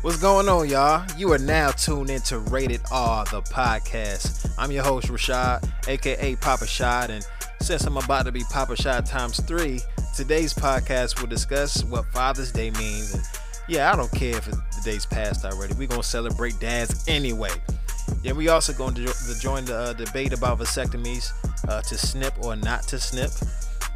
What's 0.00 0.18
going 0.18 0.48
on, 0.48 0.68
y'all? 0.68 1.04
You 1.16 1.32
are 1.32 1.38
now 1.38 1.72
tuned 1.72 2.08
into 2.08 2.38
Rated 2.38 2.80
R, 2.92 3.24
the 3.24 3.42
podcast. 3.42 4.48
I'm 4.56 4.70
your 4.70 4.84
host, 4.84 5.08
Rashad, 5.08 5.68
aka 5.88 6.36
Papa 6.36 6.68
Shad, 6.68 7.10
and 7.10 7.26
since 7.60 7.84
I'm 7.84 7.96
about 7.96 8.26
to 8.26 8.32
be 8.32 8.44
Papa 8.44 8.76
Shad 8.76 9.06
times 9.06 9.40
three, 9.40 9.80
today's 10.14 10.54
podcast 10.54 11.20
will 11.20 11.26
discuss 11.26 11.82
what 11.82 12.06
Father's 12.12 12.52
Day 12.52 12.70
means. 12.70 13.12
And 13.14 13.24
yeah, 13.66 13.92
I 13.92 13.96
don't 13.96 14.10
care 14.12 14.36
if 14.36 14.44
the 14.44 14.62
day's 14.84 15.04
passed 15.04 15.44
already. 15.44 15.74
We're 15.74 15.88
gonna 15.88 16.04
celebrate 16.04 16.60
dads 16.60 17.04
anyway. 17.08 17.50
Yeah, 18.22 18.32
we 18.32 18.48
also 18.50 18.72
going 18.72 18.94
to 18.94 19.04
join 19.40 19.64
the 19.64 19.76
uh, 19.76 19.92
debate 19.94 20.32
about 20.32 20.60
vasectomies, 20.60 21.32
uh, 21.68 21.82
to 21.82 21.98
snip 21.98 22.34
or 22.44 22.54
not 22.54 22.84
to 22.84 23.00
snip 23.00 23.32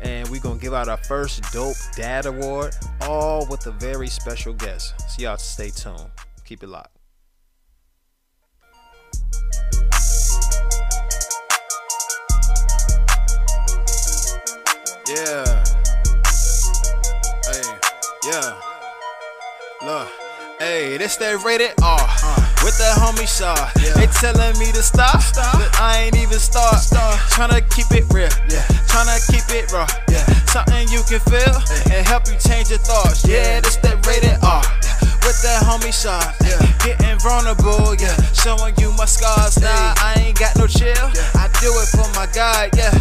and 0.02 0.28
we're 0.28 0.40
gonna 0.40 0.58
give 0.58 0.74
out 0.74 0.88
our 0.88 0.96
first 0.96 1.42
dope 1.52 1.76
dad 1.96 2.26
award 2.26 2.74
all 3.02 3.46
with 3.46 3.66
a 3.66 3.72
very 3.72 4.08
special 4.08 4.52
guest. 4.52 4.94
So 5.10 5.22
y'all 5.22 5.36
stay 5.36 5.70
tuned. 5.70 6.10
Keep 6.44 6.62
it 6.62 6.68
locked. 6.68 6.96
Yeah. 15.08 15.64
Hey 17.44 17.78
yeah. 18.24 18.60
Look 19.84 20.08
hey 20.58 20.96
this 20.96 21.16
that 21.16 21.42
rated 21.44 21.72
r. 21.82 21.98
uh 22.00 22.41
with 22.62 22.78
the 22.78 22.90
homie 22.98 23.26
Shaw. 23.26 23.54
Yeah. 23.82 23.94
They 23.98 24.06
telling 24.06 24.58
me 24.58 24.70
to 24.72 24.82
stop, 24.82 25.20
stop, 25.20 25.58
but 25.58 25.70
I 25.80 26.06
ain't 26.06 26.16
even 26.16 26.38
start. 26.38 26.78
start. 26.78 27.18
Tryna 27.34 27.62
keep 27.74 27.90
it 27.90 28.06
real, 28.14 28.30
yeah. 28.48 28.62
Tryna 28.86 29.18
keep 29.30 29.46
it 29.50 29.70
raw, 29.72 29.86
yeah. 30.08 30.24
Something 30.46 30.88
you 30.88 31.02
can 31.08 31.20
feel 31.26 31.42
yeah. 31.42 31.98
and 31.98 32.06
help 32.06 32.26
you 32.28 32.38
change 32.38 32.70
your 32.70 32.78
thoughts. 32.78 33.26
Yeah, 33.26 33.60
this 33.60 33.76
that 33.82 33.98
rated 34.06 34.38
R. 34.42 34.62
With 35.22 35.38
that 35.42 35.62
homie 35.62 35.94
Shaw, 35.94 36.22
yeah. 36.42 36.58
Getting 36.82 37.18
vulnerable, 37.18 37.94
yeah. 37.98 38.14
Showing 38.32 38.74
you 38.78 38.92
my 38.94 39.06
scars. 39.06 39.58
Nah, 39.60 39.94
I 39.98 40.14
ain't 40.18 40.38
got 40.38 40.56
no 40.56 40.66
chill. 40.66 41.06
I 41.34 41.50
do 41.60 41.70
it 41.82 41.88
for 41.90 42.06
my 42.14 42.26
God, 42.34 42.70
yeah. 42.76 42.91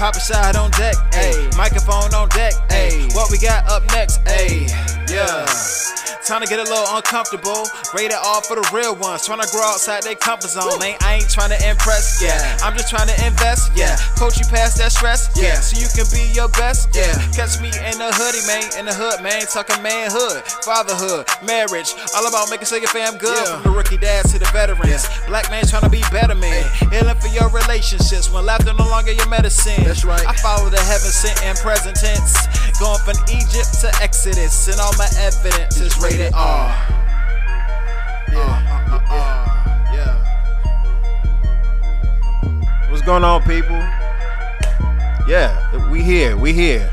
Papa 0.00 0.18
Shad 0.18 0.56
on 0.56 0.70
deck, 0.70 0.96
ayy. 1.12 1.54
Microphone 1.58 2.14
on 2.14 2.30
deck, 2.30 2.54
ayy. 2.70 3.14
What 3.14 3.30
we 3.30 3.36
got 3.36 3.68
up 3.68 3.84
next, 3.92 4.24
ayy. 4.24 4.66
Yeah. 5.10 5.79
Time 6.26 6.42
to 6.42 6.46
get 6.46 6.60
a 6.60 6.68
little 6.68 6.84
uncomfortable. 6.96 7.64
Rated 7.96 8.20
R 8.20 8.42
for 8.44 8.60
the 8.60 8.66
real 8.76 8.94
ones. 8.94 9.24
Trying 9.24 9.40
to 9.40 9.48
grow 9.48 9.64
outside 9.64 10.04
their 10.04 10.14
comfort 10.14 10.52
zone. 10.52 10.78
Man, 10.78 10.96
I 11.00 11.18
ain't 11.18 11.30
trying 11.30 11.50
to 11.50 11.60
impress. 11.64 12.20
Yeah. 12.22 12.38
I'm 12.62 12.76
just 12.76 12.92
trying 12.92 13.08
to 13.08 13.16
invest. 13.24 13.72
Yeah. 13.74 13.96
Coach 14.20 14.38
you 14.38 14.44
past 14.46 14.76
that 14.78 14.92
stress. 14.92 15.32
Yeah. 15.34 15.58
So 15.58 15.80
you 15.80 15.88
can 15.96 16.04
be 16.12 16.28
your 16.36 16.48
best. 16.60 16.92
Yeah. 16.94 17.16
Catch 17.32 17.58
me 17.64 17.72
in 17.72 17.96
the 17.96 18.12
hoodie, 18.12 18.44
man. 18.44 18.68
In 18.78 18.84
the 18.84 18.94
hood, 18.94 19.24
man. 19.24 19.48
Talking 19.48 19.80
manhood, 19.82 20.44
fatherhood, 20.60 21.24
marriage. 21.42 21.96
All 22.14 22.28
about 22.28 22.52
making 22.52 22.68
sure 22.68 22.78
your 22.78 22.92
fam 22.92 23.16
good. 23.16 23.34
Yeah. 23.34 23.58
From 23.58 23.72
the 23.72 23.74
rookie 23.74 23.98
dads 23.98 24.32
to 24.32 24.38
the 24.38 24.50
veterans. 24.52 25.08
Yeah. 25.08 25.26
Black 25.26 25.50
man 25.50 25.64
trying 25.64 25.88
to 25.88 25.92
be 25.92 26.04
better, 26.12 26.36
man. 26.36 26.68
Healing 26.92 27.16
for 27.16 27.32
your 27.32 27.48
relationships. 27.48 28.28
When 28.28 28.44
laughter 28.44 28.76
no 28.76 28.86
longer 28.92 29.12
your 29.12 29.28
medicine. 29.28 29.82
That's 29.88 30.04
right. 30.04 30.22
I 30.28 30.36
follow 30.36 30.68
the 30.68 30.80
heaven 30.84 31.10
sent 31.10 31.42
and 31.42 31.56
present 31.58 31.96
tense. 31.96 32.36
Going 32.80 32.98
from 33.00 33.16
Egypt 33.28 33.78
to 33.82 33.90
Exodus. 34.00 34.68
And 34.68 34.80
all 34.80 34.92
my 34.96 35.06
evidence 35.18 35.78
is 35.78 35.96
rated 35.98 36.32
R. 36.32 36.66
Yeah. 38.32 38.88
Uh, 38.90 39.00
uh, 39.10 39.44
yeah. 39.92 40.16
What's 42.90 43.02
going 43.02 43.22
on, 43.22 43.42
people? 43.42 43.76
Yeah, 45.28 45.90
we 45.90 46.02
here. 46.02 46.38
We 46.38 46.54
here. 46.54 46.90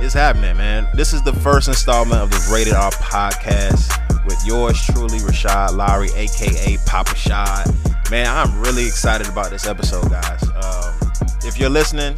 It's 0.00 0.12
happening, 0.12 0.56
man. 0.56 0.88
This 0.94 1.12
is 1.12 1.22
the 1.22 1.32
first 1.32 1.68
installment 1.68 2.20
of 2.20 2.30
the 2.30 2.50
Rated 2.52 2.74
R 2.74 2.90
podcast 2.90 3.88
with 4.26 4.44
yours 4.44 4.84
truly, 4.86 5.20
Rashad 5.20 5.76
Lowery, 5.76 6.10
aka 6.16 6.78
Papa 6.84 7.14
Shad. 7.14 7.66
Man, 8.10 8.26
I'm 8.26 8.60
really 8.60 8.86
excited 8.86 9.28
about 9.28 9.50
this 9.50 9.68
episode, 9.68 10.10
guys. 10.10 10.42
Um, 10.42 11.12
if 11.44 11.58
you're 11.58 11.70
listening, 11.70 12.16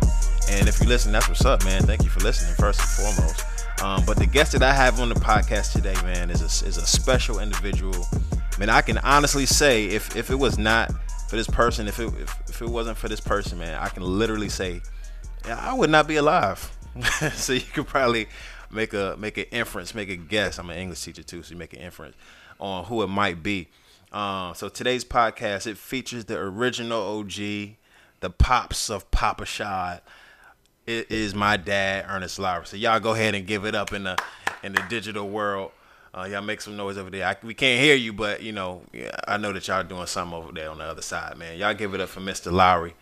and 0.51 0.69
if 0.69 0.81
you 0.81 0.89
listen, 0.89 1.13
that's 1.13 1.29
what's 1.29 1.45
up, 1.45 1.65
man. 1.65 1.83
Thank 1.83 2.03
you 2.03 2.11
for 2.11 2.19
listening, 2.21 2.55
first 2.57 2.81
and 2.81 2.89
foremost. 2.89 3.45
Um, 3.83 4.05
but 4.05 4.17
the 4.17 4.27
guest 4.27 4.53
that 4.53 4.63
I 4.63 4.75
have 4.75 4.99
on 5.01 5.09
the 5.09 5.15
podcast 5.15 5.73
today, 5.73 5.95
man, 6.03 6.29
is 6.29 6.43
a, 6.43 6.67
is 6.67 6.77
a 6.77 6.87
special 6.87 7.39
individual. 7.39 8.05
Man, 8.59 8.69
I 8.69 8.83
can 8.83 8.99
honestly 8.99 9.47
say 9.47 9.87
if, 9.87 10.17
if 10.17 10.29
it 10.29 10.35
was 10.35 10.59
not 10.59 10.91
for 11.29 11.37
this 11.37 11.47
person, 11.47 11.87
if 11.87 12.01
it 12.01 12.13
if, 12.21 12.37
if 12.49 12.63
it 12.63 12.69
wasn't 12.69 12.99
for 12.99 13.09
this 13.09 13.21
person, 13.21 13.59
man, 13.59 13.81
I 13.81 13.89
can 13.91 14.03
literally 14.03 14.49
say, 14.49 14.83
I 15.45 15.73
would 15.73 15.89
not 15.89 16.09
be 16.09 16.17
alive. 16.17 16.77
so 17.33 17.53
you 17.53 17.61
could 17.61 17.87
probably 17.87 18.27
make 18.73 18.93
a 18.93 19.15
make 19.19 19.39
an 19.39 19.47
inference, 19.53 19.95
make 19.95 20.11
a 20.11 20.17
guess. 20.17 20.59
I'm 20.59 20.69
an 20.69 20.79
English 20.79 21.05
teacher 21.05 21.23
too, 21.23 21.45
so 21.45 21.53
you 21.53 21.59
make 21.59 21.75
an 21.75 21.79
inference 21.79 22.17
on 22.59 22.85
who 22.87 23.03
it 23.03 23.07
might 23.07 23.43
be. 23.43 23.69
Um, 24.13 24.57
so 24.57 24.69
today's 24.69 25.05
podcast 25.05 25.69
it 25.69 25.79
features 25.79 26.25
the 26.25 26.37
original 26.37 27.19
OG, 27.21 27.37
the 28.19 28.31
pops 28.37 28.91
of 28.91 29.11
Papa 29.13 29.47
Shad 29.47 30.03
is 30.91 31.35
my 31.35 31.57
dad, 31.57 32.07
Ernest 32.09 32.39
Lowery. 32.39 32.67
So 32.67 32.77
y'all 32.77 33.01
go 33.01 33.13
ahead 33.13 33.35
and 33.35 33.47
give 33.47 33.65
it 33.65 33.75
up 33.75 33.93
in 33.93 34.05
the 34.05 34.19
in 34.63 34.73
the 34.73 34.83
digital 34.89 35.29
world. 35.29 35.73
Uh, 36.13 36.25
y'all 36.25 36.43
make 36.43 36.61
some 36.61 36.77
noise 36.77 36.99
over 36.99 37.09
there. 37.09 37.27
I, 37.27 37.37
we 37.43 37.55
can't 37.55 37.81
hear 37.81 37.95
you, 37.95 38.13
but 38.13 38.43
you 38.43 38.53
know, 38.53 38.83
yeah, 38.93 39.13
I 39.29 39.37
know 39.37 39.53
that 39.53 39.67
y'all 39.69 39.85
doing 39.85 40.07
something 40.07 40.37
over 40.37 40.53
there 40.53 40.71
on 40.71 40.79
the 40.79 40.85
other 40.85 41.03
side, 41.03 41.37
man. 41.37 41.57
Y'all 41.57 41.75
give 41.75 41.95
it 41.95 42.01
up 42.01 42.09
for 42.09 42.21
Mr. 42.21 42.51
Lowery. 42.51 42.95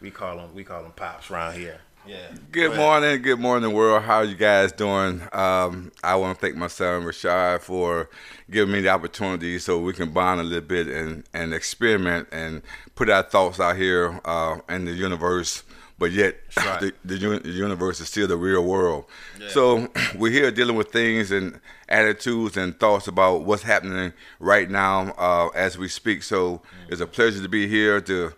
We 0.00 0.10
call 0.10 0.38
him 0.38 0.54
we 0.54 0.64
call 0.64 0.84
him 0.84 0.92
pops 0.92 1.30
around 1.30 1.54
here. 1.54 1.80
Yeah. 2.06 2.28
Good 2.52 2.70
Go 2.70 2.76
morning, 2.76 3.20
good 3.20 3.40
morning, 3.40 3.72
world. 3.72 4.04
How 4.04 4.18
are 4.18 4.24
you 4.24 4.36
guys 4.36 4.70
doing? 4.70 5.22
Um, 5.32 5.90
I 6.04 6.14
want 6.14 6.38
to 6.38 6.40
thank 6.40 6.56
my 6.56 6.68
son 6.68 7.02
Rashad 7.02 7.62
for 7.62 8.08
giving 8.48 8.72
me 8.72 8.80
the 8.80 8.90
opportunity 8.90 9.58
so 9.58 9.80
we 9.80 9.92
can 9.92 10.12
bond 10.12 10.40
a 10.40 10.44
little 10.44 10.60
bit 10.60 10.86
and, 10.86 11.24
and 11.34 11.52
experiment 11.52 12.28
and 12.30 12.62
put 12.94 13.10
our 13.10 13.24
thoughts 13.24 13.58
out 13.58 13.74
here 13.76 14.20
uh, 14.24 14.58
in 14.68 14.84
the 14.84 14.92
universe 14.92 15.64
but 15.98 16.12
yet 16.12 16.36
right. 16.56 16.80
the, 16.80 16.94
the, 17.04 17.40
the, 17.40 17.50
universe 17.50 18.00
is 18.00 18.08
still 18.08 18.26
the 18.26 18.36
real 18.36 18.64
world. 18.64 19.06
Yeah. 19.40 19.48
So 19.48 19.88
we're 20.16 20.32
here 20.32 20.50
dealing 20.50 20.76
with 20.76 20.92
things 20.92 21.30
and 21.30 21.58
attitudes 21.88 22.56
and 22.56 22.78
thoughts 22.78 23.08
about 23.08 23.44
what's 23.44 23.62
happening 23.62 24.12
right 24.38 24.68
now 24.68 25.14
uh, 25.16 25.48
as 25.54 25.78
we 25.78 25.88
speak. 25.88 26.22
So 26.22 26.58
mm-hmm. 26.58 26.92
it's 26.92 27.00
a 27.00 27.06
pleasure 27.06 27.42
to 27.42 27.48
be 27.48 27.66
here 27.66 28.00
to 28.02 28.32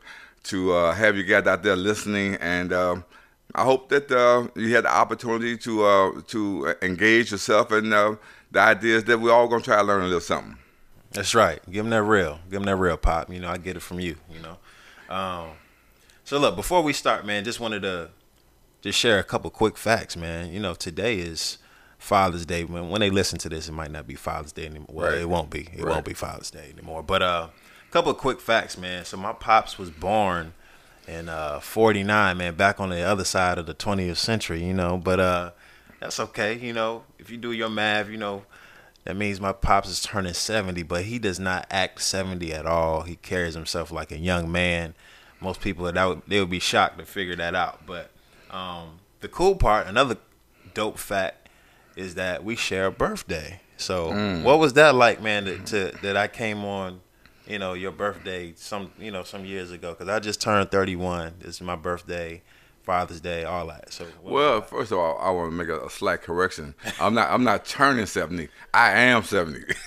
to 0.45 0.73
uh, 0.73 0.95
have 0.95 1.17
you 1.17 1.25
guys 1.25 1.47
out 1.47 1.63
there 1.63 1.77
listening, 1.77 2.37
and 2.37 2.73
um, 2.73 3.05
I 3.55 3.65
hope 3.65 3.89
that 3.91 4.11
uh, 4.11 4.49
you 4.59 4.75
had 4.75 4.85
the 4.85 4.95
opportunity 4.95 5.59
to 5.59 5.85
uh, 5.85 6.21
to 6.29 6.75
engage 6.81 7.33
yourself 7.33 7.73
in 7.73 7.93
uh, 7.93 8.17
the 8.51 8.61
ideas 8.61 9.05
that 9.05 9.21
we're 9.21 9.33
all 9.33 9.49
gonna 9.49 9.63
try 9.63 9.77
to 9.77 9.83
learn 9.83 10.03
a 10.03 10.05
little 10.05 10.21
something. 10.21 10.57
That's 11.11 11.35
right. 11.35 11.61
Give 11.67 11.85
them 11.85 11.91
that 11.91 12.03
real. 12.03 12.39
Give 12.45 12.61
them 12.61 12.65
that 12.65 12.77
real 12.77 12.97
pop. 12.97 13.31
You 13.31 13.41
know, 13.41 13.49
I 13.49 13.59
get 13.59 13.77
it 13.77 13.81
from 13.81 14.01
you. 14.01 14.17
You 14.31 14.41
know. 14.41 15.15
Um, 15.15 15.49
so 16.29 16.39
look, 16.39 16.57
before 16.57 16.83
we 16.83 16.93
start, 16.93 17.25
man, 17.25 17.43
just 17.43 17.59
wanted 17.59 17.81
to 17.85 18.11
just 18.83 18.99
share 18.99 19.19
a 19.19 19.25
couple 19.25 19.49
quick 19.49 19.79
facts, 19.79 20.15
man. 20.15 20.53
You 20.53 20.61
know, 20.61 20.75
today 20.75 21.21
is 21.21 21.57
Father's 21.97 22.45
Day. 22.45 22.65
When 22.65 22.91
when 22.91 23.01
they 23.01 23.09
listen 23.09 23.39
to 23.39 23.49
this, 23.49 23.67
it 23.67 23.73
might 23.73 23.91
not 23.91 24.07
be 24.07 24.15
Father's 24.15 24.53
Day 24.53 24.67
anymore. 24.67 24.89
Well, 24.91 25.11
right. 25.11 25.23
it 25.23 25.27
won't 25.31 25.49
be. 25.49 25.71
It 25.73 25.83
right. 25.83 25.87
won't 25.87 26.05
be 26.05 26.13
Father's 26.13 26.51
Day 26.51 26.69
anymore. 26.71 27.03
But 27.03 27.23
uh, 27.23 27.49
a 27.83 27.91
couple 27.91 28.11
of 28.11 28.19
quick 28.19 28.41
facts, 28.41 28.77
man. 28.77 29.07
So 29.07 29.17
my 29.17 29.33
pops 29.33 29.79
was 29.79 29.91
born 29.91 30.53
in 31.07 31.31
uh 31.31 31.61
49, 31.61 32.37
man, 32.37 32.55
back 32.57 32.79
on 32.79 32.91
the 32.91 33.01
other 33.01 33.25
side 33.25 33.57
of 33.57 33.65
the 33.65 33.73
20th 33.73 34.19
century, 34.19 34.63
you 34.63 34.75
know. 34.75 34.99
But 34.99 35.21
uh, 35.21 35.51
that's 35.99 36.21
okay, 36.21 36.59
you 36.59 36.75
know. 36.75 37.05
If 37.19 37.31
you 37.31 37.39
do 37.39 37.53
your 37.53 37.71
math, 37.71 38.11
you 38.11 38.19
know, 38.19 38.45
that 39.05 39.17
means 39.17 39.41
my 39.41 39.55
pops 39.55 39.89
is 39.89 40.03
turning 40.03 40.35
70, 40.35 40.83
but 40.83 41.05
he 41.05 41.19
does 41.19 41.41
not 41.41 41.67
act 41.71 42.03
70 42.03 42.53
at 42.53 42.67
all. 42.67 43.05
He 43.05 43.17
carries 43.17 43.55
himself 43.55 43.91
like 43.91 44.13
a 44.13 44.19
young 44.19 44.53
man 44.53 44.95
most 45.41 45.61
people 45.61 45.91
that 45.91 46.05
would, 46.05 46.23
they 46.27 46.41
would 46.41 46.51
be 46.51 46.59
shocked 46.59 46.99
to 46.99 47.05
figure 47.05 47.37
that 47.37 47.55
out. 47.55 47.87
But 47.87 48.11
um, 48.51 49.01
the 49.21 49.29
cool 49.29 49.57
part, 49.57 49.87
another 49.87 50.17
dope 50.75 50.99
fact, 50.99 51.49
is 51.97 52.15
that 52.15 52.45
we 52.45 52.57
share 52.57 52.87
a 52.87 52.93
birthday. 52.93 53.61
So 53.77 54.11
mm. 54.11 54.43
what 54.43 54.59
was 54.59 54.75
that 54.75 54.95
like, 54.95 55.23
man? 55.23 55.45
To, 55.45 55.59
to, 55.59 55.99
that 56.03 56.17
I 56.17 56.29
came 56.29 56.65
on, 56.65 57.01
you 57.47 57.59
know, 57.59 57.75
your 57.75 57.93
birthday 57.93 58.53
some 58.57 58.93
you 58.99 59.11
know 59.11 59.23
some 59.23 59.45
years 59.45 59.71
ago 59.71 59.93
because 59.93 60.09
I 60.09 60.19
just 60.19 60.41
turned 60.41 60.71
31. 60.71 61.35
This 61.41 61.57
is 61.57 61.61
my 61.61 61.77
birthday. 61.77 62.43
Father's 62.89 63.21
Day, 63.21 63.45
all 63.45 63.67
that. 63.67 63.93
So 63.93 64.07
well, 64.23 64.63
first 64.63 64.93
of 64.93 64.99
all, 64.99 65.19
I 65.19 65.29
want 65.31 65.51
to 65.53 65.55
make 65.55 65.69
a, 65.69 65.85
a, 65.85 65.91
slight 65.91 66.23
correction. 66.23 66.75
I'm 66.99 67.13
not 67.13 67.31
I'm 67.31 67.45
not 67.45 67.67
turning 67.67 68.07
70. 68.07 68.49
I 68.73 68.93
am 68.93 69.23
70. 69.25 69.61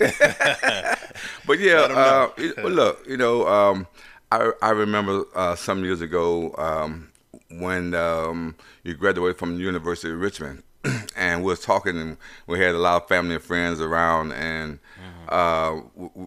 but 1.48 1.58
yeah, 1.58 1.80
uh, 1.80 2.30
look, 2.62 3.04
you 3.08 3.18
know, 3.18 3.48
um, 3.48 3.88
I, 4.32 4.52
I 4.62 4.70
remember 4.70 5.26
uh, 5.36 5.56
some 5.56 5.84
years 5.84 6.02
ago 6.02 6.56
um, 6.58 7.12
when 7.50 7.94
um, 7.94 8.56
you 8.84 8.94
graduated 8.94 9.38
from 9.38 9.58
the 9.58 9.64
University 9.64 10.12
of 10.14 10.20
Richmond, 10.20 10.64
and 11.18 11.44
we 11.44 11.48
was 11.48 11.60
talking, 11.60 11.98
and 11.98 12.18
we 12.48 12.60
had 12.60 12.74
a 12.74 12.80
lot 12.80 13.04
of 13.04 13.10
family 13.10 13.36
and 13.36 13.44
friends 13.44 13.82
around, 13.82 14.32
and 14.32 14.80
mm-hmm. 14.80 15.34
uh, 15.34 15.82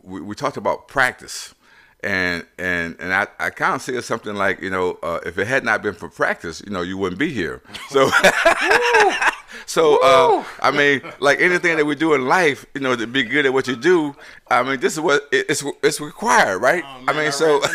we, 0.05 0.21
we, 0.21 0.35
talked 0.35 0.59
about 0.59 0.87
practice. 0.87 1.55
and 2.03 2.45
and 2.59 2.97
and 3.01 3.15
I, 3.15 3.27
I 3.41 3.49
kind 3.49 3.75
of 3.75 3.83
say 3.83 3.95
it's 3.95 4.07
something 4.07 4.35
like 4.35 4.61
you 4.61 4.71
know 4.71 4.99
uh, 5.03 5.21
if 5.25 5.39
it 5.39 5.47
had 5.47 5.65
not 5.65 5.83
been 5.83 5.95
for 5.95 6.11
practice 6.11 6.62
you 6.65 6.71
know 6.71 6.83
you 6.83 6.99
wouldn't 6.99 7.19
be 7.19 7.31
here 7.31 7.62
so 7.89 8.11
so 9.67 9.99
uh, 10.03 10.45
I 10.61 10.71
mean 10.71 11.03
like 11.21 11.41
anything 11.41 11.77
that 11.77 11.85
we 11.85 11.95
do 11.95 12.15
in 12.15 12.27
life 12.27 12.65
you 12.75 12.81
know 12.81 12.95
to 12.97 13.06
be 13.06 13.23
good 13.23 13.47
at 13.47 13.53
what 13.53 13.67
you 13.67 13.77
do 13.77 14.15
I 14.51 14.62
mean 14.62 14.81
this 14.81 14.95
is 14.95 15.01
what 15.01 15.29
it's 15.33 15.65
it's 15.83 16.01
required 16.01 16.61
right? 16.62 16.83
Oh, 16.87 17.05
I 17.09 17.12
man, 17.12 17.17
mean 17.25 17.33
so 17.33 17.61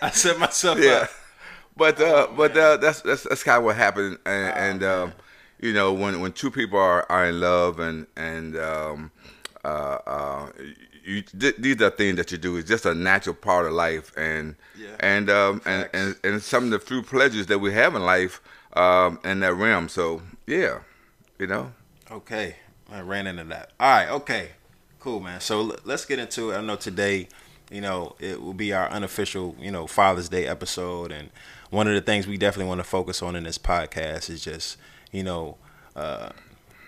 I 0.00 0.10
set 0.12 0.38
myself 0.38 0.78
yeah. 0.80 0.90
up. 1.02 1.10
but 1.76 2.00
uh, 2.00 2.28
but 2.36 2.56
uh, 2.56 2.76
that's 2.78 3.00
that's 3.02 3.24
that's 3.24 3.42
kind 3.42 3.58
of 3.58 3.64
what 3.64 3.76
happened 3.76 4.18
and, 4.26 4.56
and 4.56 4.82
um, 4.84 5.12
you 5.60 5.72
know 5.72 5.92
when 5.92 6.20
when 6.20 6.32
two 6.32 6.50
people 6.50 6.78
are, 6.78 7.04
are 7.10 7.26
in 7.26 7.40
love 7.40 7.78
and 7.80 8.06
and 8.16 8.56
um, 8.56 9.10
uh, 9.64 9.98
uh, 10.06 10.52
you, 11.04 11.22
th- 11.22 11.56
these 11.58 11.80
are 11.82 11.90
things 11.90 12.16
that 12.16 12.30
you 12.30 12.38
do. 12.38 12.56
It's 12.58 12.68
just 12.68 12.86
a 12.86 12.94
natural 12.94 13.34
part 13.34 13.66
of 13.66 13.72
life, 13.72 14.12
and 14.16 14.54
Yeah. 14.78 14.88
and, 15.00 15.30
um, 15.30 15.62
and 15.64 15.88
and 15.92 16.16
and 16.22 16.42
some 16.42 16.64
of 16.64 16.70
the 16.70 16.78
few 16.78 17.02
pleasures 17.02 17.46
that 17.46 17.58
we 17.58 17.72
have 17.72 17.94
in 17.94 18.02
life 18.02 18.40
um, 18.74 19.18
in 19.24 19.40
that 19.40 19.54
realm. 19.54 19.88
So 19.88 20.22
yeah, 20.46 20.80
you 21.38 21.46
know. 21.46 21.72
Okay, 22.10 22.56
I 22.90 23.00
ran 23.00 23.26
into 23.26 23.44
that. 23.44 23.70
All 23.78 23.90
right, 23.90 24.08
okay, 24.08 24.50
cool, 24.98 25.20
man. 25.20 25.40
So 25.40 25.76
let's 25.84 26.04
get 26.06 26.18
into 26.18 26.50
it. 26.50 26.56
I 26.56 26.62
know 26.62 26.76
today, 26.76 27.28
you 27.70 27.82
know, 27.82 28.16
it 28.18 28.40
will 28.40 28.54
be 28.54 28.72
our 28.72 28.88
unofficial, 28.88 29.54
you 29.60 29.70
know, 29.70 29.86
Father's 29.86 30.30
Day 30.30 30.46
episode, 30.46 31.12
and 31.12 31.28
one 31.70 31.86
of 31.86 31.92
the 31.94 32.00
things 32.00 32.26
we 32.26 32.38
definitely 32.38 32.68
want 32.68 32.78
to 32.78 32.84
focus 32.84 33.22
on 33.22 33.36
in 33.36 33.44
this 33.44 33.58
podcast 33.58 34.30
is 34.30 34.42
just, 34.42 34.78
you 35.12 35.22
know, 35.22 35.58
uh, 35.94 36.30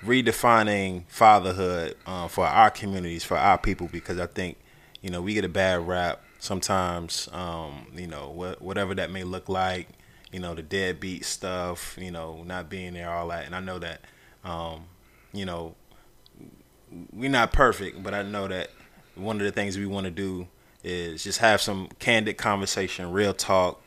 redefining 0.03 1.05
fatherhood 1.09 1.97
uh, 2.07 2.29
for 2.29 2.47
our 2.47 2.71
communities, 2.71 3.23
for 3.23 3.37
our 3.37 3.59
people, 3.59 3.89
because 3.93 4.19
I 4.19 4.27
think, 4.27 4.57
you 5.03 5.11
know, 5.11 5.21
we 5.21 5.35
get 5.35 5.45
a 5.45 5.49
bad 5.51 5.87
rap 5.87 6.23
sometimes. 6.39 7.29
Um, 7.33 7.89
you 7.95 8.07
know, 8.07 8.33
wh- 8.33 8.63
whatever 8.63 8.95
that 8.95 9.11
may 9.11 9.25
look 9.25 9.49
like. 9.49 9.89
You 10.33 10.41
know, 10.41 10.55
the 10.55 10.63
deadbeat 10.63 11.25
stuff. 11.25 11.97
You 12.01 12.11
know, 12.11 12.43
not 12.45 12.69
being 12.69 12.95
there, 12.95 13.11
all 13.11 13.29
that, 13.29 13.47
and 13.47 13.55
I 13.55 13.61
know 13.61 13.79
that. 13.79 14.01
Um, 14.45 14.85
you 15.33 15.45
know, 15.45 15.75
we're 17.13 17.31
not 17.31 17.53
perfect, 17.53 18.03
but 18.03 18.15
I 18.15 18.23
know 18.23 18.49
that 18.49 18.71
one 19.15 19.37
of 19.37 19.43
the 19.43 19.53
things 19.53 19.79
we 19.79 19.87
want 19.87 20.05
to 20.05 20.11
do 20.11 20.49
is 20.83 21.23
just 21.23 21.39
have 21.39 21.61
some 21.61 21.89
candid 21.99 22.37
conversation, 22.37 23.13
real 23.13 23.35
talk, 23.35 23.83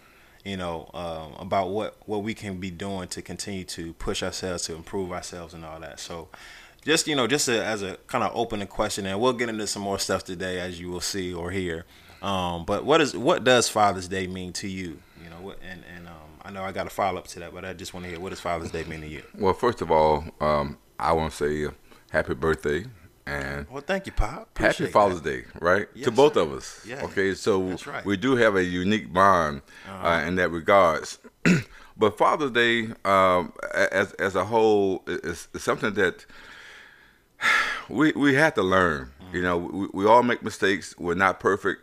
you 0.45 0.57
know, 0.57 0.89
um, 0.93 1.33
about 1.39 1.69
what 1.69 1.97
what 2.05 2.23
we 2.23 2.33
can 2.33 2.59
be 2.59 2.69
doing 2.69 3.07
to 3.09 3.21
continue 3.21 3.63
to 3.63 3.93
push 3.93 4.21
ourselves 4.21 4.63
to 4.63 4.75
improve 4.75 5.11
ourselves 5.11 5.53
and 5.53 5.65
all 5.65 5.79
that. 5.79 5.99
So, 5.99 6.27
just 6.83 7.07
you 7.07 7.15
know, 7.15 7.27
just 7.27 7.47
a, 7.47 7.63
as 7.63 7.81
a 7.81 7.97
kind 8.07 8.23
of 8.23 8.31
opening 8.35 8.67
question, 8.67 9.05
and 9.05 9.19
we'll 9.19 9.33
get 9.33 9.49
into 9.49 9.67
some 9.67 9.81
more 9.81 9.99
stuff 9.99 10.23
today, 10.23 10.59
as 10.59 10.79
you 10.79 10.89
will 10.89 11.01
see 11.01 11.33
or 11.33 11.51
hear. 11.51 11.85
Um, 12.21 12.65
but 12.65 12.85
what 12.85 13.01
is 13.01 13.15
what 13.15 13.43
does 13.43 13.69
Father's 13.69 14.07
Day 14.07 14.27
mean 14.27 14.53
to 14.53 14.67
you? 14.67 14.99
You 15.23 15.29
know, 15.29 15.37
what 15.37 15.59
and 15.63 15.83
and 15.95 16.07
um, 16.07 16.13
I 16.43 16.51
know 16.51 16.63
I 16.63 16.71
got 16.71 16.87
a 16.87 16.89
follow 16.89 17.17
up 17.19 17.27
to 17.29 17.39
that, 17.39 17.53
but 17.53 17.65
I 17.65 17.73
just 17.73 17.93
want 17.93 18.05
to 18.05 18.09
hear 18.11 18.19
what 18.19 18.29
does 18.29 18.39
Father's 18.39 18.71
Day 18.71 18.83
mean 18.83 19.01
to 19.01 19.07
you? 19.07 19.23
Well, 19.37 19.53
first 19.53 19.81
of 19.81 19.91
all, 19.91 20.25
um, 20.41 20.77
I 20.99 21.13
want 21.13 21.31
to 21.31 21.37
say 21.37 21.65
uh, 21.65 21.71
happy 22.11 22.33
birthday 22.33 22.85
and 23.25 23.67
Well, 23.69 23.83
thank 23.85 24.05
you, 24.05 24.11
Pop. 24.11 24.57
happy 24.57 24.73
Appreciate 24.73 24.91
Father's 24.91 25.21
that. 25.21 25.29
Day, 25.29 25.45
right? 25.59 25.87
Yes, 25.93 26.05
to 26.05 26.11
both 26.11 26.33
sir. 26.33 26.41
of 26.41 26.53
us. 26.53 26.85
Yeah. 26.85 27.03
Okay, 27.05 27.33
so 27.33 27.77
right. 27.85 28.05
we 28.05 28.17
do 28.17 28.35
have 28.35 28.55
a 28.55 28.63
unique 28.63 29.13
bond 29.13 29.61
uh, 29.89 30.23
in 30.27 30.35
that 30.35 30.49
regards. 30.49 31.19
but 31.97 32.17
Father's 32.17 32.51
Day, 32.51 32.89
um, 33.05 33.53
as 33.73 34.11
as 34.13 34.35
a 34.35 34.45
whole, 34.45 35.03
is, 35.07 35.47
is 35.53 35.63
something 35.63 35.93
that 35.93 36.25
we 37.89 38.11
we 38.13 38.35
have 38.35 38.55
to 38.55 38.63
learn. 38.63 39.11
You 39.31 39.41
know, 39.41 39.57
we, 39.57 39.87
we 39.93 40.05
all 40.05 40.21
make 40.21 40.43
mistakes. 40.43 40.95
We're 40.99 41.15
not 41.15 41.39
perfect. 41.39 41.82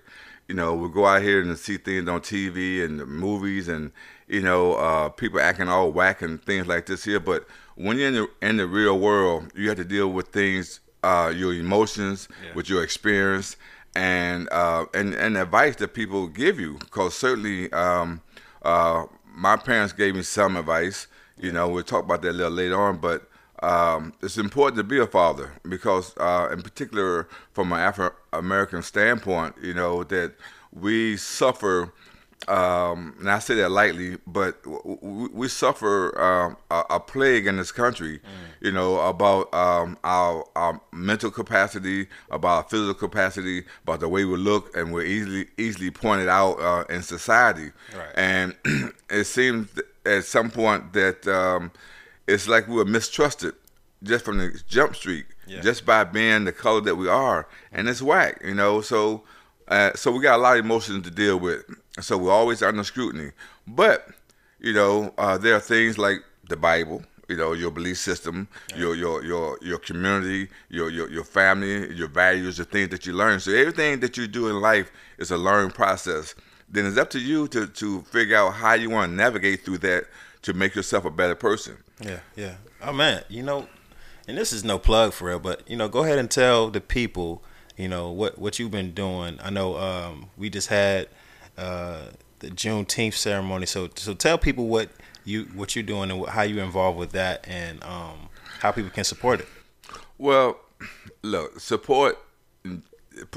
You 0.51 0.57
know, 0.57 0.75
we 0.75 0.89
go 0.89 1.07
out 1.07 1.23
here 1.23 1.41
and 1.41 1.57
see 1.57 1.77
things 1.77 2.09
on 2.09 2.23
TV 2.23 2.85
and 2.85 2.99
the 2.99 3.07
movies, 3.07 3.69
and 3.69 3.93
you 4.27 4.43
know, 4.43 4.75
uh, 4.75 5.09
people 5.09 5.39
acting 5.39 5.69
all 5.69 5.93
whack 5.93 6.23
and 6.23 6.43
things 6.45 6.67
like 6.67 6.87
this 6.87 7.05
here. 7.05 7.21
But 7.21 7.47
when 7.77 7.99
you're 7.99 8.09
in 8.09 8.15
the 8.15 8.29
in 8.43 8.57
the 8.57 8.67
real 8.67 8.99
world, 8.99 9.53
you 9.55 9.69
have 9.69 9.77
to 9.79 9.85
deal 9.85 10.09
with 10.09 10.27
things, 10.31 10.81
uh, 11.05 11.33
your 11.33 11.55
emotions, 11.55 12.27
Yeah. 12.45 12.55
with 12.57 12.69
your 12.69 12.83
experience, 12.83 13.57
and 13.95 14.49
uh, 14.51 14.87
and 14.93 15.15
and 15.15 15.37
advice 15.39 15.77
that 15.77 15.95
people 15.95 16.27
give 16.27 16.59
you. 16.59 16.79
Because 16.81 17.17
certainly, 17.17 17.73
um, 17.73 18.21
uh, 18.63 19.05
my 19.33 19.55
parents 19.55 19.93
gave 19.93 20.17
me 20.17 20.23
some 20.25 20.57
advice. 20.57 21.07
You 21.39 21.53
know, 21.53 21.69
we'll 21.69 21.85
talk 21.85 22.03
about 22.07 22.23
that 22.23 22.31
a 22.33 22.33
little 22.33 22.51
later 22.53 22.81
on, 22.83 22.97
but 22.97 23.30
um, 23.63 24.15
it's 24.23 24.39
important 24.39 24.77
to 24.79 24.85
be 24.85 24.99
a 24.99 25.07
father 25.07 25.53
because, 25.69 26.17
uh, 26.17 26.49
in 26.53 26.63
particular, 26.63 27.29
from 27.53 27.73
an 27.73 27.81
Afro 27.81 28.13
American 28.33 28.83
standpoint, 28.83 29.55
you 29.63 29.75
know 29.75 30.05
that 30.05 30.35
we 30.73 31.17
suffer. 31.17 31.93
Um, 32.49 33.15
and 33.21 33.31
I 33.31 33.39
say 33.39 33.55
that 33.57 33.71
lightly, 33.71 34.17
but 34.27 34.63
w- 34.65 34.99
w- 35.03 35.31
we 35.31 35.47
suffer 35.47 36.19
um, 36.19 36.57
a, 36.71 36.95
a 36.95 37.01
plague 37.01 37.47
in 37.47 37.59
this 37.59 37.71
country. 37.71 38.21
You 38.63 38.73
know 38.73 38.99
about 39.01 39.53
um, 39.53 39.99
our, 40.05 40.49
our 40.57 40.81
mental 40.91 41.31
capacity, 41.31 42.09
about 42.31 42.49
our 42.49 42.63
physical 42.63 42.95
capacity, 42.95 43.65
about 43.85 44.01
the 44.01 44.09
way 44.09 44.25
we 44.25 44.39
look, 44.39 44.75
and 44.75 44.91
we're 44.91 45.05
easily 45.05 45.49
easily 45.59 45.91
pointed 45.91 46.29
out 46.29 46.59
uh, 46.61 46.85
in 46.89 47.03
society. 47.03 47.73
Right. 47.95 48.15
And 48.15 48.57
it 49.11 49.25
seems 49.25 49.69
at 50.07 50.25
some 50.25 50.51
point 50.51 50.95
that 50.95 51.29
um, 51.29 51.71
it's 52.31 52.49
like 52.49 52.69
we 52.69 52.75
were 52.77 52.85
mistrusted 52.85 53.55
just 54.03 54.25
from 54.25 54.39
the 54.39 54.59
jump 54.69 54.97
street, 54.97 55.27
Yeah. 55.47 55.61
just 55.61 55.85
by 55.85 56.05
being 56.05 56.45
the 56.45 56.53
color 56.53 56.81
that 56.83 56.97
we 56.97 57.09
are, 57.09 57.47
and 57.73 57.89
it's 57.89 58.01
whack, 58.01 58.41
you 58.45 58.55
know. 58.55 58.81
So, 58.81 59.25
uh, 59.69 59.91
so 59.95 60.11
we 60.11 60.23
got 60.23 60.37
a 60.39 60.43
lot 60.43 60.59
of 60.59 60.65
emotions 60.65 61.05
to 61.05 61.11
deal 61.11 61.39
with. 61.39 61.65
So 62.01 62.17
we're 62.17 62.33
always 62.33 62.63
under 62.63 62.85
scrutiny. 62.85 63.33
But 63.67 64.09
you 64.59 64.73
know, 64.73 65.13
uh, 65.19 65.39
there 65.39 65.55
are 65.55 65.61
things 65.61 65.99
like 65.99 66.19
the 66.49 66.57
Bible, 66.57 67.03
you 67.29 67.37
know, 67.37 67.53
your 67.53 67.71
belief 67.71 67.99
system, 67.99 68.49
your 68.77 68.95
your 68.95 69.23
your 69.25 69.59
your 69.61 69.79
community, 69.79 70.49
your 70.69 70.89
your 70.91 71.09
your 71.11 71.25
family, 71.25 71.95
your 71.95 72.09
values, 72.09 72.57
the 72.57 72.65
things 72.65 72.89
that 72.91 73.07
you 73.07 73.13
learn. 73.13 73.41
So 73.41 73.53
everything 73.53 74.01
that 74.01 74.17
you 74.17 74.27
do 74.27 74.49
in 74.49 74.61
life 74.61 74.91
is 75.19 75.31
a 75.31 75.37
learning 75.37 75.73
process. 75.73 76.35
Then 76.69 76.87
it's 76.87 76.97
up 76.99 77.11
to 77.11 77.19
you 77.19 77.49
to 77.49 77.67
to 77.67 78.03
figure 78.03 78.37
out 78.37 78.51
how 78.55 78.75
you 78.75 78.89
want 78.91 79.11
to 79.13 79.17
navigate 79.17 79.65
through 79.65 79.79
that 79.79 80.05
to 80.43 80.53
make 80.55 80.75
yourself 80.75 81.05
a 81.05 81.11
better 81.11 81.35
person. 81.35 81.77
Yeah, 82.01 82.21
yeah. 82.37 82.55
Oh 82.83 82.93
man, 82.93 83.25
you 83.29 83.43
know, 83.43 83.69
and 84.27 84.37
this 84.39 84.53
is 84.53 84.65
no 84.65 84.79
plug 84.79 85.13
for 85.13 85.29
real, 85.29 85.39
but 85.39 85.69
you 85.69 85.77
know, 85.77 85.89
go 85.89 86.05
ahead 86.05 86.19
and 86.19 86.31
tell 86.31 86.71
the 86.71 86.81
people, 86.81 87.43
you 87.77 87.89
know, 87.89 88.11
what 88.11 88.39
what 88.39 88.59
you've 88.59 88.71
been 88.71 88.93
doing. 88.93 89.39
I 89.43 89.51
know 89.51 89.77
um, 89.77 90.31
we 90.37 90.51
just 90.51 90.69
had 90.69 91.09
uh, 91.59 92.07
the 92.39 92.49
Juneteenth 92.49 93.15
ceremony, 93.15 93.67
so 93.67 93.91
so 93.97 94.15
tell 94.15 94.39
people 94.39 94.67
what 94.69 94.89
you 95.25 95.45
what 95.55 95.77
you're 95.77 95.83
doing 95.83 96.11
and 96.11 96.27
how 96.27 96.43
you're 96.43 96.65
involved 96.65 96.99
with 96.99 97.13
that, 97.13 97.47
and 97.47 97.83
um, 97.85 98.29
how 98.61 98.73
people 98.73 98.91
can 98.91 99.05
support 99.05 99.41
it. 99.41 99.49
Well, 100.17 100.59
look, 101.23 101.61
support 101.61 102.19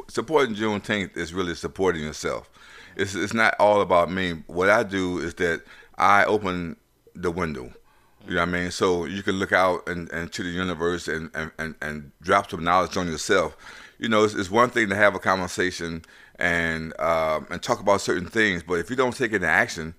supporting 0.07 0.55
Juneteenth 0.55 1.17
is 1.17 1.33
really 1.33 1.55
supporting 1.55 2.03
yourself. 2.03 2.49
It's 2.95 3.15
it's 3.15 3.33
not 3.33 3.55
all 3.59 3.81
about 3.81 4.11
me. 4.11 4.43
What 4.47 4.69
I 4.69 4.83
do 4.83 5.19
is 5.19 5.33
that 5.35 5.63
I 5.97 6.25
open 6.25 6.77
the 7.15 7.31
window. 7.31 7.71
You 8.27 8.35
know 8.35 8.41
what 8.41 8.49
I 8.49 8.51
mean? 8.51 8.71
So 8.71 9.05
you 9.05 9.21
can 9.21 9.35
look 9.35 9.51
out 9.51 9.87
and, 9.87 10.09
and 10.11 10.31
to 10.31 10.43
the 10.43 10.49
universe 10.49 11.07
and, 11.07 11.29
and, 11.33 11.51
and, 11.59 11.75
and 11.81 12.11
drop 12.21 12.49
some 12.49 12.63
knowledge 12.63 12.95
on 12.95 13.07
yourself. 13.07 13.57
You 13.99 14.09
know, 14.09 14.23
it's, 14.23 14.33
it's 14.33 14.49
one 14.49 14.69
thing 14.69 14.89
to 14.89 14.95
have 14.95 15.15
a 15.15 15.19
conversation 15.19 16.03
and 16.37 16.99
um, 16.99 17.47
and 17.49 17.61
talk 17.61 17.79
about 17.79 18.01
certain 18.01 18.27
things, 18.27 18.63
but 18.63 18.75
if 18.75 18.89
you 18.89 18.95
don't 18.95 19.15
take 19.15 19.31
it 19.31 19.35
into 19.35 19.47
action, 19.47 19.93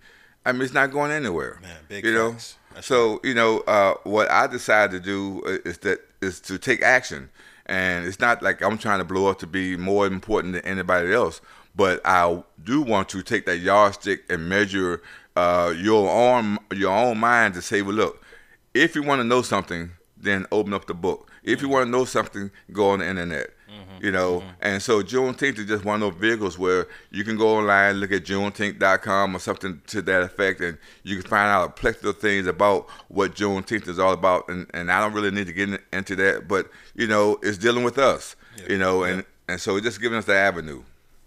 I 0.44 0.52
mean, 0.52 0.62
it's 0.62 0.74
not 0.74 0.90
going 0.90 1.10
anywhere. 1.10 1.58
Man, 1.62 1.76
big 1.88 2.04
you 2.04 2.12
know. 2.12 2.32
facts. 2.32 2.56
That's 2.74 2.86
So 2.86 3.20
you 3.22 3.34
know, 3.34 3.60
uh, 3.60 3.94
what 4.04 4.30
I 4.30 4.46
decided 4.46 4.92
to 4.92 5.00
do 5.00 5.42
uh, 5.46 5.68
is 5.68 5.78
that 5.78 6.00
is 6.20 6.40
to 6.40 6.58
take 6.58 6.82
action, 6.82 7.30
and 7.66 8.06
it's 8.06 8.20
not 8.20 8.42
like 8.42 8.62
I'm 8.62 8.78
trying 8.78 8.98
to 8.98 9.04
blow 9.04 9.28
up 9.28 9.38
to 9.40 9.46
be 9.46 9.76
more 9.76 10.06
important 10.06 10.54
than 10.54 10.64
anybody 10.64 11.12
else. 11.12 11.40
But 11.76 12.00
I 12.04 12.42
do 12.62 12.82
want 12.82 13.08
to 13.10 13.22
take 13.22 13.46
that 13.46 13.58
yardstick 13.58 14.24
and 14.30 14.48
measure 14.48 15.02
uh, 15.36 15.72
your 15.76 16.08
own 16.10 16.58
your 16.72 16.92
own 16.92 17.18
mind 17.18 17.54
to 17.54 17.62
say, 17.62 17.82
well, 17.82 17.94
look, 17.94 18.24
if 18.72 18.94
you 18.94 19.02
want 19.02 19.20
to 19.20 19.24
know 19.24 19.42
something, 19.42 19.90
then 20.16 20.46
open 20.52 20.72
up 20.72 20.86
the 20.86 20.94
book. 20.94 21.30
If 21.42 21.60
you 21.60 21.66
mm-hmm. 21.66 21.74
want 21.74 21.86
to 21.86 21.90
know 21.90 22.04
something, 22.04 22.50
go 22.72 22.90
on 22.90 23.00
the 23.00 23.08
internet. 23.08 23.50
Mm-hmm. 23.68 24.04
You 24.04 24.12
know, 24.12 24.40
mm-hmm. 24.40 24.48
and 24.60 24.82
so 24.82 25.02
Juneteenth 25.02 25.58
is 25.58 25.66
just 25.66 25.84
one 25.84 26.02
of 26.02 26.12
those 26.12 26.20
vehicles 26.20 26.58
where 26.58 26.86
you 27.10 27.24
can 27.24 27.36
go 27.36 27.56
online, 27.56 27.96
look 27.96 28.12
at 28.12 28.24
Juneteenth.com 28.24 29.34
or 29.34 29.38
something 29.38 29.80
to 29.88 30.02
that 30.02 30.22
effect, 30.22 30.60
and 30.60 30.78
you 31.02 31.20
can 31.20 31.28
find 31.28 31.48
out 31.48 31.68
a 31.68 31.72
plethora 31.72 32.10
of 32.10 32.18
things 32.18 32.46
about 32.46 32.88
what 33.08 33.34
Juneteenth 33.34 33.88
is 33.88 33.98
all 33.98 34.12
about. 34.12 34.48
And, 34.48 34.70
and 34.72 34.92
I 34.92 35.00
don't 35.00 35.12
really 35.12 35.32
need 35.32 35.48
to 35.48 35.52
get 35.52 35.68
in- 35.70 35.78
into 35.92 36.14
that, 36.16 36.46
but 36.46 36.70
you 36.94 37.06
know, 37.06 37.38
it's 37.42 37.58
dealing 37.58 37.82
with 37.84 37.98
us. 37.98 38.36
You 38.68 38.78
know, 38.78 39.02
and 39.02 39.24
and 39.48 39.60
so 39.60 39.76
it's 39.76 39.84
just 39.84 40.00
giving 40.00 40.18
us 40.18 40.26
the 40.26 40.34
avenue. 40.34 40.82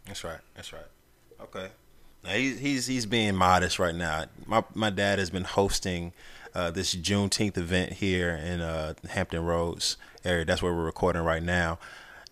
That's 0.06 0.24
right. 0.24 0.40
That's 0.56 0.72
right. 0.72 0.86
Okay. 1.42 1.70
He's 2.28 2.60
he's 2.60 2.88
he's 2.88 3.06
being 3.06 3.36
modest 3.36 3.80
right 3.80 3.96
now. 3.96 4.26
My 4.46 4.64
my 4.74 4.90
dad 4.90 5.20
has 5.20 5.30
been 5.30 5.44
hosting 5.44 6.14
uh, 6.54 6.72
this 6.72 6.96
Juneteenth 6.96 7.58
event 7.58 7.94
here 7.94 8.32
in 8.32 8.62
uh, 8.62 8.94
Hampton 9.10 9.46
Roads 9.46 9.98
area. 10.26 10.46
That's 10.46 10.62
where 10.62 10.74
we're 10.74 10.86
recording 10.86 11.22
right 11.22 11.44
now. 11.44 11.80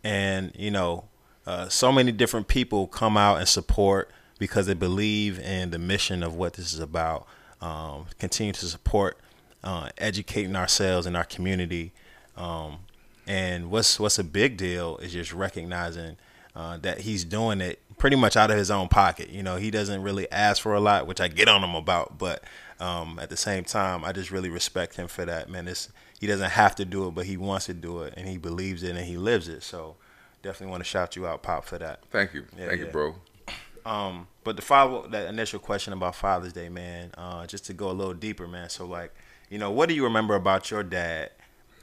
And 0.04 0.52
you 0.56 0.72
know, 0.72 1.06
uh, 1.46 1.70
so 1.70 1.92
many 1.92 2.12
different 2.12 2.48
people 2.48 2.88
come 2.88 3.18
out 3.18 3.38
and 3.38 3.48
support 3.48 4.10
because 4.38 4.66
they 4.66 4.74
believe 4.74 5.40
in 5.40 5.72
the 5.72 5.80
mission 5.80 6.24
of 6.24 6.36
what 6.36 6.54
this 6.54 6.74
is 6.74 6.80
about. 6.80 7.28
Um, 7.62 8.08
continue 8.20 8.54
to 8.54 8.66
support 8.66 9.18
uh, 9.64 9.90
educating 9.98 10.56
ourselves 10.56 11.08
and 11.08 11.16
our 11.16 11.24
community. 11.24 11.92
Um, 12.36 12.80
and 13.28 13.72
what's 13.72 14.00
what's 14.00 14.20
a 14.20 14.24
big 14.24 14.58
deal 14.58 14.98
is 14.98 15.14
just 15.14 15.34
recognizing 15.34 16.18
uh, 16.56 16.78
that 16.78 17.02
he's 17.02 17.24
doing 17.26 17.62
it 17.62 17.80
pretty 18.06 18.16
much 18.16 18.38
out 18.38 18.52
of 18.52 18.58
his 18.58 18.70
own 18.70 18.88
pocket. 18.88 19.32
You 19.32 19.42
know, 19.42 19.56
he 19.56 19.72
doesn't 19.72 20.04
really 20.04 20.32
ask 20.32 20.62
for 20.62 20.76
a 20.76 20.80
lot, 20.80 21.08
which 21.08 21.20
I 21.20 21.28
get 21.28 21.48
on 21.48 21.64
him 21.64 21.74
about. 21.74 22.20
But 22.20 22.44
um, 22.80 23.18
at 23.20 23.32
the 23.32 23.36
same 23.36 23.64
time, 23.64 24.06
I 24.06 24.12
just 24.12 24.30
really 24.30 24.52
respect 24.52 24.96
him 24.96 25.08
for 25.08 25.26
that. 25.26 25.50
Man, 25.50 25.68
it's, 25.68 25.90
he 26.20 26.28
doesn't 26.28 26.52
have 26.52 26.76
to 26.76 26.86
do 26.86 27.08
it, 27.08 27.16
but 27.16 27.26
he 27.26 27.36
wants 27.36 27.66
to 27.66 27.74
do 27.74 28.04
it, 28.04 28.14
and 28.16 28.28
he 28.28 28.38
believes 28.38 28.84
it, 28.84 28.96
and 28.96 29.08
he 29.08 29.18
lives 29.18 29.48
it. 29.48 29.64
So 29.64 29.96
definitely 30.44 30.70
want 30.70 30.82
to 30.82 30.88
shout 30.88 31.16
you 31.16 31.26
out, 31.26 31.42
Pop, 31.42 31.66
for 31.66 31.80
that. 31.80 32.02
Thank 32.12 32.36
you, 32.36 32.46
yeah, 32.56 32.68
thank 32.68 32.80
yeah. 32.80 32.86
you, 32.86 32.92
bro. 32.92 33.16
Um, 33.88 34.28
but 34.44 34.56
the 34.56 34.62
follow 34.62 35.08
that 35.08 35.28
initial 35.28 35.58
question 35.58 35.92
about 35.92 36.14
Father's 36.14 36.54
Day, 36.54 36.70
man, 36.70 37.10
uh, 37.18 37.48
just 37.48 37.66
to 37.66 37.74
go 37.74 37.90
a 37.90 37.92
little 37.92 38.14
deeper, 38.14 38.48
man. 38.48 38.70
So 38.70 38.86
like, 38.86 39.16
you 39.50 39.58
know, 39.58 39.72
what 39.72 39.90
do 39.90 39.96
you 39.96 40.04
remember 40.04 40.36
about 40.36 40.70
your 40.70 40.84
dad, 40.84 41.32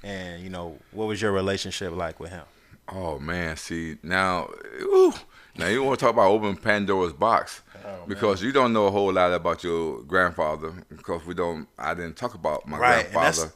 and 0.04 0.40
you 0.40 0.50
know, 0.50 0.78
what 0.92 1.06
was 1.06 1.20
your 1.20 1.32
relationship 1.32 1.92
like 1.92 2.20
with 2.20 2.30
him? 2.30 2.44
Oh 2.88 3.18
man, 3.18 3.56
see 3.56 3.96
now, 4.04 4.50
ooh, 4.82 5.14
now 5.56 5.66
you 5.66 5.82
want 5.82 5.98
to 5.98 6.04
talk 6.04 6.14
about 6.14 6.30
opening 6.30 6.56
Pandora's 6.56 7.12
box 7.12 7.62
oh, 7.84 8.04
because 8.06 8.42
you 8.42 8.52
don't 8.52 8.72
know 8.72 8.86
a 8.86 8.90
whole 8.90 9.12
lot 9.12 9.32
about 9.32 9.62
your 9.62 10.02
grandfather 10.02 10.72
because 10.88 11.24
we 11.26 11.34
don't. 11.34 11.68
I 11.78 11.94
didn't 11.94 12.16
talk 12.16 12.34
about 12.34 12.66
my 12.66 12.78
right, 12.78 13.12
grandfather 13.12 13.52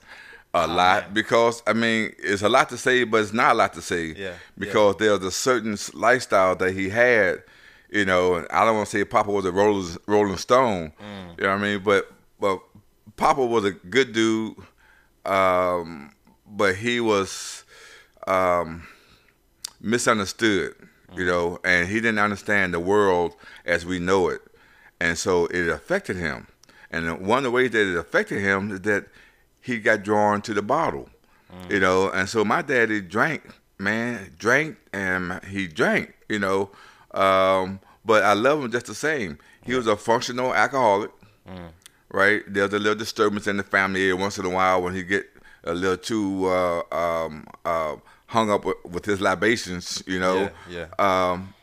a 0.56 0.64
oh, 0.64 0.66
lot 0.66 1.04
man. 1.04 1.14
because 1.14 1.62
I 1.66 1.72
mean 1.72 2.12
it's 2.18 2.42
a 2.42 2.48
lot 2.48 2.68
to 2.70 2.78
say, 2.78 3.04
but 3.04 3.22
it's 3.22 3.32
not 3.32 3.52
a 3.52 3.54
lot 3.54 3.72
to 3.74 3.82
say. 3.82 4.14
Yeah. 4.16 4.34
Because 4.58 4.96
yeah. 4.98 5.06
there's 5.06 5.24
a 5.24 5.30
certain 5.30 5.76
lifestyle 5.94 6.56
that 6.56 6.72
he 6.72 6.88
had. 6.88 7.42
You 7.90 8.04
know, 8.04 8.44
I 8.50 8.64
don't 8.64 8.74
want 8.74 8.88
to 8.88 8.98
say 8.98 9.04
Papa 9.04 9.30
was 9.30 9.44
a 9.44 9.52
Rolling, 9.52 9.96
Rolling 10.06 10.36
Stone. 10.38 10.92
Mm. 11.00 11.38
You 11.38 11.44
know 11.44 11.50
what 11.50 11.58
I 11.58 11.62
mean? 11.62 11.82
But 11.84 12.10
but 12.40 12.60
Papa 13.16 13.44
was 13.44 13.64
a 13.64 13.72
good 13.72 14.12
dude. 14.12 14.56
Um, 15.24 16.12
but 16.46 16.76
he 16.76 17.00
was 17.00 17.64
um, 18.26 18.86
misunderstood, 19.80 20.74
you 21.14 21.24
know, 21.24 21.58
and 21.64 21.88
he 21.88 21.94
didn't 21.94 22.18
understand 22.18 22.74
the 22.74 22.80
world 22.80 23.34
as 23.64 23.86
we 23.86 23.98
know 23.98 24.28
it. 24.28 24.40
And 25.00 25.18
so 25.18 25.46
it 25.46 25.68
affected 25.68 26.16
him. 26.16 26.46
And 26.90 27.26
one 27.26 27.38
of 27.38 27.44
the 27.44 27.50
ways 27.50 27.72
that 27.72 27.86
it 27.86 27.96
affected 27.96 28.40
him 28.40 28.70
is 28.70 28.80
that 28.82 29.06
he 29.60 29.78
got 29.78 30.02
drawn 30.02 30.40
to 30.42 30.54
the 30.54 30.62
bottle, 30.62 31.08
mm. 31.52 31.70
you 31.70 31.80
know. 31.80 32.10
And 32.10 32.28
so 32.28 32.44
my 32.44 32.62
daddy 32.62 33.00
drank, 33.00 33.42
man, 33.78 34.32
drank 34.38 34.78
and 34.92 35.42
he 35.44 35.66
drank, 35.66 36.14
you 36.28 36.38
know. 36.38 36.70
Um, 37.12 37.80
but 38.04 38.22
I 38.22 38.34
love 38.34 38.62
him 38.62 38.70
just 38.70 38.86
the 38.86 38.94
same. 38.94 39.38
He 39.62 39.74
was 39.74 39.86
a 39.86 39.96
functional 39.96 40.54
alcoholic, 40.54 41.10
mm. 41.48 41.70
right? 42.10 42.42
There's 42.46 42.72
a 42.72 42.78
little 42.78 42.94
disturbance 42.94 43.46
in 43.46 43.56
the 43.56 43.64
family 43.64 44.10
every 44.10 44.22
once 44.22 44.38
in 44.38 44.46
a 44.46 44.50
while 44.50 44.82
when 44.82 44.94
he 44.94 45.02
get 45.02 45.26
a 45.64 45.74
little 45.74 45.96
too 45.96 46.46
uh, 46.46 46.82
um, 46.92 47.46
uh, 47.64 47.96
hung 48.26 48.50
up 48.50 48.64
with, 48.64 48.76
with, 48.84 49.04
his 49.04 49.20
libations, 49.20 50.02
you 50.06 50.18
know. 50.18 50.50
Yeah. 50.68 50.86
yeah. 50.98 51.32
Um, 51.32 51.54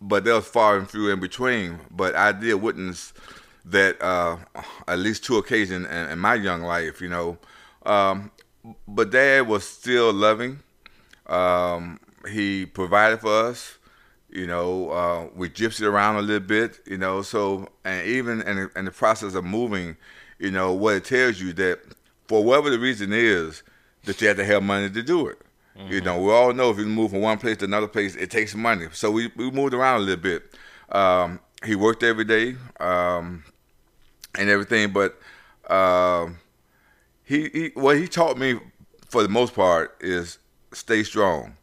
but 0.00 0.24
there 0.24 0.34
was 0.34 0.46
far 0.46 0.78
and 0.78 0.88
few 0.88 1.10
in 1.10 1.20
between. 1.20 1.78
But 1.90 2.14
I 2.14 2.32
did 2.32 2.54
witness 2.54 3.12
that 3.64 4.00
uh, 4.02 4.38
at 4.88 4.98
least 4.98 5.24
two 5.24 5.36
occasions 5.36 5.86
in, 5.86 6.10
in, 6.10 6.18
my 6.18 6.34
young 6.34 6.62
life, 6.62 7.00
you 7.00 7.08
know. 7.08 7.38
Um, 7.84 8.30
but 8.86 9.10
Dad 9.10 9.46
was 9.46 9.66
still 9.66 10.12
loving. 10.12 10.60
Um, 11.26 12.00
he 12.28 12.66
provided 12.66 13.20
for 13.20 13.46
us. 13.46 13.76
You 14.30 14.46
know, 14.46 14.90
uh, 14.90 15.28
we 15.34 15.48
gypsied 15.48 15.86
around 15.86 16.16
a 16.16 16.22
little 16.22 16.46
bit. 16.46 16.80
You 16.86 16.98
know, 16.98 17.22
so 17.22 17.68
and 17.84 18.06
even 18.06 18.42
in 18.42 18.56
the, 18.56 18.70
in 18.76 18.84
the 18.84 18.90
process 18.90 19.34
of 19.34 19.44
moving, 19.44 19.96
you 20.38 20.50
know, 20.50 20.72
what 20.72 20.96
it 20.96 21.04
tells 21.04 21.40
you 21.40 21.52
that 21.54 21.80
for 22.28 22.44
whatever 22.44 22.70
the 22.70 22.78
reason 22.78 23.12
is, 23.12 23.62
that 24.04 24.20
you 24.20 24.28
have 24.28 24.36
to 24.36 24.44
have 24.44 24.62
money 24.62 24.88
to 24.88 25.02
do 25.02 25.26
it. 25.26 25.38
Mm-hmm. 25.80 25.92
You 25.92 26.00
know, 26.02 26.20
we 26.20 26.30
all 26.32 26.52
know 26.52 26.70
if 26.70 26.78
you 26.78 26.86
move 26.86 27.10
from 27.10 27.22
one 27.22 27.38
place 27.38 27.56
to 27.58 27.64
another 27.64 27.88
place, 27.88 28.14
it 28.16 28.30
takes 28.30 28.54
money. 28.54 28.86
So 28.92 29.10
we, 29.10 29.30
we 29.36 29.50
moved 29.50 29.74
around 29.74 30.02
a 30.02 30.04
little 30.04 30.22
bit. 30.22 30.54
Um, 30.92 31.40
he 31.64 31.74
worked 31.74 32.02
every 32.02 32.24
day 32.24 32.56
um, 32.80 33.44
and 34.38 34.50
everything, 34.50 34.92
but 34.92 35.18
uh, 35.68 36.28
he, 37.24 37.48
he 37.48 37.70
what 37.74 37.96
he 37.96 38.08
taught 38.08 38.36
me 38.36 38.58
for 39.08 39.22
the 39.22 39.28
most 39.28 39.54
part 39.54 39.96
is 40.00 40.38
stay 40.72 41.02
strong. 41.02 41.56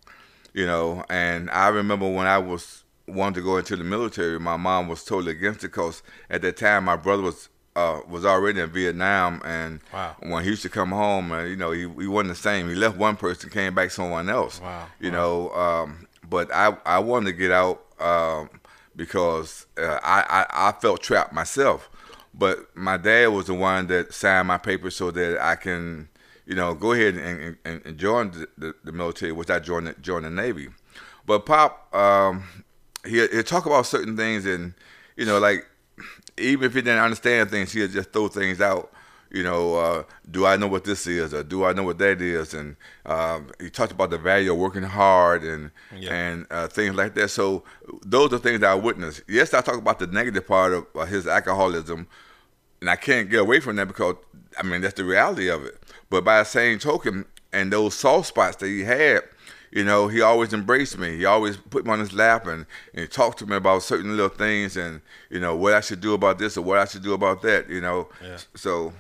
You 0.53 0.65
know, 0.65 1.03
and 1.09 1.51
I 1.51 1.67
remember 1.67 2.09
when 2.09 2.25
I 2.25 2.39
was 2.39 2.83
wanting 3.07 3.35
to 3.35 3.41
go 3.41 3.57
into 3.57 3.75
the 3.75 3.83
military, 3.83 4.39
my 4.39 4.57
mom 4.57 4.87
was 4.87 5.03
totally 5.03 5.33
against 5.33 5.63
it 5.63 5.67
because 5.67 6.01
at 6.29 6.41
that 6.41 6.57
time 6.57 6.85
my 6.85 6.95
brother 6.95 7.21
was 7.21 7.49
uh, 7.77 8.01
was 8.09 8.25
already 8.25 8.59
in 8.59 8.71
Vietnam, 8.71 9.39
and 9.45 9.79
wow. 9.93 10.15
when 10.21 10.43
he 10.43 10.49
used 10.49 10.63
to 10.63 10.69
come 10.69 10.89
home, 10.89 11.31
and 11.31 11.47
you 11.47 11.55
know, 11.55 11.69
he, 11.69 11.81
he 11.81 12.07
wasn't 12.07 12.29
the 12.29 12.35
same. 12.35 12.67
He 12.67 12.73
left 12.73 12.97
one 12.97 13.15
person, 13.15 13.51
came 13.51 13.75
back 13.75 13.91
someone 13.91 14.29
else. 14.29 14.59
Wow. 14.59 14.87
You 14.99 15.11
wow. 15.11 15.17
know, 15.17 15.51
um, 15.51 16.07
but 16.27 16.51
I 16.51 16.75
I 16.87 16.97
wanted 16.97 17.27
to 17.27 17.37
get 17.37 17.51
out 17.51 17.83
um, 17.99 18.49
because 18.95 19.67
uh, 19.77 19.99
I, 20.01 20.45
I 20.51 20.69
I 20.69 20.71
felt 20.71 21.03
trapped 21.03 21.33
myself. 21.33 21.91
But 22.33 22.75
my 22.75 22.97
dad 22.97 23.27
was 23.27 23.45
the 23.45 23.53
one 23.53 23.85
that 23.87 24.11
signed 24.11 24.47
my 24.47 24.57
papers 24.57 24.95
so 24.95 25.11
that 25.11 25.39
I 25.39 25.55
can, 25.55 26.09
you 26.45 26.55
know, 26.55 26.73
go 26.73 26.93
ahead 26.93 27.15
and, 27.15 27.57
and, 27.63 27.81
and 27.85 27.97
join 27.97 28.31
the, 28.31 28.47
the, 28.57 28.75
the, 28.83 28.91
military, 28.91 29.31
which 29.31 29.49
I 29.49 29.57
joined 29.59 29.87
the, 29.87 29.93
joined 30.01 30.25
the 30.25 30.29
Navy. 30.29 30.69
But 31.25 31.45
Pop, 31.45 31.93
um, 31.95 32.43
he 33.05 33.27
he 33.27 33.43
talk 33.43 33.67
about 33.67 33.85
certain 33.85 34.17
things, 34.17 34.47
and 34.47 34.73
you 35.15 35.25
know, 35.25 35.37
like 35.37 35.67
even 36.37 36.65
if 36.65 36.73
he 36.73 36.81
didn't 36.81 37.03
understand 37.03 37.49
things, 37.49 37.71
he'd 37.71 37.91
just 37.91 38.11
throw 38.11 38.27
things 38.27 38.61
out. 38.61 38.91
You 39.29 39.43
know, 39.43 39.75
uh, 39.75 40.03
do 40.31 40.45
I 40.45 40.55
know 40.55 40.67
what 40.67 40.85
this 40.85 41.05
is, 41.05 41.33
or 41.33 41.43
do 41.43 41.65
I 41.65 41.73
know 41.73 41.83
what 41.83 41.97
that 41.97 42.21
is? 42.21 42.53
And 42.53 42.77
um, 43.05 43.49
he 43.59 43.69
talked 43.69 43.91
about 43.91 44.09
the 44.09 44.17
value 44.17 44.53
of 44.53 44.57
working 44.57 44.83
hard 44.83 45.43
and 45.43 45.71
yeah. 45.93 46.13
and 46.13 46.47
uh, 46.49 46.67
things 46.67 46.95
like 46.95 47.13
that. 47.15 47.29
So 47.29 47.63
those 48.05 48.31
are 48.31 48.37
things 48.37 48.61
that 48.61 48.71
I 48.71 48.75
witnessed. 48.75 49.23
Yes, 49.27 49.53
I 49.53 49.59
talk 49.59 49.77
about 49.77 49.99
the 49.99 50.07
negative 50.07 50.47
part 50.47 50.71
of 50.71 50.87
uh, 50.95 51.05
his 51.05 51.27
alcoholism, 51.27 52.07
and 52.79 52.89
I 52.89 52.95
can't 52.95 53.29
get 53.29 53.41
away 53.41 53.59
from 53.59 53.75
that 53.75 53.89
because 53.89 54.15
I 54.57 54.63
mean 54.63 54.79
that's 54.79 54.93
the 54.93 55.03
reality 55.03 55.49
of 55.49 55.65
it. 55.65 55.77
But 56.09 56.23
by 56.23 56.39
the 56.39 56.45
same 56.45 56.79
token, 56.79 57.25
and 57.51 57.73
those 57.73 57.95
soft 57.95 58.27
spots 58.27 58.55
that 58.57 58.67
he 58.67 58.85
had, 58.85 59.23
you 59.71 59.83
know, 59.83 60.07
he 60.07 60.21
always 60.21 60.53
embraced 60.53 60.97
me. 60.97 61.17
He 61.17 61.25
always 61.25 61.57
put 61.57 61.85
me 61.85 61.91
on 61.91 61.99
his 61.99 62.13
lap 62.13 62.47
and, 62.47 62.65
and 62.93 63.09
talked 63.09 63.39
to 63.39 63.45
me 63.45 63.55
about 63.55 63.83
certain 63.83 64.11
little 64.11 64.29
things 64.29 64.77
and, 64.77 65.01
you 65.29 65.39
know, 65.39 65.55
what 65.55 65.73
I 65.73 65.81
should 65.81 66.01
do 66.01 66.13
about 66.13 66.39
this 66.39 66.57
or 66.57 66.61
what 66.61 66.77
I 66.77 66.85
should 66.85 67.03
do 67.03 67.13
about 67.13 67.41
that, 67.41 67.69
you 67.69 67.81
know. 67.81 68.09
Yeah. 68.23 68.37
So 68.55 68.93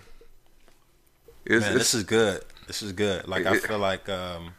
it's, 1.45 1.65
Man, 1.65 1.75
it's, 1.75 1.91
this 1.91 1.93
is 1.93 2.03
good. 2.03 2.43
This 2.67 2.81
is 2.81 2.91
good. 2.91 3.27
Like 3.27 3.45
it, 3.45 3.47
I 3.47 3.57
feel 3.59 3.79
like 3.79 4.09
um, 4.09 4.53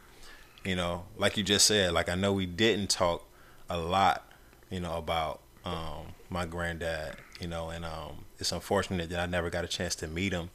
you 0.63 0.75
know, 0.75 1.05
like 1.17 1.37
you 1.37 1.43
just 1.43 1.67
said, 1.67 1.93
like 1.93 2.09
I 2.09 2.15
know 2.15 2.33
we 2.33 2.47
didn't 2.47 2.89
talk 2.89 3.23
a 3.69 3.77
lot, 3.77 4.25
you 4.69 4.79
know, 4.79 4.97
about 4.97 5.41
um, 5.63 6.13
my 6.29 6.45
granddad, 6.45 7.15
you 7.39 7.47
know, 7.47 7.69
and 7.69 7.85
um, 7.85 8.25
it's 8.39 8.51
unfortunate 8.51 9.09
that 9.11 9.19
I 9.19 9.27
never 9.27 9.49
got 9.49 9.63
a 9.63 9.67
chance 9.67 9.95
to 9.97 10.07
meet 10.07 10.33
him. 10.33 10.49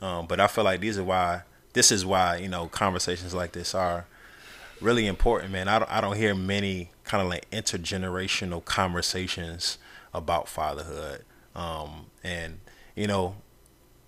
Um, 0.00 0.26
but 0.26 0.40
I 0.40 0.46
feel 0.46 0.64
like 0.64 0.80
these 0.80 0.98
are 0.98 1.04
why 1.04 1.42
this 1.74 1.92
is 1.92 2.06
why, 2.06 2.36
you 2.36 2.48
know, 2.48 2.66
conversations 2.68 3.34
like 3.34 3.52
this 3.52 3.74
are 3.74 4.06
really 4.80 5.06
important, 5.06 5.52
man. 5.52 5.68
I 5.68 5.78
don't, 5.78 5.90
I 5.90 6.00
don't 6.00 6.16
hear 6.16 6.34
many 6.34 6.90
kind 7.04 7.22
of 7.22 7.28
like 7.28 7.50
intergenerational 7.50 8.64
conversations 8.64 9.78
about 10.12 10.48
fatherhood. 10.48 11.24
Um, 11.54 12.06
and, 12.22 12.60
you 12.94 13.06
know, 13.06 13.36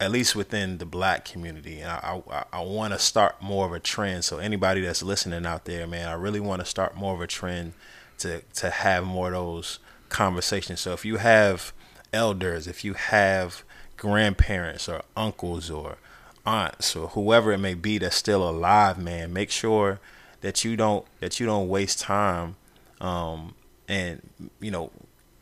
at 0.00 0.11
least 0.11 0.37
within 0.37 0.78
the 0.78 0.87
black 0.87 1.25
community. 1.25 1.80
And 1.80 1.90
I, 1.90 2.23
I, 2.30 2.44
I 2.52 2.61
want 2.62 2.92
to 2.92 2.99
start 2.99 3.40
more 3.40 3.66
of 3.66 3.73
a 3.73 3.80
trend. 3.80 4.25
So 4.25 4.38
anybody 4.38 4.80
that's 4.80 5.02
listening 5.02 5.46
out 5.46 5.64
there, 5.64 5.87
man, 5.87 6.08
I 6.08 6.14
really 6.14 6.40
want 6.40 6.61
to 6.61 6.66
start 6.66 6.96
more 6.96 7.14
of 7.14 7.20
a 7.20 7.26
trend 7.26 7.73
to, 8.18 8.42
to 8.54 8.70
have 8.70 9.04
more 9.04 9.28
of 9.28 9.35
those 9.35 9.78
conversations. 10.08 10.80
So 10.80 10.92
if 10.92 11.04
you 11.04 11.16
have 11.16 11.73
elders, 12.12 12.66
if 12.66 12.85
you 12.85 12.94
have 12.94 13.62
grandparents 13.96 14.88
or 14.88 15.02
uncles 15.16 15.70
or 15.70 15.96
aunts 16.44 16.94
or 16.94 17.08
whoever 17.08 17.52
it 17.52 17.58
may 17.58 17.75
be 17.75 17.99
that's 17.99 18.16
still 18.16 18.49
alive, 18.49 18.99
man, 18.99 19.32
make 19.32 19.50
sure– 19.50 20.00
that 20.40 20.64
you 20.64 20.76
don't 20.76 21.05
that 21.21 21.40
you 21.40 21.47
don't 21.47 21.69
waste 21.69 22.00
time 22.00 22.57
um, 23.00 23.55
and 23.88 24.23
you 24.61 24.71
know 24.71 24.90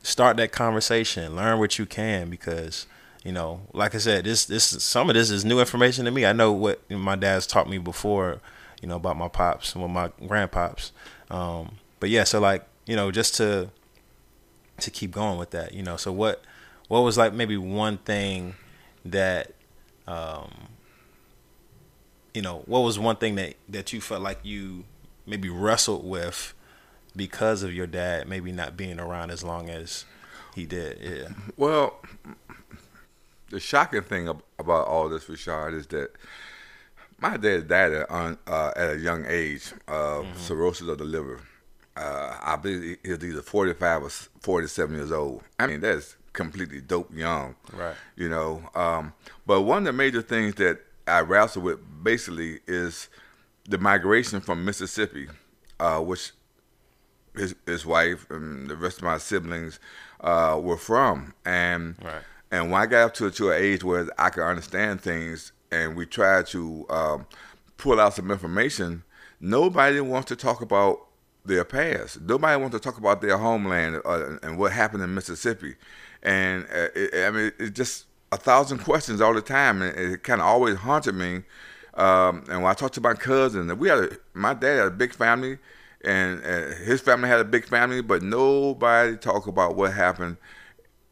start 0.02 0.36
that 0.36 0.52
conversation. 0.52 1.36
Learn 1.36 1.58
what 1.58 1.78
you 1.78 1.86
can 1.86 2.30
because 2.30 2.86
you 3.24 3.32
know 3.32 3.62
like 3.72 3.94
i 3.94 3.98
said 3.98 4.24
this 4.24 4.44
this 4.44 4.64
some 4.84 5.08
of 5.08 5.14
this 5.14 5.30
is 5.30 5.44
new 5.44 5.60
information 5.60 6.04
to 6.04 6.10
me. 6.10 6.26
I 6.26 6.32
know 6.32 6.52
what 6.52 6.88
my 6.90 7.16
dad's 7.16 7.46
taught 7.46 7.68
me 7.68 7.78
before 7.78 8.40
you 8.82 8.88
know 8.88 8.96
about 8.96 9.16
my 9.16 9.28
pops 9.28 9.74
and 9.74 9.92
my 9.92 10.08
grandpops. 10.22 10.90
Um, 11.30 11.76
but 12.00 12.10
yeah 12.10 12.24
so 12.24 12.40
like 12.40 12.66
you 12.86 12.96
know 12.96 13.10
just 13.10 13.34
to 13.36 13.70
to 14.80 14.90
keep 14.90 15.10
going 15.10 15.38
with 15.38 15.50
that 15.50 15.72
you 15.72 15.82
know. 15.82 15.96
So 15.96 16.12
what 16.12 16.42
what 16.88 17.00
was 17.00 17.16
like 17.16 17.32
maybe 17.32 17.56
one 17.56 17.98
thing 17.98 18.54
that 19.04 19.52
um, 20.06 20.50
you 22.34 22.42
know, 22.42 22.62
what 22.66 22.80
was 22.80 22.98
one 22.98 23.16
thing 23.16 23.36
that 23.36 23.54
that 23.68 23.92
you 23.92 24.00
felt 24.00 24.22
like 24.22 24.40
you 24.42 24.84
maybe 25.26 25.48
wrestled 25.48 26.04
with 26.04 26.52
because 27.16 27.62
of 27.62 27.72
your 27.72 27.86
dad 27.86 28.28
maybe 28.28 28.52
not 28.52 28.76
being 28.76 28.98
around 28.98 29.30
as 29.30 29.42
long 29.42 29.70
as 29.70 30.04
he 30.54 30.66
did. 30.66 30.98
Yeah. 31.00 31.28
Well, 31.56 32.00
the 33.50 33.60
shocking 33.60 34.02
thing 34.02 34.28
about 34.58 34.86
all 34.86 35.08
this, 35.08 35.24
Rashad, 35.24 35.74
is 35.74 35.86
that 35.88 36.10
my 37.18 37.36
dad 37.36 37.68
died 37.68 37.92
at, 37.92 38.10
uh, 38.10 38.72
at 38.76 38.90
a 38.90 38.98
young 38.98 39.24
age 39.26 39.72
of 39.88 40.24
mm-hmm. 40.24 40.38
cirrhosis 40.38 40.88
of 40.88 40.98
the 40.98 41.04
liver. 41.04 41.40
Uh, 41.96 42.36
I 42.42 42.56
believe 42.56 42.98
he 43.04 43.10
was 43.10 43.24
either 43.24 43.42
45 43.42 44.02
or 44.02 44.10
47 44.10 44.96
years 44.96 45.12
old. 45.12 45.42
I 45.58 45.68
mean, 45.68 45.80
that's 45.80 46.16
completely 46.32 46.80
dope 46.80 47.14
young. 47.14 47.54
Right. 47.72 47.94
You 48.16 48.28
know, 48.28 48.68
um, 48.74 49.12
but 49.46 49.62
one 49.62 49.78
of 49.78 49.84
the 49.84 49.92
major 49.92 50.22
things 50.22 50.56
that 50.56 50.80
I 51.06 51.20
wrestle 51.20 51.62
with 51.62 51.78
basically 52.02 52.60
is 52.66 53.08
the 53.68 53.78
migration 53.78 54.40
from 54.40 54.64
Mississippi, 54.64 55.28
uh, 55.80 56.00
which 56.00 56.32
his 57.34 57.54
his 57.66 57.84
wife 57.84 58.26
and 58.30 58.68
the 58.68 58.76
rest 58.76 58.98
of 58.98 59.04
my 59.04 59.18
siblings 59.18 59.78
uh, 60.20 60.58
were 60.62 60.76
from, 60.76 61.34
and 61.44 61.96
right. 62.02 62.22
and 62.50 62.70
when 62.70 62.80
I 62.80 62.86
got 62.86 63.06
up 63.06 63.14
to 63.14 63.30
to 63.30 63.50
an 63.50 63.62
age 63.62 63.84
where 63.84 64.08
I 64.18 64.30
could 64.30 64.44
understand 64.44 65.00
things, 65.00 65.52
and 65.70 65.96
we 65.96 66.06
tried 66.06 66.46
to 66.48 66.86
um, 66.88 67.26
pull 67.76 68.00
out 68.00 68.14
some 68.14 68.30
information, 68.30 69.02
nobody 69.40 70.00
wants 70.00 70.28
to 70.28 70.36
talk 70.36 70.60
about 70.60 71.06
their 71.44 71.64
past. 71.64 72.20
Nobody 72.22 72.60
wants 72.60 72.76
to 72.76 72.80
talk 72.80 72.96
about 72.96 73.20
their 73.20 73.36
homeland 73.36 74.00
uh, 74.04 74.38
and 74.42 74.58
what 74.58 74.72
happened 74.72 75.02
in 75.02 75.14
Mississippi, 75.14 75.74
and 76.22 76.64
uh, 76.64 76.88
it, 76.94 77.26
I 77.26 77.30
mean 77.30 77.52
it 77.58 77.74
just 77.74 78.06
a 78.34 78.36
thousand 78.36 78.78
questions 78.84 79.20
all 79.20 79.34
the 79.34 79.42
time, 79.42 79.82
and 79.82 79.96
it 79.96 80.22
kind 80.22 80.40
of 80.40 80.46
always 80.46 80.76
haunted 80.76 81.14
me. 81.14 81.42
Um, 81.94 82.44
and 82.50 82.62
when 82.62 82.66
I 82.66 82.74
talked 82.74 82.94
to 82.94 83.00
my 83.00 83.14
cousin, 83.14 83.76
we 83.78 83.88
had 83.88 83.98
a, 83.98 84.10
my 84.32 84.52
dad 84.52 84.76
had 84.78 84.86
a 84.86 84.90
big 84.90 85.14
family 85.14 85.58
and 86.04 86.44
uh, 86.44 86.74
his 86.84 87.00
family 87.00 87.28
had 87.28 87.40
a 87.40 87.44
big 87.44 87.66
family, 87.66 88.02
but 88.02 88.22
nobody 88.22 89.16
talked 89.16 89.48
about 89.48 89.74
what 89.74 89.92
happened 89.92 90.36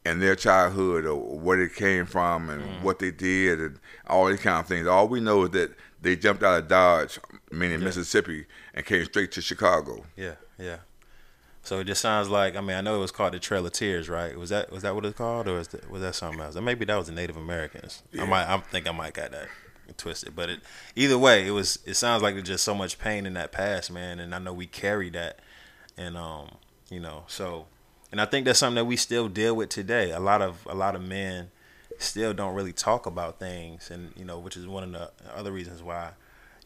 in 0.05 0.19
their 0.19 0.35
childhood 0.35 1.05
or 1.05 1.15
where 1.15 1.57
they 1.57 1.73
came 1.73 2.05
from 2.05 2.49
and 2.49 2.61
mm. 2.61 2.81
what 2.81 2.99
they 2.99 3.11
did 3.11 3.59
and 3.59 3.79
all 4.07 4.27
these 4.27 4.39
kind 4.39 4.59
of 4.59 4.67
things. 4.67 4.87
All 4.87 5.07
we 5.07 5.19
know 5.19 5.43
is 5.43 5.51
that 5.51 5.73
they 6.01 6.15
jumped 6.15 6.43
out 6.43 6.59
of 6.59 6.67
Dodge, 6.67 7.19
meaning 7.51 7.79
yeah. 7.79 7.85
Mississippi, 7.85 8.45
and 8.73 8.85
came 8.85 9.05
straight 9.05 9.31
to 9.31 9.41
Chicago. 9.41 10.05
Yeah, 10.15 10.35
yeah. 10.59 10.77
So 11.63 11.79
it 11.79 11.85
just 11.85 12.01
sounds 12.01 12.29
like 12.29 12.55
I 12.55 12.61
mean 12.61 12.75
I 12.75 12.81
know 12.81 12.95
it 12.95 12.99
was 12.99 13.11
called 13.11 13.33
the 13.33 13.39
Trail 13.39 13.65
of 13.65 13.71
Tears, 13.71 14.09
right? 14.09 14.37
Was 14.37 14.49
that 14.49 14.71
was 14.71 14.83
that 14.83 14.93
what 14.95 15.05
it's 15.05 15.17
called, 15.17 15.47
or 15.47 15.55
was 15.55 15.69
that, 15.69 15.89
was 15.89 16.01
that 16.01 16.15
something 16.15 16.41
else? 16.41 16.55
Or 16.55 16.61
maybe 16.61 16.85
that 16.85 16.95
was 16.95 17.07
the 17.07 17.13
Native 17.13 17.37
Americans. 17.37 18.03
Yeah. 18.11 18.23
I 18.23 18.25
might 18.25 18.47
I 18.47 18.57
think 18.59 18.87
I 18.87 18.91
might 18.91 19.13
got 19.13 19.31
that 19.31 19.47
twisted. 19.97 20.35
But 20.35 20.49
it, 20.49 20.59
either 20.95 21.17
way, 21.17 21.47
it 21.47 21.51
was. 21.51 21.79
It 21.85 21.95
sounds 21.95 22.23
like 22.23 22.35
there's 22.35 22.47
just 22.47 22.63
so 22.63 22.75
much 22.75 22.99
pain 22.99 23.25
in 23.25 23.33
that 23.33 23.51
past, 23.51 23.91
man. 23.91 24.19
And 24.19 24.33
I 24.33 24.39
know 24.39 24.53
we 24.53 24.67
carry 24.67 25.09
that, 25.11 25.39
and 25.97 26.17
um, 26.17 26.55
you 26.89 26.99
know, 26.99 27.23
so, 27.27 27.65
and 28.11 28.21
I 28.21 28.25
think 28.25 28.45
that's 28.45 28.59
something 28.59 28.75
that 28.75 28.85
we 28.85 28.95
still 28.95 29.27
deal 29.27 29.55
with 29.55 29.69
today. 29.69 30.11
A 30.11 30.19
lot 30.19 30.41
of 30.41 30.65
a 30.69 30.75
lot 30.75 30.95
of 30.95 31.01
men 31.01 31.51
still 31.97 32.33
don't 32.33 32.55
really 32.55 32.73
talk 32.73 33.05
about 33.05 33.39
things, 33.39 33.91
and 33.91 34.11
you 34.15 34.25
know, 34.25 34.39
which 34.39 34.57
is 34.57 34.67
one 34.67 34.83
of 34.83 34.91
the 34.91 35.11
other 35.35 35.51
reasons 35.51 35.83
why, 35.83 36.11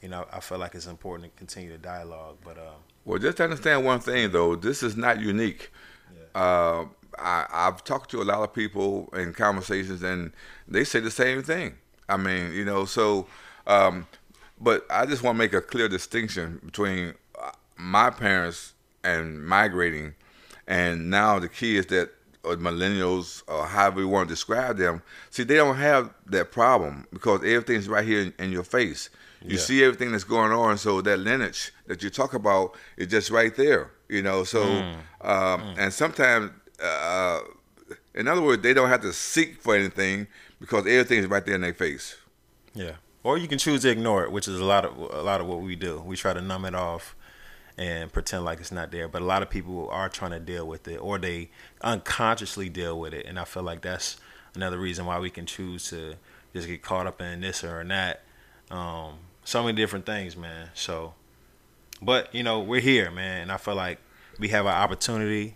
you 0.01 0.10
know, 0.10 0.25
I 0.32 0.39
feel 0.39 0.58
like 0.58 0.75
it's 0.75 0.88
important 0.88 1.32
to 1.32 1.38
continue 1.38 1.72
the 1.72 1.77
dialogue. 1.77 2.38
But 2.44 2.58
uh, 2.58 2.75
well, 3.08 3.20
just 3.20 3.40
understand 3.40 3.86
one 3.86 4.02
thing 4.02 4.32
though. 4.32 4.58
This 4.58 4.84
is 4.84 4.98
not 4.98 5.22
unique. 5.22 5.72
Yeah. 6.14 6.42
Uh, 6.42 6.86
I, 7.18 7.46
I've 7.50 7.84
talked 7.86 8.12
to 8.12 8.22
a 8.22 8.26
lot 8.26 8.44
of 8.44 8.54
people 8.54 9.10
in 9.14 9.34
conversations, 9.34 10.04
and 10.04 10.34
they 10.68 10.84
say 10.84 11.00
the 11.00 11.10
same 11.10 11.42
thing. 11.42 11.76
I 12.10 12.18
mean, 12.18 12.52
you 12.52 12.66
know, 12.66 12.84
so, 12.84 13.26
um, 13.66 14.08
but 14.60 14.86
I 14.90 15.06
just 15.06 15.24
want 15.24 15.36
to 15.36 15.40
make 15.40 15.54
a 15.54 15.62
clear 15.62 15.88
distinction 15.88 16.60
between 16.66 17.14
uh, 17.42 17.52
my 17.78 18.10
parents 18.10 18.74
and 19.06 19.44
migrating, 19.44 20.14
and 20.68 21.10
now 21.10 21.40
the 21.40 21.48
kids 21.48 21.88
that 21.88 22.12
or 22.44 22.58
millennials 22.58 23.42
or 23.48 23.66
however 23.66 24.02
you 24.02 24.10
want 24.10 24.28
to 24.28 24.34
describe 24.34 24.78
them. 24.78 25.02
See, 25.30 25.44
they 25.44 25.56
don't 25.56 25.78
have 25.78 26.14
that 26.28 26.52
problem 26.52 27.08
because 27.14 27.40
everything's 27.40 27.88
right 27.88 28.06
here 28.06 28.22
in, 28.22 28.34
in 28.38 28.52
your 28.52 28.64
face. 28.64 29.10
You 29.41 29.56
yeah. 29.56 29.60
see 29.60 29.84
everything 29.84 30.12
that's 30.12 30.24
going 30.24 30.51
on, 30.51 30.77
so 30.77 31.01
that 31.01 31.18
lineage 31.18 31.72
that 31.85 32.01
you 32.03 32.09
talk 32.09 32.33
about 32.33 32.75
is 32.98 33.07
just 33.07 33.29
right 33.29 33.55
there. 33.55 33.92
You 34.09 34.22
know, 34.22 34.44
so 34.44 34.64
mm. 34.66 34.94
Um, 35.22 35.62
mm. 35.62 35.75
and 35.77 35.94
sometimes, 35.94 36.51
uh, 36.81 37.40
in 38.16 38.27
other 38.27 38.42
words, 38.42 38.64
they 38.64 38.74
don't 38.74 38.90
have 38.90 39.01
to 39.01 39.14
seek 39.14 39.62
for 39.62 39.75
anything 39.75 40.27
because 40.59 40.88
everything's 40.88 41.27
right 41.27 41.46
there 41.46 41.55
in 41.55 41.62
their 41.62 41.74
face. 41.74 42.16
Yeah. 42.74 42.94
Or 43.24 43.38
you 43.38 43.48
can 43.48 43.57
choose 43.57 43.81
to 43.81 43.90
ignore 43.90 44.24
it, 44.24 44.31
which 44.31 44.48
is 44.48 44.59
a 44.59 44.64
lot 44.64 44.85
of 44.85 44.98
a 44.98 45.22
lot 45.22 45.42
of 45.42 45.48
what 45.48 45.62
we 45.62 45.75
do. 45.75 46.00
We 46.00 46.16
try 46.16 46.33
to 46.33 46.42
numb 46.42 46.66
it 46.66 46.75
off 46.75 47.16
and 47.77 48.12
pretend 48.12 48.44
like 48.46 48.59
it's 48.59 48.72
not 48.72 48.92
there. 48.92 49.07
But 49.07 49.22
a 49.22 49.25
lot 49.25 49.42
of 49.42 49.50
people 49.50 49.90
are 49.90 50.09
trying 50.09 50.31
to 50.31 50.40
deal 50.40 50.68
with 50.68 50.88
it, 50.88 50.98
or 50.98 51.20
they 51.20 51.50
unconsciously 51.81 52.70
deal 52.70 53.00
with 53.00 53.14
it. 53.14 53.25
And 53.25 53.40
I 53.40 53.44
feel 53.44 53.64
like 53.64 53.81
that's 53.81 54.18
another 54.55 54.77
reason 54.77 55.05
why 55.05 55.20
we 55.20 55.29
can 55.29 55.46
choose 55.46 55.90
to 55.90 56.16
just 56.53 56.68
get 56.68 56.81
caught 56.81 57.05
up 57.07 57.22
in 57.22 57.42
this 57.42 57.64
or 57.64 57.83
that. 57.83 58.24
Um, 58.70 59.16
so 59.44 59.64
many 59.64 59.75
different 59.75 60.06
things, 60.06 60.36
man. 60.36 60.70
So, 60.74 61.14
but 62.01 62.34
you 62.34 62.44
know, 62.44 62.62
we're 62.62 62.82
here, 62.82 63.12
man, 63.12 63.44
and 63.44 63.51
I 63.51 63.58
feel 63.58 63.75
like 63.75 64.00
we 64.40 64.50
have 64.50 64.66
an 64.66 64.74
opportunity, 64.74 65.56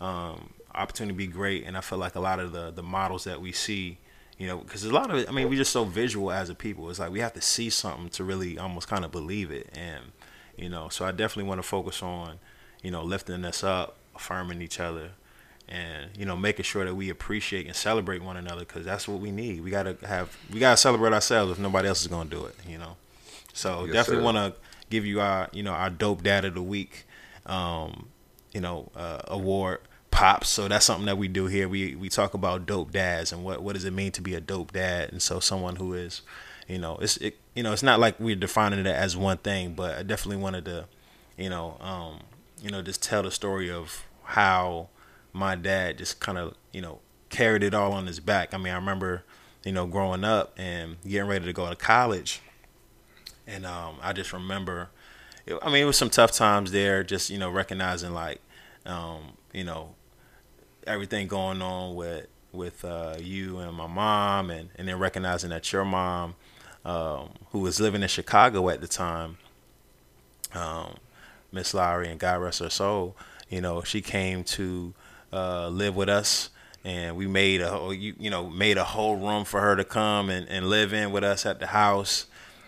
um, 0.00 0.50
opportunity 0.74 1.14
to 1.14 1.18
be 1.18 1.26
great. 1.26 1.64
And 1.64 1.76
I 1.76 1.80
feel 1.80 1.98
like 1.98 2.14
a 2.14 2.20
lot 2.20 2.40
of 2.40 2.52
the 2.52 2.70
the 2.70 2.82
models 2.82 3.24
that 3.24 3.40
we 3.40 3.52
see 3.52 3.98
you 4.38 4.46
know 4.46 4.58
because 4.58 4.84
a 4.84 4.92
lot 4.92 5.10
of 5.10 5.16
it 5.16 5.28
i 5.28 5.32
mean 5.32 5.48
we're 5.48 5.56
just 5.56 5.72
so 5.72 5.84
visual 5.84 6.30
as 6.30 6.50
a 6.50 6.54
people 6.54 6.90
it's 6.90 6.98
like 6.98 7.10
we 7.10 7.20
have 7.20 7.32
to 7.32 7.40
see 7.40 7.70
something 7.70 8.08
to 8.08 8.24
really 8.24 8.58
almost 8.58 8.88
kind 8.88 9.04
of 9.04 9.12
believe 9.12 9.50
it 9.50 9.68
and 9.74 10.04
you 10.56 10.68
know 10.68 10.88
so 10.88 11.04
i 11.04 11.10
definitely 11.10 11.48
want 11.48 11.58
to 11.58 11.66
focus 11.66 12.02
on 12.02 12.38
you 12.82 12.90
know 12.90 13.02
lifting 13.02 13.44
us 13.44 13.62
up 13.62 13.96
affirming 14.14 14.60
each 14.60 14.80
other 14.80 15.10
and 15.68 16.10
you 16.16 16.24
know 16.26 16.36
making 16.36 16.64
sure 16.64 16.84
that 16.84 16.94
we 16.94 17.08
appreciate 17.10 17.66
and 17.66 17.74
celebrate 17.74 18.22
one 18.22 18.36
another 18.36 18.60
because 18.60 18.84
that's 18.84 19.08
what 19.08 19.20
we 19.20 19.30
need 19.30 19.62
we 19.62 19.70
gotta 19.70 19.96
have 20.06 20.36
we 20.52 20.60
gotta 20.60 20.76
celebrate 20.76 21.12
ourselves 21.12 21.52
if 21.52 21.58
nobody 21.58 21.88
else 21.88 22.02
is 22.02 22.06
gonna 22.06 22.28
do 22.28 22.44
it 22.44 22.54
you 22.68 22.78
know 22.78 22.96
so 23.52 23.84
yes, 23.84 23.92
definitely 23.92 24.24
want 24.24 24.36
to 24.36 24.54
give 24.90 25.06
you 25.06 25.20
our 25.20 25.48
you 25.52 25.62
know 25.62 25.72
our 25.72 25.90
dope 25.90 26.22
dad 26.22 26.44
of 26.44 26.54
the 26.54 26.62
week 26.62 27.06
um, 27.46 28.08
you 28.52 28.60
know 28.60 28.90
uh, 28.94 29.22
award 29.28 29.80
pops. 30.14 30.48
So 30.48 30.68
that's 30.68 30.86
something 30.86 31.06
that 31.06 31.18
we 31.18 31.28
do 31.28 31.46
here. 31.46 31.68
We 31.68 31.94
we 31.96 32.08
talk 32.08 32.34
about 32.34 32.66
dope 32.66 32.92
dads 32.92 33.32
and 33.32 33.44
what 33.44 33.62
what 33.62 33.74
does 33.74 33.84
it 33.84 33.92
mean 33.92 34.12
to 34.12 34.22
be 34.22 34.34
a 34.34 34.40
dope 34.40 34.72
dad. 34.72 35.10
And 35.12 35.20
so 35.20 35.40
someone 35.40 35.76
who 35.76 35.92
is, 35.92 36.22
you 36.68 36.78
know, 36.78 36.96
it's 37.00 37.16
it, 37.18 37.36
you 37.54 37.62
know, 37.62 37.72
it's 37.72 37.82
not 37.82 38.00
like 38.00 38.18
we're 38.18 38.36
defining 38.36 38.80
it 38.80 38.86
as 38.86 39.16
one 39.16 39.38
thing, 39.38 39.74
but 39.74 39.98
I 39.98 40.02
definitely 40.02 40.42
wanted 40.42 40.64
to, 40.66 40.86
you 41.36 41.50
know, 41.50 41.76
um, 41.80 42.20
you 42.62 42.70
know, 42.70 42.80
just 42.80 43.02
tell 43.02 43.22
the 43.22 43.30
story 43.30 43.70
of 43.70 44.04
how 44.22 44.88
my 45.34 45.56
dad 45.56 45.98
just 45.98 46.20
kind 46.20 46.38
of, 46.38 46.54
you 46.72 46.80
know, 46.80 47.00
carried 47.28 47.64
it 47.64 47.74
all 47.74 47.92
on 47.92 48.06
his 48.06 48.20
back. 48.20 48.54
I 48.54 48.56
mean, 48.56 48.72
I 48.72 48.76
remember, 48.76 49.24
you 49.64 49.72
know, 49.72 49.86
growing 49.86 50.24
up 50.24 50.54
and 50.56 50.96
getting 51.02 51.28
ready 51.28 51.44
to 51.44 51.52
go 51.52 51.68
to 51.68 51.76
college, 51.76 52.40
and 53.46 53.66
um, 53.66 53.96
I 54.00 54.12
just 54.14 54.32
remember, 54.32 54.88
I 55.60 55.66
mean, 55.66 55.82
it 55.82 55.86
was 55.86 55.98
some 55.98 56.08
tough 56.08 56.32
times 56.32 56.70
there. 56.70 57.02
Just 57.04 57.28
you 57.28 57.38
know, 57.38 57.50
recognizing 57.50 58.14
like, 58.14 58.40
um, 58.86 59.32
you 59.52 59.64
know, 59.64 59.94
everything 60.86 61.26
going 61.28 61.60
on 61.60 61.96
with 61.96 62.28
with 62.52 62.84
uh, 62.84 63.16
you 63.18 63.58
and 63.58 63.76
my 63.76 63.88
mom, 63.88 64.50
and 64.50 64.70
and 64.76 64.86
then 64.86 64.98
recognizing 64.98 65.50
that 65.50 65.70
your 65.72 65.84
mom, 65.84 66.36
um, 66.84 67.30
who 67.50 67.58
was 67.58 67.80
living 67.80 68.02
in 68.02 68.08
Chicago 68.08 68.68
at 68.68 68.80
the 68.80 68.88
time, 68.88 69.38
um, 70.54 70.94
Miss 71.50 71.74
Lowery, 71.74 72.08
and 72.08 72.20
God 72.20 72.40
rest 72.40 72.60
her 72.60 72.70
soul, 72.70 73.16
you 73.48 73.60
know, 73.60 73.82
she 73.82 74.00
came 74.00 74.44
to 74.44 74.94
uh, 75.34 75.68
live 75.68 75.96
with 75.96 76.08
us. 76.08 76.50
And 76.84 77.16
we 77.16 77.26
made 77.26 77.62
a 77.62 77.70
whole, 77.70 77.94
you, 77.94 78.14
you 78.18 78.28
know 78.30 78.50
made 78.50 78.76
a 78.76 78.84
whole 78.84 79.16
room 79.16 79.44
for 79.44 79.60
her 79.60 79.74
to 79.74 79.84
come 79.84 80.28
and, 80.28 80.46
and 80.48 80.68
live 80.68 80.92
in 80.92 81.12
with 81.12 81.24
us 81.24 81.46
at 81.46 81.58
the 81.58 81.68
house, 81.68 82.26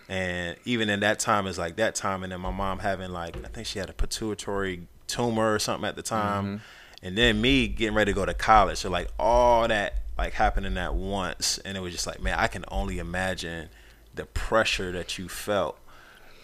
and 0.09 0.57
even 0.64 0.88
in 0.88 1.00
that 1.00 1.18
time 1.18 1.46
is 1.46 1.59
like 1.59 1.76
that 1.76 1.94
time, 1.94 2.22
and 2.22 2.33
then 2.33 2.40
my 2.40 2.50
mom 2.50 2.79
having 2.79 3.11
like 3.11 3.37
I 3.44 3.48
think 3.48 3.66
she 3.66 3.79
had 3.79 3.90
a 3.90 3.92
pituitary 3.92 4.87
tumor 5.07 5.52
or 5.52 5.59
something 5.59 5.87
at 5.87 5.96
the 5.96 6.02
time, 6.02 6.44
mm-hmm 6.44 6.57
and 7.02 7.16
then 7.16 7.40
me 7.40 7.68
getting 7.68 7.94
ready 7.94 8.12
to 8.12 8.16
go 8.16 8.26
to 8.26 8.35
college. 8.35 8.79
So 8.79 8.90
like 8.90 9.09
all 9.18 9.68
that 9.68 9.94
like 10.18 10.33
happening 10.33 10.76
at 10.79 10.94
once, 10.94 11.59
and 11.59 11.76
it 11.76 11.81
was 11.81 11.92
just 11.92 12.07
like, 12.07 12.20
man, 12.20 12.38
I 12.38 12.48
can 12.48 12.64
only 12.68 12.98
imagine 12.98 13.68
the 14.14 14.24
pressure 14.26 14.92
that 14.92 15.18
you 15.18 15.29
felt. 15.29 15.79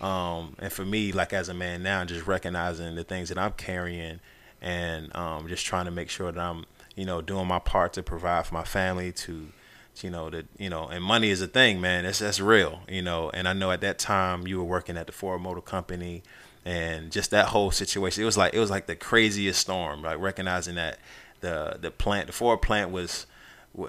Um, 0.00 0.56
and 0.58 0.72
for 0.72 0.84
me, 0.84 1.10
like 1.10 1.32
as 1.32 1.48
a 1.48 1.54
man 1.54 1.82
now, 1.82 2.04
just 2.04 2.26
recognizing 2.26 2.94
the 2.94 3.04
things 3.04 3.28
that 3.30 3.38
I'm 3.38 3.52
carrying, 3.52 4.20
and 4.62 5.14
um, 5.16 5.48
just 5.48 5.66
trying 5.66 5.84
to 5.84 5.90
make 5.90 6.08
sure 6.08 6.30
that 6.30 6.40
I'm, 6.40 6.64
you 6.94 7.04
know, 7.04 7.20
doing 7.20 7.48
my 7.48 7.58
part 7.58 7.92
to 7.94 8.02
provide 8.02 8.46
for 8.46 8.54
my 8.54 8.62
family, 8.62 9.10
to, 9.12 9.48
you 10.00 10.08
know, 10.08 10.30
that 10.30 10.46
you 10.56 10.70
know, 10.70 10.86
and 10.86 11.04
money 11.04 11.28
is 11.28 11.42
a 11.42 11.48
thing, 11.48 11.80
man. 11.80 12.04
That's 12.04 12.20
that's 12.20 12.40
real, 12.40 12.80
you 12.88 13.02
know. 13.02 13.28
And 13.30 13.46
I 13.48 13.52
know 13.52 13.72
at 13.72 13.82
that 13.82 13.98
time 13.98 14.46
you 14.46 14.58
were 14.58 14.64
working 14.64 14.96
at 14.96 15.06
the 15.06 15.12
Ford 15.12 15.42
Motor 15.42 15.60
Company 15.60 16.22
and 16.64 17.10
just 17.10 17.32
that 17.32 17.46
whole 17.48 17.72
situation. 17.72 18.22
It 18.22 18.26
was 18.26 18.38
like 18.38 18.54
it 18.54 18.60
was 18.60 18.70
like 18.70 18.86
the 18.86 18.96
craziest 18.96 19.60
storm. 19.60 20.02
Like 20.02 20.20
recognizing 20.20 20.76
that 20.76 20.98
the 21.40 21.78
the 21.80 21.90
plant, 21.90 22.28
the 22.28 22.32
Ford 22.32 22.62
plant 22.62 22.92
was 22.92 23.26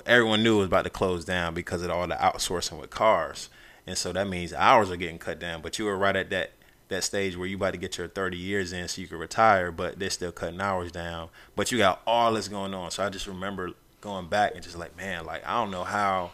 everyone 0.06 0.44
knew 0.44 0.56
it 0.56 0.60
was 0.60 0.68
about 0.68 0.86
to 0.86 0.90
close 0.90 1.24
down 1.24 1.54
because 1.54 1.84
of 1.84 1.92
all 1.92 2.08
the 2.08 2.16
outsourcing 2.16 2.80
with 2.80 2.90
cars, 2.90 3.50
and 3.86 3.98
so 3.98 4.12
that 4.12 4.28
means 4.28 4.54
hours 4.54 4.90
are 4.90 4.98
getting 4.98 5.20
cut 5.20 5.40
down. 5.40 5.62
But 5.62 5.78
you 5.78 5.86
were 5.86 5.98
right 5.98 6.16
at 6.16 6.32
that 6.32 6.52
that 6.90 7.04
stage 7.04 7.38
where 7.38 7.48
you 7.48 7.56
about 7.58 7.72
to 7.72 7.78
get 7.78 7.98
your 7.98 8.08
30 8.08 8.38
years 8.38 8.74
in 8.74 8.88
so 8.88 9.02
you 9.02 9.08
can 9.08 9.18
retire, 9.18 9.72
but 9.72 10.00
they're 10.00 10.10
still 10.10 10.32
cutting 10.32 10.62
hours 10.62 10.92
down. 10.92 11.30
But 11.56 11.72
you 11.72 11.78
got 11.78 12.02
all 12.06 12.34
this 12.34 12.48
going 12.48 12.74
on. 12.74 12.92
So 12.92 13.04
I 13.04 13.10
just 13.10 13.28
remember 13.28 13.72
going 14.02 14.28
back 14.28 14.54
and 14.54 14.64
just 14.64 14.78
like, 14.78 14.96
man, 14.98 15.26
like 15.26 15.46
I 15.48 15.54
don't 15.62 15.72
know 15.72 15.84
how 15.84 16.32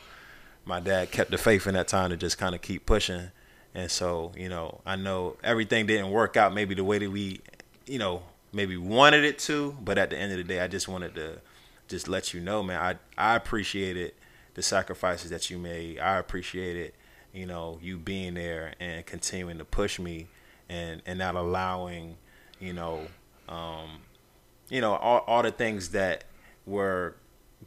my 0.65 0.79
dad 0.79 1.11
kept 1.11 1.31
the 1.31 1.37
faith 1.37 1.67
in 1.67 1.73
that 1.75 1.87
time 1.87 2.09
to 2.09 2.17
just 2.17 2.37
kind 2.37 2.55
of 2.55 2.61
keep 2.61 2.85
pushing. 2.85 3.31
And 3.73 3.89
so, 3.89 4.31
you 4.35 4.49
know, 4.49 4.81
I 4.85 4.95
know 4.95 5.37
everything 5.43 5.85
didn't 5.85 6.11
work 6.11 6.35
out 6.35 6.53
maybe 6.53 6.75
the 6.75 6.83
way 6.83 6.97
that 6.97 7.09
we, 7.09 7.41
you 7.85 7.99
know, 7.99 8.23
maybe 8.51 8.77
wanted 8.77 9.23
it 9.23 9.37
to, 9.39 9.77
but 9.81 9.97
at 9.97 10.09
the 10.09 10.17
end 10.17 10.31
of 10.31 10.37
the 10.39 10.43
day, 10.43 10.59
I 10.59 10.67
just 10.67 10.87
wanted 10.87 11.15
to 11.15 11.39
just 11.87 12.07
let 12.07 12.33
you 12.33 12.39
know, 12.39 12.63
man, 12.63 12.79
I 13.17 13.31
I 13.31 13.35
appreciated 13.35 14.13
the 14.55 14.61
sacrifices 14.61 15.29
that 15.29 15.49
you 15.49 15.57
made. 15.57 15.99
I 15.99 16.17
appreciated, 16.17 16.93
you 17.33 17.45
know, 17.45 17.79
you 17.81 17.97
being 17.97 18.33
there 18.33 18.73
and 18.79 19.05
continuing 19.05 19.57
to 19.59 19.65
push 19.65 19.99
me 19.99 20.27
and 20.69 21.01
and 21.05 21.19
not 21.19 21.35
allowing, 21.35 22.15
you 22.59 22.73
know, 22.73 23.01
um, 23.47 24.01
you 24.69 24.81
know, 24.81 24.95
all 24.95 25.19
all 25.27 25.43
the 25.43 25.51
things 25.51 25.89
that 25.89 26.23
were 26.65 27.15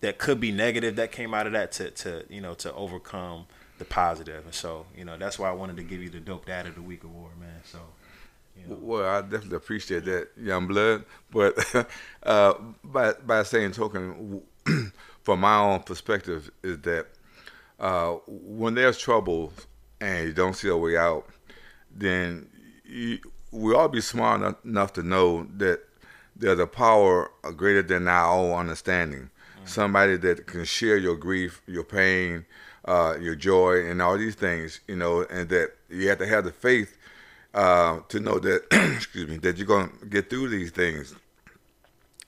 that 0.00 0.18
could 0.18 0.40
be 0.40 0.52
negative 0.52 0.96
that 0.96 1.12
came 1.12 1.34
out 1.34 1.46
of 1.46 1.52
that 1.52 1.72
to 1.72 1.90
to 1.90 2.24
you 2.28 2.40
know 2.40 2.54
to 2.54 2.72
overcome 2.74 3.46
the 3.78 3.84
positive. 3.84 4.44
And 4.44 4.54
so, 4.54 4.86
you 4.96 5.04
know, 5.04 5.16
that's 5.16 5.38
why 5.38 5.48
I 5.48 5.52
wanted 5.52 5.76
to 5.78 5.82
give 5.82 6.02
you 6.02 6.08
the 6.08 6.20
Dope 6.20 6.46
Dad 6.46 6.66
of 6.66 6.74
the 6.76 6.82
Week 6.82 7.04
award, 7.04 7.32
man. 7.40 7.60
So 7.64 7.78
you 8.56 8.68
know. 8.68 8.78
Well, 8.80 9.04
I 9.08 9.22
definitely 9.22 9.56
appreciate 9.56 10.04
that, 10.04 10.28
young 10.36 10.66
blood. 10.66 11.04
But 11.30 11.88
uh, 12.22 12.54
by 12.84 13.12
by 13.14 13.42
saying 13.42 13.72
token, 13.72 14.42
from 15.22 15.40
my 15.40 15.58
own 15.58 15.80
perspective, 15.80 16.50
is 16.62 16.78
that 16.82 17.06
uh, 17.80 18.12
when 18.26 18.74
there's 18.74 18.98
trouble 18.98 19.52
and 20.00 20.28
you 20.28 20.32
don't 20.32 20.54
see 20.54 20.68
a 20.68 20.76
way 20.76 20.96
out, 20.96 21.26
then 21.90 22.48
you, 22.92 23.18
we 23.50 23.74
all 23.74 23.88
be 23.88 24.00
smart 24.00 24.56
enough 24.64 24.92
to 24.94 25.02
know 25.02 25.46
that 25.56 25.80
there's 26.36 26.58
a 26.58 26.66
power 26.66 27.30
greater 27.56 27.82
than 27.82 28.08
our 28.08 28.32
own 28.32 28.58
understanding. 28.58 29.30
Mm-hmm. 29.56 29.66
Somebody 29.66 30.16
that 30.18 30.46
can 30.46 30.64
share 30.64 30.96
your 30.96 31.16
grief, 31.16 31.62
your 31.66 31.84
pain, 31.84 32.44
uh, 32.84 33.16
your 33.20 33.34
joy, 33.34 33.86
and 33.86 34.00
all 34.02 34.16
these 34.18 34.34
things, 34.34 34.80
you 34.88 34.96
know, 34.96 35.22
and 35.22 35.48
that 35.50 35.72
you 35.88 36.08
have 36.08 36.18
to 36.18 36.26
have 36.26 36.44
the 36.44 36.52
faith 36.52 36.96
uh, 37.54 38.00
to 38.08 38.20
know 38.20 38.38
that 38.38 38.62
excuse 38.96 39.28
me 39.28 39.36
that 39.38 39.58
you're 39.58 39.66
gonna 39.66 39.90
get 40.08 40.30
through 40.30 40.48
these 40.48 40.70
things. 40.70 41.14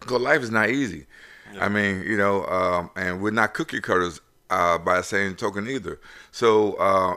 Because 0.00 0.20
life 0.20 0.42
is 0.42 0.50
not 0.50 0.70
easy. 0.70 1.06
Yeah. 1.54 1.64
I 1.64 1.68
mean, 1.68 2.02
you 2.02 2.16
know, 2.16 2.44
um, 2.46 2.90
and 2.96 3.22
we're 3.22 3.30
not 3.30 3.54
cookie 3.54 3.80
cutters 3.80 4.20
uh, 4.50 4.78
by 4.78 4.98
the 4.98 5.02
same 5.02 5.34
token 5.34 5.68
either. 5.68 5.98
So 6.30 6.74
uh, 6.74 7.16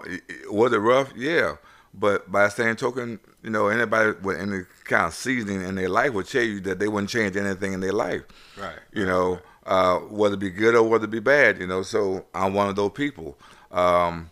was 0.50 0.72
it 0.72 0.78
rough? 0.78 1.12
Yeah, 1.16 1.58
but 1.94 2.32
by 2.32 2.46
the 2.46 2.52
same 2.52 2.76
token, 2.76 3.20
you 3.48 3.54
know, 3.54 3.70
anybody 3.70 4.12
with 4.22 4.38
any 4.42 4.64
kind 4.84 5.06
of 5.06 5.14
seasoning 5.14 5.62
in 5.62 5.76
their 5.76 5.88
life 5.88 6.12
would 6.12 6.28
tell 6.28 6.44
you 6.44 6.60
that 6.60 6.80
they 6.80 6.90
wouldn't 6.90 7.10
change 7.10 7.38
anything 7.38 7.72
in 7.72 7.80
their 7.80 7.94
life. 7.94 8.24
Right. 8.58 8.76
You 8.92 9.06
know, 9.06 9.36
right. 9.36 9.42
Uh, 9.66 10.00
whether 10.00 10.34
it 10.34 10.40
be 10.42 10.50
good 10.50 10.76
or 10.76 10.84
whether 10.84 11.06
it 11.06 11.12
be 11.12 11.22
bad. 11.22 11.58
You 11.58 11.66
know, 11.66 11.82
so 11.82 12.26
I'm 12.34 12.54
one 12.54 12.68
of 12.68 12.76
those 12.76 12.92
people. 12.92 13.38
Um, 13.72 14.32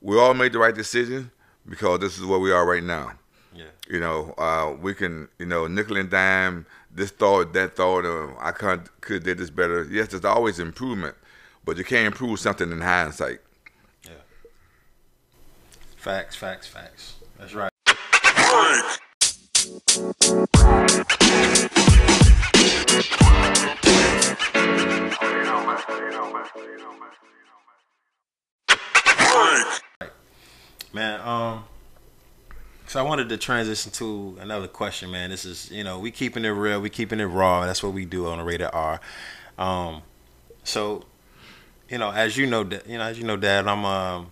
we 0.00 0.18
all 0.18 0.34
made 0.34 0.52
the 0.52 0.58
right 0.58 0.74
decision 0.74 1.30
because 1.68 2.00
this 2.00 2.18
is 2.18 2.24
where 2.24 2.40
we 2.40 2.50
are 2.50 2.66
right 2.66 2.82
now. 2.82 3.12
Yeah. 3.54 3.66
You 3.88 4.00
know, 4.00 4.34
uh, 4.36 4.74
we 4.82 4.94
can, 4.94 5.28
you 5.38 5.46
know, 5.46 5.68
nickel 5.68 5.96
and 5.96 6.10
dime, 6.10 6.66
this 6.90 7.12
thought, 7.12 7.52
that 7.52 7.76
thought, 7.76 8.04
or 8.04 8.36
I 8.42 8.50
could 8.50 8.88
could 9.00 9.22
did 9.22 9.38
this 9.38 9.50
better. 9.50 9.84
Yes, 9.84 10.08
there's 10.08 10.24
always 10.24 10.58
improvement, 10.58 11.14
but 11.64 11.76
you 11.76 11.84
can't 11.84 12.08
improve 12.08 12.40
something 12.40 12.72
in 12.72 12.80
hindsight. 12.80 13.38
Yeah. 14.02 14.10
Facts, 15.96 16.34
facts, 16.34 16.66
facts. 16.66 17.14
That's 17.38 17.54
right. 17.54 17.70
Man, 19.76 19.84
um, 31.20 31.64
so 32.86 33.00
I 33.00 33.02
wanted 33.02 33.28
to 33.28 33.36
transition 33.36 33.92
to 33.92 34.38
another 34.40 34.66
question, 34.66 35.10
man. 35.10 35.28
This 35.28 35.44
is, 35.44 35.70
you 35.70 35.84
know, 35.84 35.98
we 35.98 36.10
keeping 36.10 36.46
it 36.46 36.48
real, 36.48 36.80
we 36.80 36.88
keeping 36.88 37.20
it 37.20 37.24
raw. 37.24 37.66
That's 37.66 37.82
what 37.82 37.92
we 37.92 38.06
do 38.06 38.28
on 38.28 38.38
the 38.38 38.44
Rated 38.44 38.70
R. 38.72 38.98
Um, 39.58 40.00
so, 40.64 41.04
you 41.90 41.98
know, 41.98 42.10
as 42.10 42.38
you 42.38 42.46
know, 42.46 42.62
you 42.62 42.96
know, 42.96 43.04
as 43.04 43.18
you 43.18 43.24
know, 43.24 43.36
Dad, 43.36 43.66
I'm 43.66 43.84
um, 43.84 44.28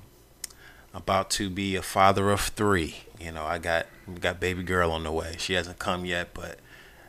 about 0.94 1.28
to 1.32 1.50
be 1.50 1.76
a 1.76 1.82
father 1.82 2.30
of 2.30 2.40
three. 2.40 2.94
You 3.20 3.32
know, 3.32 3.44
I 3.44 3.58
got 3.58 3.84
got 4.20 4.40
baby 4.40 4.62
girl 4.62 4.90
on 4.90 5.04
the 5.04 5.12
way. 5.12 5.36
She 5.38 5.54
hasn't 5.54 5.78
come 5.78 6.04
yet, 6.04 6.34
but 6.34 6.58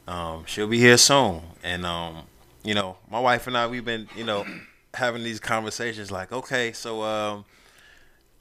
um, 0.08 0.46
she'll 0.46 0.68
be 0.68 0.80
here 0.80 0.98
soon. 0.98 1.42
And 1.64 1.86
um, 1.86 2.24
you 2.64 2.74
know, 2.74 2.98
my 3.10 3.20
wife 3.20 3.48
and 3.48 3.58
I, 3.58 3.68
we've 3.68 3.86
been, 3.86 4.08
you 4.16 4.24
know, 4.24 4.46
having 4.94 5.24
these 5.24 5.40
conversations. 5.40 6.12
Like, 6.12 6.32
okay, 6.32 6.72
so 6.72 7.04
um, 7.04 7.46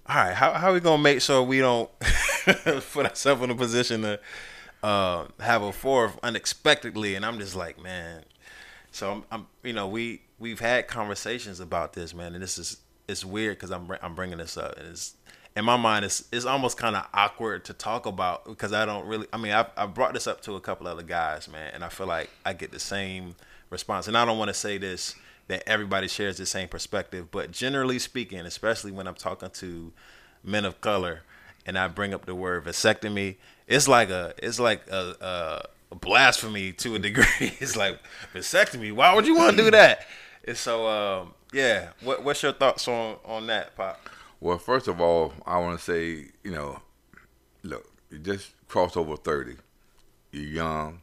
all 0.07 0.17
right, 0.17 0.35
how 0.35 0.53
how 0.53 0.71
are 0.71 0.75
we 0.75 0.81
gonna 0.81 1.03
make 1.03 1.21
sure 1.21 1.43
we 1.43 1.59
don't 1.59 1.91
put 2.93 3.07
ourselves 3.07 3.43
in 3.43 3.51
a 3.51 3.55
position 3.55 4.03
to 4.03 4.21
uh, 4.83 5.27
have 5.41 5.63
a 5.63 5.73
fourth 5.73 6.19
unexpectedly? 6.23 7.15
And 7.15 7.25
I'm 7.25 7.39
just 7.39 7.55
like, 7.55 7.83
man. 7.83 8.25
So 8.91 9.11
I'm, 9.11 9.25
I'm, 9.33 9.47
you 9.65 9.73
know, 9.73 9.89
we 9.89 10.23
we've 10.39 10.61
had 10.61 10.87
conversations 10.87 11.59
about 11.59 11.95
this, 11.95 12.15
man, 12.15 12.35
and 12.35 12.43
this 12.43 12.59
is 12.59 12.79
it's 13.09 13.25
weird 13.25 13.57
because 13.57 13.71
I'm 13.71 13.91
I'm 14.03 14.15
bringing 14.15 14.39
this 14.39 14.57
up, 14.57 14.79
and 14.79 14.89
it's 14.89 15.15
in 15.57 15.65
my 15.65 15.77
mind 15.77 16.05
it's 16.05 16.25
it's 16.33 16.45
almost 16.45 16.77
kind 16.77 16.97
of 16.97 17.07
awkward 17.15 17.65
to 17.67 17.73
talk 17.73 18.07
about 18.07 18.45
because 18.45 18.73
I 18.73 18.85
don't 18.85 19.07
really. 19.07 19.27
I 19.33 19.37
mean, 19.37 19.53
I 19.53 19.67
I 19.77 19.87
brought 19.87 20.15
this 20.15 20.27
up 20.27 20.41
to 20.43 20.55
a 20.55 20.61
couple 20.61 20.87
other 20.89 21.03
guys, 21.03 21.49
man, 21.49 21.71
and 21.73 21.85
I 21.85 21.89
feel 21.89 22.07
like 22.07 22.31
I 22.45 22.53
get 22.53 22.73
the 22.73 22.81
same 22.81 23.37
response, 23.71 24.09
and 24.09 24.17
I 24.17 24.25
don't 24.25 24.39
want 24.39 24.49
to 24.49 24.55
say 24.55 24.79
this 24.79 25.15
that 25.47 25.63
everybody 25.69 26.09
shares 26.09 26.39
the 26.39 26.47
same 26.47 26.69
perspective. 26.69 27.31
But 27.31 27.51
generally 27.51 27.99
speaking, 27.99 28.41
especially 28.41 28.93
when 28.93 29.07
I'm 29.07 29.15
talking 29.15 29.51
to 29.51 29.93
men 30.43 30.65
of 30.65 30.81
color 30.81 31.23
and 31.67 31.79
I 31.79 31.89
bring 31.89 32.15
up 32.15 32.25
the 32.27 32.35
word 32.35 32.65
vasectomy, 32.65 33.37
it's 33.67 33.87
like 33.87 34.11
a 34.11 34.35
it's 34.43 34.59
like 34.59 34.89
a, 34.91 35.69
a 35.91 35.95
blasphemy 35.95 36.73
to 36.73 36.97
a 36.97 36.99
degree. 36.99 37.25
it's 37.41 37.77
like 37.77 38.01
vasectomy. 38.35 38.93
Why 38.93 39.15
would 39.15 39.27
you 39.27 39.37
want 39.37 39.57
to 39.57 39.63
do 39.65 39.71
that? 39.71 40.07
And 40.47 40.57
so, 40.57 40.87
um, 40.87 41.35
yeah. 41.53 41.91
What, 42.03 42.25
what's 42.25 42.43
your 42.43 42.53
thoughts 42.53 42.89
on 42.89 43.17
on 43.25 43.47
that, 43.47 43.77
Pop? 43.77 44.01
Well, 44.45 44.59
first 44.59 44.89
of 44.89 45.01
all, 45.01 45.33
I 45.47 45.57
want 45.57 45.79
to 45.79 45.83
say, 45.83 46.27
you 46.43 46.51
know, 46.51 46.79
look, 47.63 47.91
you 48.11 48.19
just 48.19 48.53
crossed 48.69 48.95
over 48.95 49.17
thirty. 49.17 49.57
You're 50.33 50.43
young. 50.43 51.01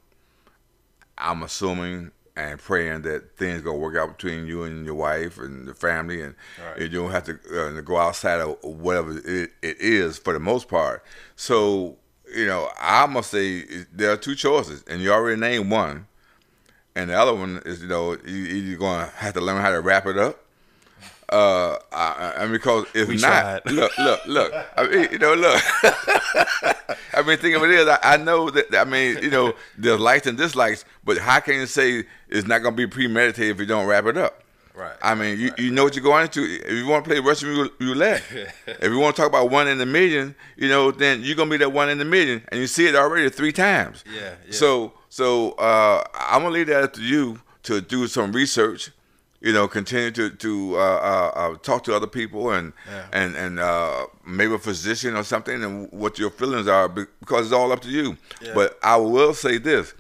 I'm 1.18 1.42
assuming 1.42 2.12
and 2.36 2.60
praying 2.60 3.02
that 3.02 3.38
things 3.38 3.64
gonna 3.64 3.80
work 3.80 3.96
out 3.98 4.16
between 4.16 4.46
you 4.46 4.62
and 4.62 4.86
your 4.86 4.94
wife 4.94 5.40
and 5.40 5.68
the 5.68 5.74
family, 5.74 6.22
and 6.22 6.36
right. 6.64 6.82
you 6.82 6.90
don't 6.90 7.10
have 7.10 7.24
to 7.24 7.40
uh, 7.52 7.82
go 7.82 7.98
outside 7.98 8.42
of 8.42 8.64
whatever 8.64 9.18
it, 9.18 9.50
it 9.64 9.78
is 9.80 10.20
for 10.20 10.34
the 10.34 10.40
most 10.40 10.68
part. 10.68 11.04
So 11.36 11.98
you 12.32 12.46
know, 12.46 12.70
I 12.80 13.08
must 13.08 13.32
say 13.32 13.64
there 13.92 14.12
are 14.12 14.18
two 14.18 14.36
choices, 14.36 14.84
and 14.88 15.02
you 15.02 15.12
already 15.12 15.42
named 15.42 15.72
one, 15.72 16.06
and 16.96 17.10
the 17.10 17.16
other 17.16 17.34
one 17.34 17.60
is 17.66 17.82
you 17.82 17.88
know 17.88 18.16
you, 18.24 18.36
you're 18.36 18.78
gonna 18.78 19.08
have 19.16 19.34
to 19.34 19.42
learn 19.42 19.64
how 19.64 19.72
to 19.72 19.82
wrap 19.82 20.06
it 20.06 20.20
up 20.20 20.46
uh, 21.32 21.78
I, 21.94 22.34
I 22.38 22.44
mean, 22.44 22.54
because 22.54 22.86
if 22.94 23.08
we 23.08 23.16
not, 23.16 23.64
tried. 23.64 23.74
look, 23.74 23.98
look, 23.98 24.26
look. 24.26 24.54
I 24.78 24.88
mean, 24.88 25.08
you 25.12 25.18
know, 25.18 25.34
look. 25.34 25.62
I 27.14 27.24
mean, 27.26 27.38
think 27.38 27.56
of 27.56 27.64
it 27.64 27.72
is. 27.72 27.88
I, 27.88 28.00
I, 28.04 28.18
know 28.18 28.50
that. 28.50 28.76
I 28.76 28.84
mean, 28.84 29.18
you 29.22 29.30
know, 29.30 29.54
there's 29.78 30.00
likes 30.00 30.28
and 30.28 30.38
dislikes, 30.38 30.84
but 31.04 31.18
how 31.18 31.40
can 31.40 31.56
you 31.56 31.66
say 31.66 32.04
it's 32.28 32.48
not 32.48 32.60
going 32.60 32.76
to 32.76 32.78
be 32.78 32.88
premeditated 32.88 33.56
if 33.56 33.60
you 33.60 33.66
don't 33.66 33.88
wrap 33.88 34.06
it 34.06 34.18
up? 34.18 34.44
Right. 34.76 34.96
I 35.02 35.16
mean, 35.16 35.40
you, 35.40 35.50
right. 35.50 35.60
you 35.60 35.72
know 35.72 35.84
what 35.84 35.96
you're 35.96 36.04
going 36.04 36.24
into. 36.24 36.44
If 36.44 36.72
you 36.72 36.88
want 36.88 37.06
to 37.06 37.10
play 37.10 37.20
Russian 37.20 37.70
roulette, 37.80 38.24
if 38.68 38.84
you 38.84 39.00
want 39.00 39.16
to 39.16 39.22
talk 39.22 39.30
about 39.30 39.50
one 39.50 39.68
in 39.68 39.80
a 39.80 39.86
million, 39.86 40.36
you 40.58 40.68
know, 40.68 40.92
then 40.92 41.22
you're 41.24 41.36
gonna 41.36 41.50
be 41.50 41.58
that 41.58 41.72
one 41.72 41.90
in 41.90 42.00
a 42.02 42.06
million, 42.06 42.44
and 42.50 42.60
you 42.60 42.68
see 42.68 42.88
it 42.88 42.96
already 42.96 43.30
three 43.30 43.52
times. 43.52 44.04
Yeah. 44.14 44.36
yeah. 44.46 44.52
So, 44.52 44.94
so 45.10 45.52
uh, 45.52 46.04
I'm 46.14 46.42
gonna 46.42 46.54
leave 46.54 46.68
that 46.68 46.84
up 46.84 46.94
to 46.94 47.02
you 47.02 47.42
to 47.64 47.80
do 47.80 48.08
some 48.08 48.32
research 48.32 48.92
you 49.42 49.52
know, 49.52 49.68
continue 49.68 50.12
to 50.12 50.30
to 50.30 50.76
uh, 50.78 50.80
uh, 50.80 51.32
uh, 51.36 51.58
talk 51.58 51.84
to 51.86 51.96
other 51.96 52.08
people 52.08 52.52
and 52.52 52.74
yeah. 52.88 53.08
and 53.12 53.36
and 53.36 53.60
uh, 53.60 54.06
maybe 54.26 54.54
a 54.54 54.60
physician 54.60 55.16
or 55.16 55.24
something, 55.24 55.64
and 55.64 55.92
what 55.92 56.20
your 56.20 56.30
feelings 56.30 56.68
are, 56.68 56.88
because 56.88 57.48
it's 57.48 57.54
all 57.54 57.72
up 57.72 57.82
to 57.82 57.90
you. 57.90 58.18
Yeah. 58.42 58.54
But 58.54 58.78
I 58.84 58.98
will 58.98 59.34
say 59.34 59.58
this, 59.58 59.94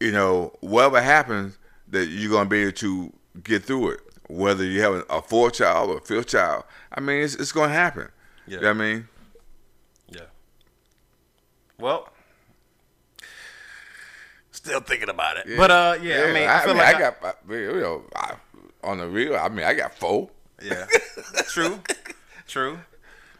you 0.00 0.10
know, 0.10 0.52
whatever 0.60 1.00
happens, 1.00 1.56
that 1.88 2.06
you're 2.06 2.32
gonna 2.32 2.48
be 2.48 2.62
able 2.62 2.72
to 2.72 3.12
get 3.44 3.64
through 3.64 3.90
it. 3.90 4.00
Whether 4.28 4.64
you 4.64 4.80
have 4.82 5.04
a 5.08 5.22
fourth 5.22 5.54
child 5.54 5.90
or 5.90 5.98
a 5.98 6.00
fifth 6.00 6.26
child, 6.26 6.64
I 6.90 7.00
mean, 7.00 7.22
it's 7.22 7.36
it's 7.36 7.52
gonna 7.52 7.72
happen. 7.72 8.08
Yeah. 8.46 8.56
You 8.56 8.62
know 8.62 8.70
I 8.70 8.72
mean. 8.72 9.08
Yeah. 10.08 10.20
Well, 11.78 12.08
Still 14.66 14.80
thinking 14.80 15.08
about 15.08 15.36
it. 15.36 15.46
Yeah. 15.46 15.56
But 15.58 15.70
uh, 15.70 15.98
yeah, 16.02 16.22
yeah, 16.22 16.24
I 16.24 16.32
mean, 16.32 16.48
I, 16.48 16.62
I, 16.62 16.66
mean, 16.66 16.76
like 16.76 16.96
I 16.96 16.98
got 16.98 17.24
uh, 17.24 17.52
you 17.54 17.80
know 17.80 18.02
I, 18.16 18.34
on 18.82 18.98
the 18.98 19.06
real. 19.06 19.36
I 19.36 19.48
mean, 19.48 19.64
I 19.64 19.74
got 19.74 19.94
four. 19.94 20.28
Yeah, 20.60 20.86
true, 21.48 21.78
true. 22.48 22.78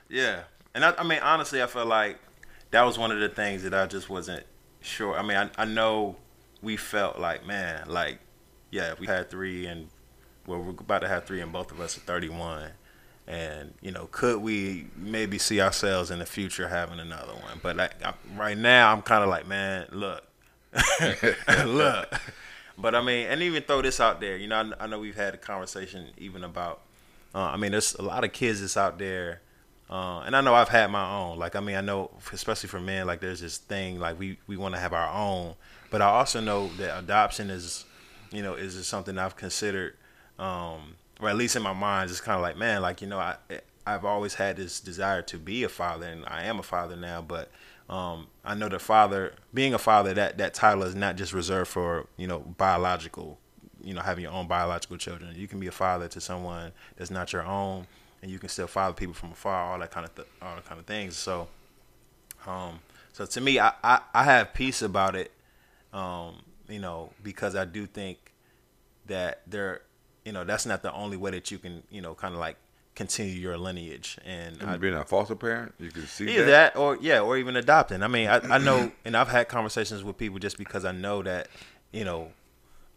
Yeah, 0.09 0.43
and 0.73 0.85
I, 0.85 0.95
I 0.97 1.03
mean, 1.03 1.19
honestly, 1.21 1.61
I 1.61 1.67
feel 1.67 1.85
like 1.85 2.19
that 2.71 2.83
was 2.83 2.97
one 2.97 3.11
of 3.11 3.19
the 3.19 3.29
things 3.29 3.65
that 3.65 3.75
I 3.75 3.87
just 3.87 4.09
wasn't 4.09 4.45
sure. 4.81 5.19
I 5.19 5.23
mean, 5.23 5.37
I, 5.37 5.51
I 5.59 5.65
know 5.65 6.15
we 6.63 6.77
felt 6.77 7.19
like, 7.19 7.45
man, 7.45 7.89
like, 7.89 8.21
yeah, 8.71 8.95
we 9.01 9.09
had 9.09 9.29
three, 9.29 9.67
and 9.67 9.89
well, 10.47 10.61
we're 10.61 10.71
about 10.71 11.01
to 11.01 11.09
have 11.09 11.25
three, 11.25 11.41
and 11.41 11.53
both 11.53 11.73
of 11.73 11.81
us 11.81 11.97
are 11.97 12.03
31. 12.03 12.71
And 13.27 13.75
you 13.81 13.91
know, 13.91 14.09
could 14.13 14.41
we 14.41 14.87
maybe 14.95 15.39
see 15.39 15.61
ourselves 15.61 16.13
in 16.13 16.21
the 16.21 16.27
future 16.27 16.69
having 16.69 17.01
another 17.01 17.33
one? 17.33 17.59
But 17.61 17.77
like, 17.77 18.01
I, 18.05 18.15
right 18.37 18.57
now, 18.57 18.93
I'm 18.93 19.03
kind 19.03 19.25
of 19.25 19.29
like, 19.29 19.49
man, 19.49 19.89
look, 19.91 20.25
look. 21.65 22.13
But 22.79 22.95
I 22.95 23.03
mean, 23.03 23.27
and 23.29 23.43
even 23.43 23.63
throw 23.63 23.83
this 23.83 24.01
out 24.01 24.21
there. 24.21 24.37
You 24.37 24.49
know, 24.49 24.73
I, 24.79 24.85
I 24.85 24.87
know 24.87 24.99
we've 24.99 25.17
had 25.17 25.35
a 25.35 25.39
conversation 25.39 26.07
even 26.19 26.45
about. 26.45 26.83
Uh, 27.35 27.41
I 27.41 27.57
mean, 27.57 27.73
there's 27.73 27.95
a 27.95 28.03
lot 28.03 28.25
of 28.25 28.33
kids 28.33 28.61
that's 28.61 28.77
out 28.77 28.99
there 28.99 29.41
uh, 29.89 30.21
and 30.21 30.35
I 30.35 30.41
know 30.41 30.55
I've 30.55 30.69
had 30.69 30.91
my 30.91 31.15
own. 31.17 31.39
Like 31.39 31.55
I 31.55 31.61
mean, 31.61 31.77
I 31.77 31.81
know 31.81 32.11
especially 32.33 32.69
for 32.69 32.81
men, 32.81 33.07
like 33.07 33.21
there's 33.21 33.41
this 33.41 33.59
thing 33.59 34.01
like 34.01 34.19
we 34.19 34.39
we 34.47 34.57
want 34.57 34.75
to 34.75 34.81
have 34.81 34.93
our 34.93 35.09
own. 35.09 35.55
But 35.91 36.03
I 36.03 36.07
also 36.07 36.41
know 36.41 36.69
that 36.79 36.99
adoption 36.99 37.51
is, 37.51 37.85
you 38.33 38.43
know, 38.43 38.55
is 38.55 38.85
something 38.87 39.17
I've 39.17 39.37
considered, 39.37 39.95
um, 40.39 40.97
or 41.21 41.29
at 41.29 41.37
least 41.37 41.55
in 41.55 41.63
my 41.63 41.73
mind, 41.73 42.11
it's 42.11 42.21
kind 42.21 42.37
of 42.37 42.43
like 42.43 42.57
man, 42.57 42.83
like 42.83 43.01
you 43.01 43.07
know, 43.07 43.19
I 43.19 43.37
I've 43.87 44.05
always 44.05 44.35
had 44.35 44.57
this 44.57 44.81
desire 44.81 45.23
to 45.23 45.39
be 45.39 45.63
a 45.63 45.69
father, 45.69 46.07
and 46.07 46.25
I 46.27 46.45
am 46.45 46.59
a 46.59 46.65
father 46.65 46.97
now. 46.97 47.23
But 47.23 47.51
um, 47.89 48.27
I 48.45 48.55
know 48.55 48.69
the 48.69 48.79
father, 48.79 49.35
being 49.55 49.75
a 49.75 49.79
father, 49.79 50.15
that 50.15 50.39
that 50.39 50.55
title 50.55 50.83
is 50.83 50.95
not 50.95 51.17
just 51.17 51.33
reserved 51.33 51.71
for 51.71 52.07
you 52.17 52.27
know 52.27 52.41
biological, 52.41 53.39
you 53.83 53.95
know, 53.95 54.01
having 54.01 54.25
your 54.25 54.33
own 54.33 54.47
biological 54.47 54.97
children. 54.97 55.35
You 55.37 55.49
can 55.49 55.61
be 55.61 55.67
a 55.67 55.73
father 55.73 56.09
to 56.09 56.21
someone 56.21 56.73
that's 56.97 57.11
not 57.11 57.33
your 57.33 57.45
own 57.45 57.87
and 58.23 58.31
you 58.31 58.39
can 58.39 58.49
still 58.49 58.67
father 58.67 58.95
people 58.95 59.15
from 59.15 59.33
afar, 59.33 59.73
all 59.73 59.79
that 59.79 59.91
kind 59.91 60.05
of 60.05 60.15
th- 60.15 60.29
all 60.43 60.57
that 60.57 60.65
kind 60.65 60.81
of 60.81 60.87
things. 60.87 61.17
So, 61.17 61.49
um, 62.47 62.81
so 63.13 63.27
to 63.27 63.41
me, 63.41 63.61
I, 63.61 63.73
I, 63.85 64.01
I 64.13 64.25
have 64.25 64.53
peace 64.53 64.83
about 64.83 65.15
it, 65.15 65.31
um, 65.93 66.43
you 66.69 66.81
know, 66.81 67.11
because 67.23 67.55
I 67.55 67.65
do 67.65 67.87
think 67.87 68.33
that 69.07 69.43
there, 69.47 69.83
you 70.25 70.33
know, 70.33 70.45
that's 70.45 70.67
not 70.67 70.83
the 70.83 70.93
only 70.93 71.17
way 71.17 71.31
that 71.31 71.51
you 71.51 71.59
can, 71.59 71.83
you 71.91 72.01
know, 72.01 72.15
kind 72.15 72.35
of 72.35 72.41
like 72.41 72.57
continue 72.97 73.35
your 73.35 73.59
lineage 73.59 74.19
and, 74.25 74.61
and 74.61 74.81
being 74.81 74.95
a 74.95 75.05
foster 75.05 75.37
parent 75.37 75.73
you 75.79 75.91
can 75.91 76.07
see 76.07 76.25
either 76.25 76.47
that. 76.47 76.75
that. 76.75 76.81
or 76.81 76.97
yeah 77.01 77.21
or 77.21 77.37
even 77.37 77.55
adopting 77.55 78.03
i 78.03 78.09
mean 78.09 78.27
I, 78.27 78.39
I 78.55 78.59
know 78.59 78.91
and 79.05 79.15
i've 79.17 79.29
had 79.29 79.49
conversations 79.49 80.03
with 80.03 80.17
people 80.17 80.39
just 80.39 80.57
because 80.57 80.85
i 80.85 80.93
know 80.93 81.23
that 81.23 81.49
you 81.93 82.05
know 82.05 82.33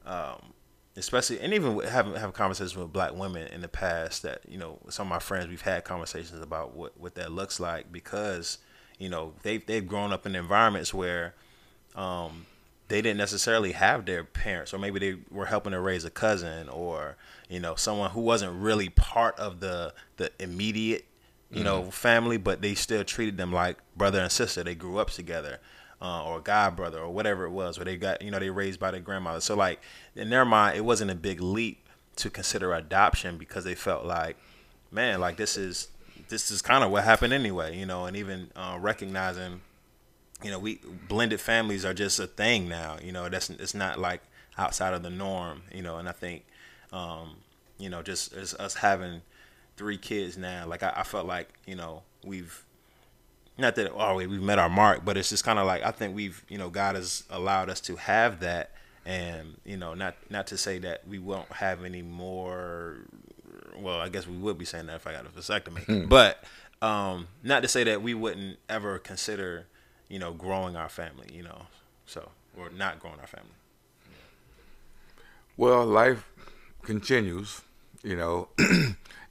um, 0.05 0.53
especially 0.95 1.39
and 1.41 1.53
even 1.53 1.79
having 1.81 2.15
having 2.15 2.31
conversations 2.31 2.75
with 2.75 2.91
black 2.91 3.13
women 3.13 3.47
in 3.47 3.61
the 3.61 3.67
past 3.67 4.23
that 4.23 4.41
you 4.47 4.57
know 4.57 4.79
some 4.89 5.07
of 5.07 5.09
my 5.09 5.19
friends 5.19 5.47
we've 5.47 5.61
had 5.61 5.83
conversations 5.83 6.41
about 6.41 6.75
what 6.75 6.99
what 6.99 7.15
that 7.15 7.31
looks 7.31 7.59
like 7.59 7.91
because 7.91 8.57
you 8.97 9.09
know 9.09 9.33
they've 9.43 9.65
they've 9.65 9.87
grown 9.87 10.11
up 10.13 10.25
in 10.25 10.33
environments 10.35 10.93
where 10.93 11.35
um, 11.95 12.45
they 12.89 13.01
didn't 13.01 13.17
necessarily 13.17 13.71
have 13.71 14.05
their 14.05 14.23
parents 14.23 14.73
or 14.73 14.77
maybe 14.77 14.99
they 14.99 15.15
were 15.31 15.45
helping 15.45 15.71
to 15.71 15.79
raise 15.79 16.03
a 16.03 16.09
cousin 16.09 16.67
or 16.69 17.15
you 17.49 17.59
know 17.59 17.75
someone 17.75 18.11
who 18.11 18.21
wasn't 18.21 18.51
really 18.53 18.89
part 18.89 19.37
of 19.39 19.59
the 19.61 19.93
the 20.17 20.31
immediate 20.39 21.05
you 21.49 21.57
mm-hmm. 21.57 21.65
know 21.65 21.91
family 21.91 22.37
but 22.37 22.61
they 22.61 22.75
still 22.75 23.03
treated 23.03 23.37
them 23.37 23.53
like 23.53 23.77
brother 23.95 24.19
and 24.19 24.31
sister 24.31 24.63
they 24.63 24.75
grew 24.75 24.97
up 24.99 25.09
together 25.09 25.59
uh, 26.01 26.23
or 26.23 26.39
god 26.39 26.75
brother 26.75 26.99
or 26.99 27.09
whatever 27.09 27.45
it 27.45 27.51
was, 27.51 27.77
where 27.77 27.85
they 27.85 27.97
got 27.97 28.21
you 28.21 28.31
know 28.31 28.39
they 28.39 28.49
raised 28.49 28.79
by 28.79 28.91
their 28.91 28.99
grandmother. 28.99 29.41
So 29.41 29.55
like 29.55 29.81
in 30.15 30.29
their 30.29 30.45
mind, 30.45 30.77
it 30.77 30.85
wasn't 30.85 31.11
a 31.11 31.15
big 31.15 31.41
leap 31.41 31.87
to 32.17 32.29
consider 32.29 32.73
adoption 32.73 33.37
because 33.37 33.63
they 33.63 33.75
felt 33.75 34.05
like, 34.05 34.37
man, 34.91 35.19
like 35.19 35.37
this 35.37 35.57
is 35.57 35.89
this 36.29 36.51
is 36.51 36.61
kind 36.61 36.83
of 36.83 36.91
what 36.91 37.03
happened 37.03 37.33
anyway, 37.33 37.77
you 37.77 37.85
know, 37.85 38.05
and 38.05 38.15
even 38.15 38.51
uh, 38.55 38.77
recognizing, 38.79 39.61
you 40.43 40.51
know, 40.51 40.59
we 40.59 40.79
blended 41.07 41.41
families 41.41 41.85
are 41.85 41.93
just 41.93 42.19
a 42.19 42.27
thing 42.27 42.69
now, 42.69 42.97
you 43.03 43.11
know, 43.11 43.27
that's 43.29 43.49
it's 43.49 43.73
not 43.73 43.99
like 43.99 44.21
outside 44.57 44.93
of 44.93 45.03
the 45.03 45.09
norm, 45.09 45.63
you 45.73 45.81
know, 45.81 45.97
and 45.97 46.07
I 46.07 46.13
think, 46.13 46.45
um, 46.91 47.37
you 47.77 47.89
know, 47.89 48.01
just 48.01 48.33
us 48.33 48.75
having 48.75 49.21
three 49.77 49.97
kids 49.97 50.37
now, 50.37 50.65
like 50.67 50.83
I, 50.83 50.93
I 50.97 51.03
felt 51.03 51.25
like, 51.25 51.49
you 51.65 51.75
know, 51.75 52.03
we've 52.23 52.63
not 53.59 53.75
that 53.75 53.91
oh 53.93 54.15
we've 54.15 54.41
met 54.41 54.59
our 54.59 54.69
mark, 54.69 55.03
but 55.03 55.17
it's 55.17 55.29
just 55.29 55.43
kind 55.43 55.59
of 55.59 55.67
like 55.67 55.83
I 55.83 55.91
think 55.91 56.15
we've 56.15 56.43
you 56.47 56.57
know 56.57 56.69
God 56.69 56.95
has 56.95 57.23
allowed 57.29 57.69
us 57.69 57.81
to 57.81 57.97
have 57.97 58.39
that, 58.39 58.71
and 59.05 59.57
you 59.65 59.77
know 59.77 59.93
not 59.93 60.15
not 60.29 60.47
to 60.47 60.57
say 60.57 60.79
that 60.79 61.07
we 61.07 61.19
won't 61.19 61.51
have 61.51 61.83
any 61.83 62.01
more. 62.01 62.97
Well, 63.77 63.99
I 63.99 64.09
guess 64.09 64.27
we 64.27 64.37
would 64.37 64.57
be 64.57 64.65
saying 64.65 64.87
that 64.87 64.95
if 64.95 65.07
I 65.07 65.13
got 65.13 65.25
a 65.25 65.29
vasectomy, 65.29 65.83
hmm. 65.83 66.05
but 66.07 66.43
um, 66.81 67.27
not 67.43 67.61
to 67.63 67.67
say 67.67 67.83
that 67.83 68.01
we 68.01 68.13
wouldn't 68.13 68.57
ever 68.69 68.99
consider 68.99 69.67
you 70.09 70.19
know 70.19 70.33
growing 70.33 70.75
our 70.75 70.89
family, 70.89 71.27
you 71.33 71.43
know, 71.43 71.61
so 72.05 72.29
or 72.57 72.69
not 72.69 72.99
growing 72.99 73.19
our 73.19 73.27
family. 73.27 73.49
Well, 75.55 75.85
life 75.85 76.29
continues, 76.81 77.61
you 78.03 78.15
know, 78.15 78.49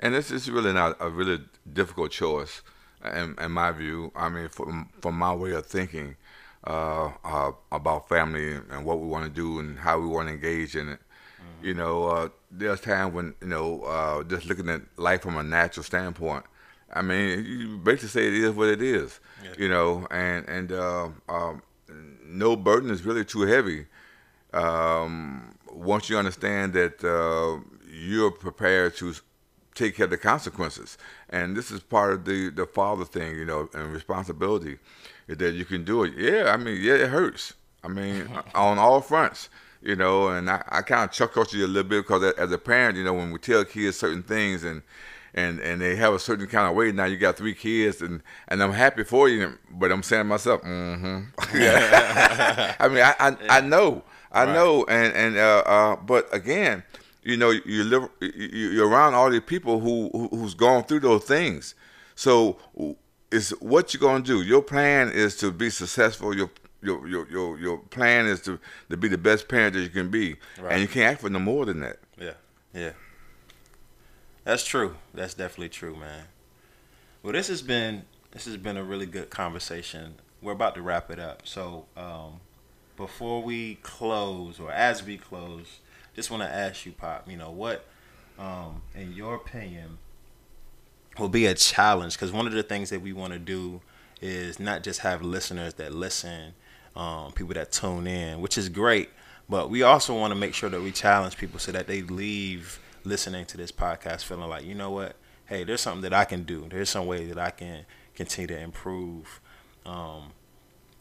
and 0.01 0.15
this 0.15 0.31
is 0.31 0.51
really 0.51 0.73
not 0.73 0.97
a 1.01 1.09
really 1.09 1.41
difficult 1.71 2.11
choice 2.13 2.63
in, 3.05 3.35
in 3.39 3.53
my 3.53 3.73
view. 3.73 4.13
I 4.15 4.29
mean, 4.29 4.49
from 4.49 4.89
from 5.01 5.17
my 5.17 5.35
way 5.35 5.53
of 5.53 5.67
thinking 5.67 6.17
uh, 6.67 7.13
uh, 7.25 7.53
about 7.73 8.09
family 8.09 8.55
and 8.71 8.85
what 8.85 9.01
we 9.01 9.07
want 9.07 9.25
to 9.25 9.31
do 9.31 9.59
and 9.59 9.79
how 9.79 9.99
we 9.99 10.07
want 10.07 10.29
to 10.29 10.35
engage 10.35 10.77
in 10.77 10.91
it. 10.91 11.01
Mm-hmm. 11.01 11.67
You 11.67 11.75
know, 11.75 12.05
uh, 12.05 12.29
there's 12.51 12.81
times 12.81 13.15
when 13.15 13.35
you 13.41 13.49
know 13.49 13.83
uh, 13.83 14.23
just 14.25 14.47
looking 14.47 14.69
at 14.69 14.83
life 14.97 15.23
from 15.23 15.37
a 15.37 15.43
natural 15.43 15.85
standpoint. 15.85 16.45
I 16.93 17.03
mean, 17.03 17.45
you 17.45 17.79
basically 17.79 18.09
say 18.09 18.27
it 18.29 18.35
is 18.35 18.53
what 18.53 18.69
it 18.69 18.83
is. 18.83 19.21
Yeah. 19.43 19.51
You 19.59 19.69
know, 19.69 20.07
and 20.11 20.49
and 20.49 20.73
uh, 20.73 21.09
um, 21.29 21.63
no 22.25 22.57
burden 22.57 22.91
is 22.91 23.05
really 23.05 23.25
too 23.25 23.43
heavy. 23.43 23.87
Um, 24.53 25.55
once 25.71 26.09
you 26.09 26.17
understand 26.17 26.73
that 26.73 27.05
uh, 27.05 27.63
you're 27.91 28.31
prepared 28.31 28.97
to 28.97 29.15
take 29.79 29.97
care 29.97 30.05
of 30.05 30.11
the 30.11 30.19
consequences. 30.19 30.99
And 31.31 31.57
this 31.57 31.71
is 31.71 31.81
part 31.81 32.13
of 32.13 32.25
the 32.25 32.51
the 32.51 32.67
father 32.67 33.05
thing, 33.05 33.37
you 33.37 33.45
know, 33.45 33.69
and 33.73 33.93
responsibility 33.93 34.79
is 35.29 35.39
that 35.39 35.55
you 35.55 35.65
can 35.65 35.85
do 35.85 36.03
it. 36.03 36.15
Yeah, 36.17 36.53
I 36.53 36.57
mean, 36.57 36.81
yeah, 36.83 36.95
it 36.95 37.09
hurts. 37.09 37.55
I 37.85 37.89
mean, 37.89 38.29
on 38.55 38.79
all 38.79 39.01
fronts, 39.01 39.49
you 39.81 39.95
know. 39.95 40.29
And 40.29 40.51
I, 40.51 40.63
I 40.69 40.83
kind 40.83 41.09
of 41.09 41.13
chuckle 41.13 41.43
at 41.43 41.53
you 41.53 41.65
a 41.65 41.69
little 41.69 41.89
bit 41.89 42.07
because 42.07 42.35
as 42.35 42.51
a 42.51 42.59
parent, 42.59 42.99
you 42.99 43.05
know, 43.05 43.15
when 43.15 43.31
we 43.31 43.39
tell 43.39 43.65
kids 43.65 43.99
certain 43.99 44.23
things 44.23 44.65
and 44.65 44.83
and 45.39 45.61
and 45.61 45.81
they 45.81 45.95
have 45.97 46.13
a 46.15 46.19
certain 46.19 46.47
kind 46.47 46.69
of 46.69 46.75
way. 46.75 46.93
Now 46.93 47.05
you 47.05 47.17
got 47.17 47.37
three 47.37 47.55
kids, 47.55 48.03
and 48.03 48.23
and 48.49 48.63
I'm 48.63 48.73
happy 48.73 49.05
for 49.05 49.29
you, 49.29 49.59
but 49.71 49.93
I'm 49.93 50.03
saying 50.03 50.21
to 50.21 50.25
myself, 50.25 50.63
mm-hmm. 50.63 51.21
I 52.83 52.89
mean, 52.89 53.03
I 53.03 53.15
I, 53.19 53.59
I 53.59 53.61
know, 53.61 54.03
I 54.33 54.45
right. 54.45 54.53
know, 54.53 54.85
and 54.89 55.15
and 55.15 55.37
uh, 55.37 55.63
uh, 55.67 55.97
but 55.97 56.33
again, 56.35 56.83
you 57.23 57.37
know 57.37 57.51
you 57.51 57.85
live 57.85 58.09
you're 58.21 58.89
around 58.89 59.15
all 59.15 59.31
these 59.31 59.41
people 59.47 59.81
who 59.81 60.29
who's 60.31 60.55
gone 60.55 60.85
through 60.85 61.01
those 61.01 61.25
things. 61.25 61.75
So 62.15 62.59
it's 63.31 63.51
what 63.61 63.95
you're 63.95 64.01
going 64.01 64.25
to 64.25 64.27
do. 64.27 64.43
Your 64.43 64.63
plan 64.63 65.11
is 65.11 65.37
to 65.37 65.53
be 65.53 65.71
successful. 65.71 66.35
Your 66.35 66.51
your 66.83 67.07
your 67.07 67.31
your, 67.31 67.59
your 67.59 67.79
plan 67.79 68.27
is 68.27 68.41
to, 68.43 68.59
to 68.91 68.97
be 68.97 69.09
the 69.09 69.19
best 69.19 69.49
parent 69.49 69.75
that 69.75 69.83
you 69.83 69.89
can 69.89 70.11
be. 70.11 70.37
Right. 70.61 70.73
and 70.73 70.81
you 70.81 70.89
can't 70.89 71.13
ask 71.13 71.21
for 71.21 71.31
no 71.31 71.39
more 71.39 71.65
than 71.65 71.81
that. 71.81 71.99
Yeah. 72.21 72.33
Yeah 72.75 72.93
that's 74.49 74.65
true 74.65 74.97
that's 75.15 75.35
definitely 75.35 75.69
true 75.69 75.95
man 75.95 76.25
well 77.23 77.33
this 77.33 77.49
has 77.49 77.63
been 77.63 78.03
this 78.31 78.45
has 78.45 78.57
been 78.57 78.77
a 78.77 78.83
really 78.83 79.07
good 79.07 79.31
conversation 79.31 80.15
we're 80.41 80.53
about 80.53 80.75
to 80.75 80.83
wrap 80.83 81.11
it 81.11 81.19
up 81.19 81.43
so 81.45 81.85
um, 81.97 82.41
before 82.97 83.43
we 83.43 83.77
close 83.83 84.59
or 84.59 84.71
as 84.73 85.05
we 85.05 85.17
close 85.17 85.81
just 86.19 86.33
want 86.33 86.43
to 86.43 86.53
ask 86.53 86.85
you, 86.85 86.91
Pop. 86.91 87.31
You 87.31 87.37
know 87.37 87.53
what, 87.53 87.85
um, 88.41 88.83
in 88.93 89.13
your 89.13 89.37
opinion, 89.37 89.99
will 91.17 91.29
be 91.29 91.47
a 91.47 91.55
challenge? 91.55 92.15
Because 92.15 92.33
one 92.33 92.45
of 92.45 92.53
the 92.53 92.65
things 92.65 92.91
that 92.91 93.01
we 93.01 93.13
want 93.13 93.35
to 93.35 93.39
do 93.39 93.81
is 94.21 94.59
not 94.59 94.83
just 94.83 94.99
have 95.01 95.23
listeners 95.23 95.75
that 95.75 95.93
listen, 95.93 96.55
um, 96.97 97.31
people 97.31 97.55
that 97.55 97.71
tune 97.71 98.09
in, 98.09 98.41
which 98.41 98.59
is 98.59 98.69
great, 98.69 99.11
but 99.49 99.71
we 99.71 99.85
also 99.85 100.13
want 100.13 100.33
to 100.33 100.35
make 100.35 100.55
sure 100.55 100.69
that 100.69 100.83
we 100.83 100.91
challenge 100.91 101.37
people 101.37 101.61
so 101.61 101.71
that 101.71 101.87
they 101.87 102.03
leave 102.03 102.81
listening 103.09 103.47
to 103.47 103.57
this 103.57 103.73
podcast 103.73 104.25
feeling 104.25 104.49
like, 104.49 104.65
you 104.65 104.75
know 104.75 104.91
what, 104.91 105.17
hey, 105.47 105.65
there's 105.65 105.81
something 105.81 106.03
that 106.03 106.13
I 106.13 106.25
can 106.25 106.45
do. 106.45 106.67
There's 106.71 106.91
some 106.91 107.07
way 107.07 107.27
that 107.27 107.39
I 107.39 107.51
can 107.51 107.87
continue 108.15 108.49
to 108.49 108.59
improve. 108.59 109.41
Um, 109.87 110.33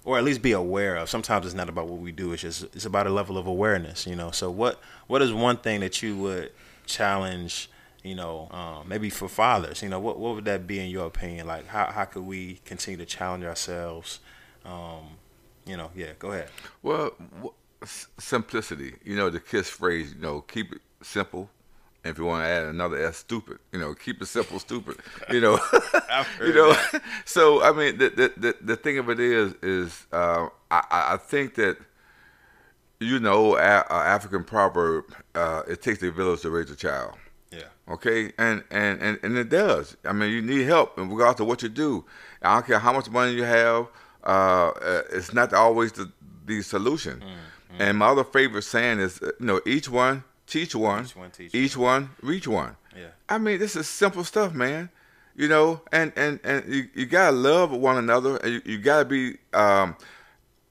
or 0.08 0.18
at 0.18 0.24
least 0.24 0.42
be 0.42 0.54
aware 0.54 0.96
of. 0.96 1.10
Sometimes 1.10 1.46
it's 1.46 1.54
not 1.54 1.68
about 1.68 1.88
what 1.90 2.00
we 2.00 2.14
do; 2.14 2.32
it's 2.32 2.42
just 2.42 2.64
it's 2.74 2.86
about 2.86 3.08
a 3.08 3.10
level 3.10 3.38
of 3.38 3.46
awareness, 3.46 4.08
you 4.08 4.16
know. 4.16 4.32
So 4.32 4.50
what 4.50 4.80
what 5.08 5.22
is 5.22 5.34
one 5.34 5.58
thing 5.58 5.82
that 5.82 6.02
you 6.02 6.16
would 6.16 6.54
challenge, 6.86 7.70
you 8.04 8.16
know, 8.16 8.48
um, 8.52 8.88
maybe 8.88 9.10
for 9.10 9.28
fathers, 9.28 9.84
you 9.84 9.90
know, 9.90 10.00
what 10.00 10.18
what 10.18 10.36
would 10.36 10.46
that 10.46 10.66
be 10.66 10.80
in 10.80 10.90
your 10.90 11.08
opinion? 11.08 11.46
Like 11.46 11.68
how 11.68 11.88
how 11.88 12.06
could 12.06 12.24
we 12.24 12.62
continue 12.64 12.98
to 12.98 13.06
challenge 13.06 13.44
ourselves? 13.44 14.22
Um, 14.64 15.18
you 15.66 15.76
know, 15.76 15.92
yeah, 15.94 16.14
go 16.18 16.32
ahead. 16.32 16.52
Well, 16.82 17.12
simplicity. 17.84 18.96
You 19.04 19.18
know, 19.18 19.30
the 19.30 19.42
kiss 19.42 19.70
phrase. 19.70 20.14
You 20.14 20.22
know, 20.22 20.40
keep 20.40 20.72
it 20.72 20.80
simple 21.02 21.50
if 22.08 22.18
you 22.18 22.26
want 22.26 22.44
to 22.44 22.48
add 22.48 22.66
another 22.66 22.98
S, 22.98 23.18
stupid. 23.18 23.60
You 23.72 23.80
know, 23.80 23.94
keep 23.94 24.22
it 24.22 24.26
simple, 24.26 24.60
stupid. 24.60 24.98
You 25.30 25.42
know, 25.42 25.60
you 26.42 26.54
know. 26.54 26.74
That. 26.74 27.02
So 27.26 27.62
I 27.64 27.72
mean, 27.72 27.98
the, 27.98 28.10
the 28.10 28.34
the 28.38 28.56
the 28.62 28.76
thing 28.76 28.98
of 28.98 29.10
it 29.10 29.20
is, 29.20 29.54
is 29.62 30.08
uh, 30.12 30.48
I 30.72 30.84
I 30.90 31.18
think 31.18 31.56
that 31.56 31.78
you 33.00 33.20
know, 33.20 33.58
a, 33.58 33.86
African 33.90 34.44
proverb, 34.44 35.06
uh, 35.36 35.64
it 35.68 35.82
takes 35.82 36.02
a 36.04 36.12
village 36.12 36.42
to 36.42 36.50
raise 36.50 36.72
a 36.72 36.76
child. 36.76 37.14
Yeah. 37.52 37.62
Okay, 37.90 38.34
and, 38.38 38.64
and 38.72 39.02
and 39.02 39.20
and 39.24 39.38
it 39.38 39.50
does. 39.50 39.96
I 40.04 40.12
mean, 40.12 40.32
you 40.32 40.42
need 40.42 40.66
help, 40.66 40.98
and 40.98 41.10
regardless 41.10 41.40
of 41.40 41.48
what 41.48 41.64
you 41.64 41.70
do, 41.70 42.04
I 42.42 42.56
don't 42.56 42.66
care 42.66 42.80
how 42.80 42.92
much 42.92 43.10
money 43.10 43.34
you 43.34 43.44
have. 43.44 43.88
Uh, 44.24 44.70
uh 44.70 45.02
it's 45.12 45.34
not 45.34 45.54
always 45.54 45.94
the 45.94 46.12
the 46.46 46.62
solution. 46.62 47.20
Mm-hmm. 47.20 47.82
And 47.82 47.98
my 47.98 48.08
other 48.08 48.24
favorite 48.24 48.64
saying 48.64 49.00
is, 49.00 49.22
uh, 49.22 49.32
you 49.40 49.46
know, 49.46 49.62
each 49.66 49.90
one 49.90 50.24
teach 50.48 50.74
one, 50.74 51.06
each 51.06 51.16
one, 51.16 51.32
teach 51.32 51.56
each 51.56 51.78
one. 51.78 52.04
one 52.04 52.10
reach 52.22 52.48
one. 52.48 52.76
Yeah. 52.96 53.08
I 53.30 53.38
mean, 53.38 53.60
this 53.60 53.76
is 53.76 53.88
simple 53.88 54.24
stuff, 54.24 54.54
man. 54.54 54.90
You 55.36 55.48
know, 55.48 55.82
and 55.92 56.12
and 56.16 56.40
and 56.44 56.74
you, 56.74 56.88
you 56.96 57.06
gotta 57.06 57.36
love 57.36 57.72
one 57.72 57.98
another. 57.98 58.38
And 58.38 58.54
you, 58.54 58.62
you 58.66 58.78
gotta 58.80 59.06
be 59.06 59.38
um, 59.54 59.96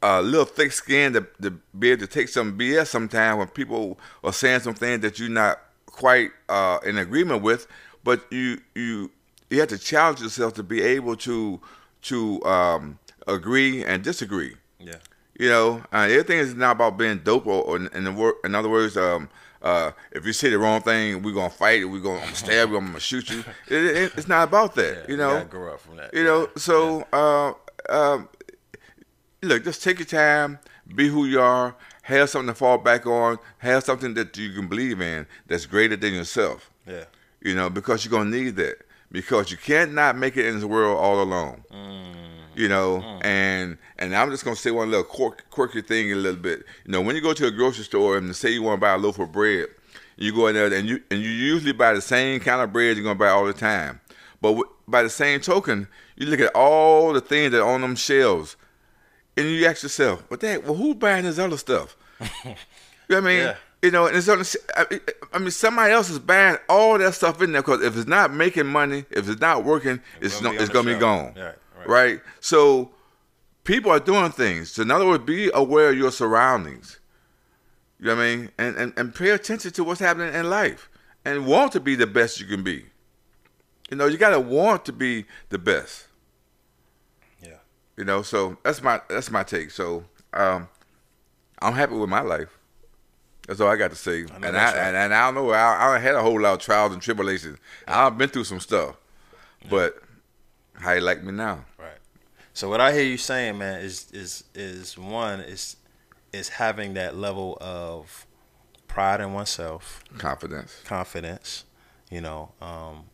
a 0.02 0.20
little 0.20 0.44
thick 0.44 0.72
skinned 0.72 1.14
to, 1.14 1.26
to 1.42 1.50
be 1.78 1.90
able 1.90 2.00
to 2.00 2.06
take 2.06 2.28
some 2.28 2.58
BS 2.58 2.88
sometimes 2.88 3.38
when 3.38 3.48
people 3.48 3.98
are 4.24 4.32
saying 4.32 4.60
some 4.60 4.74
things 4.74 5.02
that 5.02 5.18
you're 5.20 5.28
not 5.28 5.60
quite 5.86 6.30
uh, 6.48 6.78
in 6.84 6.98
agreement 6.98 7.42
with. 7.42 7.68
But 8.02 8.24
you 8.32 8.60
you 8.74 9.10
you 9.50 9.60
have 9.60 9.68
to 9.68 9.78
challenge 9.78 10.20
yourself 10.20 10.54
to 10.54 10.62
be 10.62 10.82
able 10.82 11.16
to 11.18 11.60
to 12.02 12.42
um, 12.44 12.98
agree 13.26 13.84
and 13.84 14.02
disagree. 14.02 14.56
Yeah. 14.80 14.96
You 15.38 15.48
know, 15.48 15.82
uh, 15.92 16.08
everything 16.08 16.38
is 16.38 16.54
not 16.54 16.72
about 16.72 16.96
being 16.96 17.18
dope 17.18 17.46
or, 17.46 17.62
or 17.62 17.76
in, 17.76 18.04
the 18.04 18.12
wor- 18.12 18.36
in 18.42 18.54
other 18.54 18.70
words, 18.70 18.96
um, 18.96 19.28
uh, 19.62 19.92
if 20.12 20.26
you 20.26 20.32
say 20.32 20.50
the 20.50 20.58
wrong 20.58 20.80
thing, 20.82 21.22
we're 21.22 21.34
gonna 21.34 21.50
fight. 21.50 21.88
We're 21.88 22.00
gonna 22.00 22.34
stab 22.34 22.70
you. 22.70 22.76
I'm 22.76 22.86
gonna 22.86 23.00
shoot 23.00 23.30
you. 23.30 23.44
It, 23.68 23.84
it, 23.84 24.12
it's 24.16 24.28
not 24.28 24.48
about 24.48 24.74
that. 24.76 25.04
Yeah, 25.04 25.10
you 25.10 25.16
know. 25.16 25.44
grow 25.44 25.74
up 25.74 25.80
from 25.80 25.96
that. 25.96 26.14
You 26.14 26.24
know. 26.24 26.48
So, 26.56 26.98
yeah. 26.98 27.04
uh, 27.12 27.52
um, 27.88 28.28
look, 29.42 29.64
just 29.64 29.82
take 29.82 29.98
your 29.98 30.06
time. 30.06 30.58
Be 30.94 31.08
who 31.08 31.26
you 31.26 31.40
are. 31.40 31.74
Have 32.02 32.30
something 32.30 32.48
to 32.48 32.54
fall 32.54 32.78
back 32.78 33.06
on. 33.06 33.38
Have 33.58 33.82
something 33.82 34.14
that 34.14 34.36
you 34.36 34.52
can 34.52 34.68
believe 34.68 35.00
in 35.00 35.26
that's 35.46 35.66
greater 35.66 35.96
than 35.96 36.14
yourself. 36.14 36.70
Yeah. 36.86 37.04
You 37.40 37.54
know, 37.54 37.68
because 37.68 38.04
you're 38.04 38.12
gonna 38.16 38.30
need 38.30 38.56
that. 38.56 38.82
Because 39.10 39.50
you 39.50 39.56
can't 39.56 39.92
not 39.94 40.16
make 40.16 40.36
it 40.36 40.46
in 40.46 40.56
this 40.56 40.64
world 40.64 40.98
all 40.98 41.20
alone. 41.22 41.64
Mm 41.72 42.25
you 42.56 42.68
know, 42.68 43.02
mm. 43.04 43.24
and 43.24 43.78
and 43.98 44.16
I'm 44.16 44.30
just 44.30 44.44
gonna 44.44 44.56
say 44.56 44.70
one 44.70 44.90
little 44.90 45.04
quirk, 45.04 45.44
quirky 45.50 45.82
thing 45.82 46.10
a 46.10 46.16
little 46.16 46.40
bit. 46.40 46.64
You 46.86 46.92
know, 46.92 47.02
when 47.02 47.14
you 47.14 47.22
go 47.22 47.34
to 47.34 47.46
a 47.46 47.50
grocery 47.50 47.84
store 47.84 48.16
and 48.16 48.34
say 48.34 48.50
you 48.50 48.62
want 48.62 48.78
to 48.78 48.80
buy 48.80 48.94
a 48.94 48.98
loaf 48.98 49.18
of 49.18 49.30
bread, 49.30 49.66
you 50.16 50.34
go 50.34 50.46
in 50.46 50.54
there 50.54 50.72
and 50.72 50.88
you 50.88 51.02
and 51.10 51.20
you 51.20 51.28
usually 51.28 51.72
buy 51.72 51.92
the 51.92 52.00
same 52.00 52.40
kind 52.40 52.62
of 52.62 52.72
bread 52.72 52.96
you're 52.96 53.04
gonna 53.04 53.18
buy 53.18 53.28
all 53.28 53.44
the 53.44 53.52
time. 53.52 54.00
But 54.40 54.50
w- 54.50 54.68
by 54.88 55.02
the 55.02 55.10
same 55.10 55.40
token, 55.40 55.86
you 56.16 56.26
look 56.26 56.40
at 56.40 56.54
all 56.54 57.12
the 57.12 57.20
things 57.20 57.52
that 57.52 57.60
are 57.60 57.68
on 57.68 57.82
them 57.82 57.94
shelves, 57.94 58.56
and 59.36 59.46
you 59.46 59.66
ask 59.66 59.82
yourself, 59.82 60.24
"What 60.28 60.40
the 60.40 60.48
heck? 60.48 60.64
Well, 60.64 60.74
who's 60.74 60.96
buying 60.96 61.24
this 61.24 61.38
other 61.38 61.58
stuff?" 61.58 61.94
you 62.20 62.26
know 62.50 62.54
what 63.08 63.16
I 63.18 63.20
mean? 63.20 63.38
Yeah. 63.38 63.56
You 63.82 63.90
know, 63.90 64.06
and 64.06 64.16
it's 64.16 64.28
on. 64.28 64.38
The, 64.38 65.00
I 65.34 65.38
mean, 65.38 65.50
somebody 65.50 65.92
else 65.92 66.08
is 66.08 66.18
buying 66.18 66.56
all 66.70 66.96
that 66.96 67.12
stuff 67.14 67.42
in 67.42 67.52
there 67.52 67.60
because 67.60 67.82
if 67.82 67.96
it's 67.96 68.08
not 68.08 68.32
making 68.32 68.66
money, 68.66 69.04
if 69.10 69.28
it's 69.28 69.40
not 69.40 69.64
working, 69.64 70.00
it's, 70.20 70.34
it's 70.34 70.40
gonna, 70.40 70.56
no, 70.56 70.62
it's 70.62 70.72
gonna 70.72 70.94
be 70.94 70.98
gone. 70.98 71.34
Yeah 71.36 71.52
right? 71.86 72.20
So 72.40 72.90
people 73.64 73.90
are 73.90 74.00
doing 74.00 74.30
things. 74.30 74.72
So 74.72 74.82
in 74.82 74.90
other 74.90 75.06
words, 75.06 75.24
be 75.24 75.50
aware 75.52 75.90
of 75.90 75.98
your 75.98 76.10
surroundings. 76.10 76.98
You 77.98 78.06
know 78.06 78.16
what 78.16 78.22
I 78.22 78.36
mean? 78.36 78.50
And, 78.58 78.76
and 78.76 78.92
and 78.96 79.14
pay 79.14 79.30
attention 79.30 79.72
to 79.72 79.84
what's 79.84 80.00
happening 80.00 80.34
in 80.34 80.50
life. 80.50 80.88
And 81.24 81.46
want 81.46 81.72
to 81.72 81.80
be 81.80 81.96
the 81.96 82.06
best 82.06 82.40
you 82.40 82.46
can 82.46 82.62
be. 82.62 82.86
You 83.90 83.96
know, 83.96 84.06
you 84.06 84.16
gotta 84.16 84.40
want 84.40 84.84
to 84.86 84.92
be 84.92 85.24
the 85.48 85.58
best. 85.58 86.06
Yeah. 87.42 87.56
You 87.96 88.04
know, 88.04 88.22
so 88.22 88.58
that's 88.62 88.82
my 88.82 89.00
that's 89.08 89.30
my 89.30 89.42
take. 89.42 89.70
So 89.70 90.04
um, 90.32 90.68
I'm 91.60 91.72
happy 91.72 91.94
with 91.94 92.10
my 92.10 92.20
life. 92.20 92.56
That's 93.46 93.60
all 93.60 93.68
I 93.68 93.76
got 93.76 93.90
to 93.90 93.96
say. 93.96 94.24
I 94.30 94.36
and 94.36 94.56
I 94.56 94.64
right. 94.64 94.76
and, 94.76 94.96
and, 94.96 95.14
I 95.14 95.26
don't 95.26 95.34
know. 95.34 95.50
I, 95.50 95.94
I 95.94 95.98
had 95.98 96.16
a 96.16 96.22
whole 96.22 96.40
lot 96.40 96.54
of 96.54 96.58
trials 96.60 96.92
and 96.92 97.00
tribulations. 97.00 97.58
I've 97.86 98.18
been 98.18 98.28
through 98.28 98.44
some 98.44 98.60
stuff, 98.60 98.96
yeah. 99.62 99.68
but 99.70 100.02
how 100.74 100.92
you 100.92 101.00
like 101.00 101.22
me 101.22 101.32
now? 101.32 101.64
So 102.56 102.70
what 102.70 102.80
I 102.80 102.94
hear 102.94 103.04
you 103.04 103.18
saying, 103.18 103.58
man, 103.58 103.80
is 103.80 104.10
is 104.14 104.44
is 104.54 104.96
one 104.96 105.40
is 105.40 105.76
is 106.32 106.48
having 106.48 106.94
that 106.94 107.14
level 107.14 107.58
of 107.60 108.26
pride 108.88 109.20
in 109.20 109.34
oneself, 109.34 110.02
confidence, 110.16 110.80
confidence, 110.86 111.66
you 112.10 112.22
know, 112.22 112.52
um, 112.62 113.04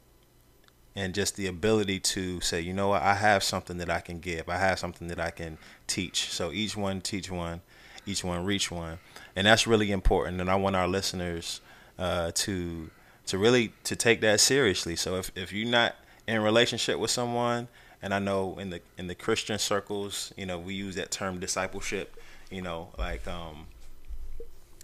and 0.95 1.13
just 1.13 1.35
the 1.35 1.49
ability 1.49 1.99
to 1.99 2.41
say, 2.41 2.61
you 2.61 2.73
know 2.73 2.87
what, 2.87 3.03
I 3.03 3.15
have 3.15 3.43
something 3.43 3.79
that 3.79 3.91
I 3.91 3.99
can 3.99 4.21
give. 4.21 4.49
I 4.49 4.59
have 4.59 4.79
something 4.79 5.09
that 5.09 5.19
I 5.19 5.31
can 5.31 5.59
teach. 5.89 6.31
So 6.31 6.53
each 6.53 6.77
one 6.77 7.01
teach 7.01 7.29
one, 7.29 7.63
each 8.07 8.23
one 8.23 8.45
reach 8.45 8.71
one, 8.71 9.01
and 9.35 9.49
that's 9.49 9.67
really 9.67 9.91
important. 9.91 10.41
And 10.41 10.49
I 10.49 10.55
want 10.55 10.77
our 10.77 10.87
listeners 10.87 11.61
uh, 11.99 12.31
to 12.33 12.91
to 13.27 13.39
really 13.39 13.73
to 13.83 13.97
take 13.97 14.21
that 14.21 14.39
seriously. 14.39 14.95
So 14.95 15.17
if 15.17 15.33
if 15.35 15.53
you're 15.53 15.69
not 15.69 15.97
in 16.29 16.43
relationship 16.43 17.01
with 17.01 17.11
someone 17.11 17.67
and 18.03 18.12
I 18.12 18.19
know 18.19 18.59
in 18.59 18.71
the 18.71 18.81
in 18.99 19.07
the 19.07 19.15
Christian 19.15 19.59
circles, 19.59 20.33
you 20.37 20.45
know, 20.45 20.59
we 20.59 20.75
use 20.75 20.97
that 20.97 21.11
term 21.11 21.38
discipleship. 21.38 22.17
You 22.51 22.61
know, 22.61 22.88
like 22.99 23.27
um, 23.29 23.67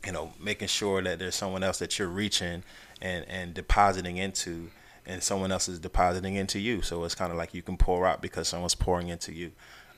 you 0.07 0.13
know, 0.13 0.33
making 0.41 0.69
sure 0.69 1.03
that 1.03 1.19
there's 1.19 1.35
someone 1.35 1.63
else 1.63 1.79
that 1.81 1.99
you're 1.99 2.09
reaching 2.09 2.63
and 3.03 3.25
and 3.29 3.55
depositing 3.55 4.17
into, 4.17 4.71
and 5.05 5.23
someone 5.23 5.51
else 5.51 5.69
is 5.69 5.81
depositing 5.81 6.37
into 6.37 6.61
you. 6.61 6.81
So 6.83 7.05
it's 7.05 7.17
kind 7.17 7.33
of 7.33 7.39
like 7.39 7.53
you 7.55 7.63
can 7.63 7.77
pour 7.77 8.07
out 8.07 8.23
because 8.23 8.49
someone's 8.49 8.77
pouring 8.77 9.09
into 9.09 9.33
you. 9.33 9.51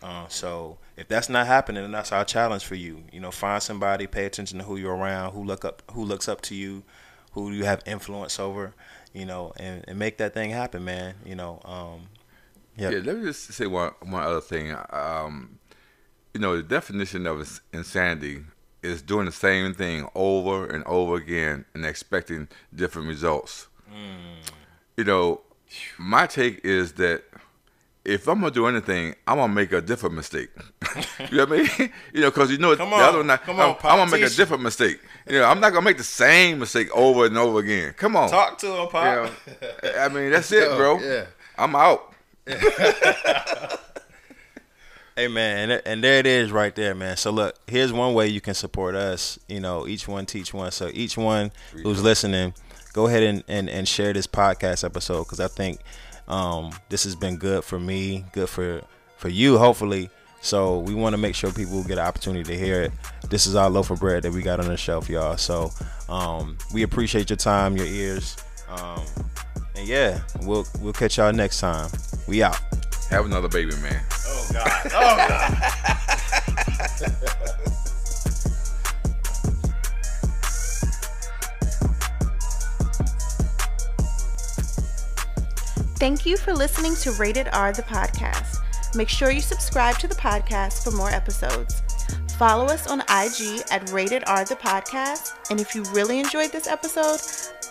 Uh, 0.03 0.27
so 0.29 0.79
if 0.97 1.09
that's 1.09 1.29
not 1.29 1.47
happening, 1.47 1.83
then 1.83 1.93
that's 1.93 2.11
our 2.11 2.25
challenge 2.25 2.65
for 2.65 2.75
you. 2.75 3.05
You 3.13 3.21
know, 3.21 3.31
find 3.31 3.63
somebody, 3.63 4.07
pay 4.07 4.25
attention 4.25 4.59
to 4.59 4.65
who 4.65 4.77
you're 4.77 4.97
around, 4.97 5.35
who 5.35 5.45
look 5.45 5.65
up, 5.65 5.83
who 5.93 6.03
looks 6.05 6.27
up 6.27 6.41
to 6.43 6.55
you, 6.55 6.83
who 7.33 7.53
you 7.53 7.65
have 7.65 7.83
influence 7.85 8.41
over. 8.41 8.75
You 9.13 9.27
know, 9.27 9.53
and, 9.57 9.85
and 9.87 9.99
make 9.99 10.19
that 10.19 10.33
thing 10.33 10.51
happen, 10.51 10.85
man. 10.85 11.17
You 11.27 11.35
know, 11.35 11.61
um, 11.65 12.09
Yep. 12.81 12.93
Yeah, 12.93 12.99
let 13.05 13.19
me 13.19 13.25
just 13.25 13.53
say 13.53 13.67
one 13.67 13.93
one 14.03 14.23
other 14.23 14.41
thing. 14.41 14.75
Um, 14.91 15.59
you 16.35 16.41
know, 16.41 16.57
the 16.57 16.63
definition 16.63 17.27
of 17.27 17.61
insanity 17.73 18.45
is 18.83 19.03
doing 19.03 19.27
the 19.27 19.33
same 19.33 19.75
thing 19.75 20.09
over 20.15 20.67
and 20.67 20.83
over 20.85 21.17
again 21.17 21.65
and 21.75 21.85
expecting 21.85 22.49
different 22.75 23.09
results. 23.09 23.69
Mm. 23.93 24.51
You 24.97 25.05
know, 25.05 25.41
my 25.99 26.27
take 26.27 26.65
is 26.65 26.93
that 26.93 27.25
if 28.05 28.27
I'm 28.29 28.41
gonna 28.41 28.51
do 28.51 28.67
anything, 28.67 29.15
I'm 29.27 29.37
gonna 29.37 29.53
make 29.53 29.73
a 29.73 29.81
different 29.83 30.15
mistake. 30.15 30.49
you 31.31 31.37
know 31.37 31.45
what 31.45 31.53
I 31.53 31.63
mean? 31.63 31.93
you 32.15 32.21
know, 32.23 32.31
because 32.31 32.51
you 32.51 32.59
know 32.59 32.75
come 32.77 32.91
the 32.91 32.97
other 32.97 33.19
one, 33.19 33.39
come 33.39 33.61
on, 33.61 33.71
I'm, 33.71 33.77
I'm, 33.85 33.99
gonna 33.99 34.11
make 34.11 34.23
a 34.23 34.35
different 34.35 34.63
mistake. 34.63 35.01
You 35.29 35.41
know, 35.41 35.45
I'm 35.45 35.61
not 35.61 35.71
gonna 35.71 35.85
make 35.85 35.99
the 35.99 36.05
same 36.05 36.61
mistake 36.61 36.89
over 36.97 37.27
and 37.27 37.37
over 37.37 37.59
again. 37.59 37.93
Come 37.97 38.17
on, 38.17 38.31
talk 38.31 38.57
to 38.59 38.67
him, 38.67 38.89
pop. 38.89 39.31
You 39.51 39.57
know, 39.85 39.99
I 39.99 40.09
mean, 40.09 40.31
that's 40.31 40.51
it, 40.53 40.77
bro. 40.77 40.99
yeah, 40.99 41.27
I'm 41.59 41.77
out. 41.77 42.10
hey 45.17 45.29
man, 45.29 45.71
and, 45.71 45.83
and 45.85 46.05
there 46.05 46.19
it 46.19 46.27
is 46.27 46.51
right 46.53 46.75
there, 46.75 46.95
man. 46.95 47.17
So 47.17 47.31
look, 47.31 47.57
here's 47.67 47.93
one 47.93 48.15
way 48.15 48.29
you 48.29 48.41
can 48.41 48.55
support 48.55 48.95
us. 48.95 49.39
You 49.49 49.61
know, 49.61 49.87
each 49.87 50.09
one 50.09 50.27
teach 50.27 50.55
one. 50.55 50.71
So 50.71 50.91
each 50.93 51.17
one 51.17 51.53
who's 51.83 52.03
listening, 52.03 52.55
go 52.93 53.07
ahead 53.07 53.23
and, 53.23 53.45
and, 53.49 53.69
and 53.69 53.87
share 53.87 54.13
this 54.13 54.27
podcast 54.27 54.85
episode 54.85 55.25
because 55.25 55.41
I 55.41 55.49
think 55.49 55.81
um, 56.29 56.73
this 56.89 57.05
has 57.05 57.15
been 57.17 57.37
good 57.37 57.65
for 57.65 57.79
me, 57.79 58.25
good 58.33 58.49
for 58.49 58.83
for 59.17 59.29
you, 59.29 59.59
hopefully. 59.59 60.11
So 60.41 60.79
we 60.79 60.95
want 60.95 61.13
to 61.13 61.19
make 61.19 61.35
sure 61.35 61.53
people 61.53 61.83
get 61.85 61.99
an 61.99 62.07
opportunity 62.07 62.45
to 62.45 62.59
hear 62.59 62.83
it. 62.83 62.93
This 63.29 63.47
is 63.47 63.55
our 63.55 63.69
loaf 63.69 63.91
of 63.91 64.01
bread 64.01 64.23
that 64.23 64.33
we 64.33 64.41
got 64.41 64.59
on 64.59 64.69
the 64.69 64.77
shelf, 64.77 65.11
y'all. 65.11 65.37
So 65.37 65.71
um, 66.09 66.57
we 66.73 66.83
appreciate 66.83 67.29
your 67.29 67.37
time, 67.37 67.77
your 67.77 67.87
ears. 67.87 68.39
Um, 68.71 69.03
and 69.77 69.87
yeah, 69.87 70.21
we'll 70.43 70.67
we'll 70.81 70.93
catch 70.93 71.19
y'all 71.19 71.33
next 71.33 71.61
time. 71.61 71.91
We 72.27 72.43
out. 72.43 72.59
Have 73.11 73.27
another 73.27 73.49
baby, 73.49 73.73
man. 73.77 74.03
Oh 74.27 74.49
God. 74.53 74.83
Oh 74.87 75.17
God. 75.29 75.57
Thank 86.01 86.25
you 86.25 86.39
for 86.39 86.55
listening 86.55 86.95
to 87.03 87.13
Rated 87.13 87.49
R 87.53 87.75
the 87.75 87.83
podcast. 87.83 88.57
Make 88.97 89.11
sure 89.11 89.31
you 89.31 89.43
subscribe 89.43 89.99
to 89.99 90.09
the 90.09 90.15
podcast 90.15 90.83
for 90.83 90.91
more 90.93 91.11
episodes. 91.11 91.83
Follow 92.39 92.65
us 92.65 92.87
on 92.87 93.01
IG 93.03 93.63
at 93.71 93.91
Rated 93.93 94.25
R 94.27 94.47
the 94.47 94.57
podcast. 94.57 95.35
And 95.51 95.61
if 95.61 95.75
you 95.75 95.83
really 95.93 96.19
enjoyed 96.19 96.53
this 96.53 96.67
episode, 96.67 97.21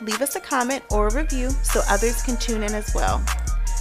leave 0.02 0.22
us 0.22 0.36
a 0.36 0.40
comment 0.40 0.84
or 0.90 1.08
a 1.08 1.14
review 1.14 1.50
so 1.64 1.82
others 1.90 2.22
can 2.22 2.38
tune 2.38 2.64
in 2.64 2.74
as 2.74 2.94
well. 2.94 3.24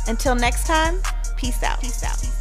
Until 0.07 0.35
next 0.35 0.66
time, 0.66 1.01
peace 1.37 1.62
out. 1.62 1.81
Peace 1.81 2.03
out. 2.03 2.19
Peace 2.19 2.33
out. 2.33 2.38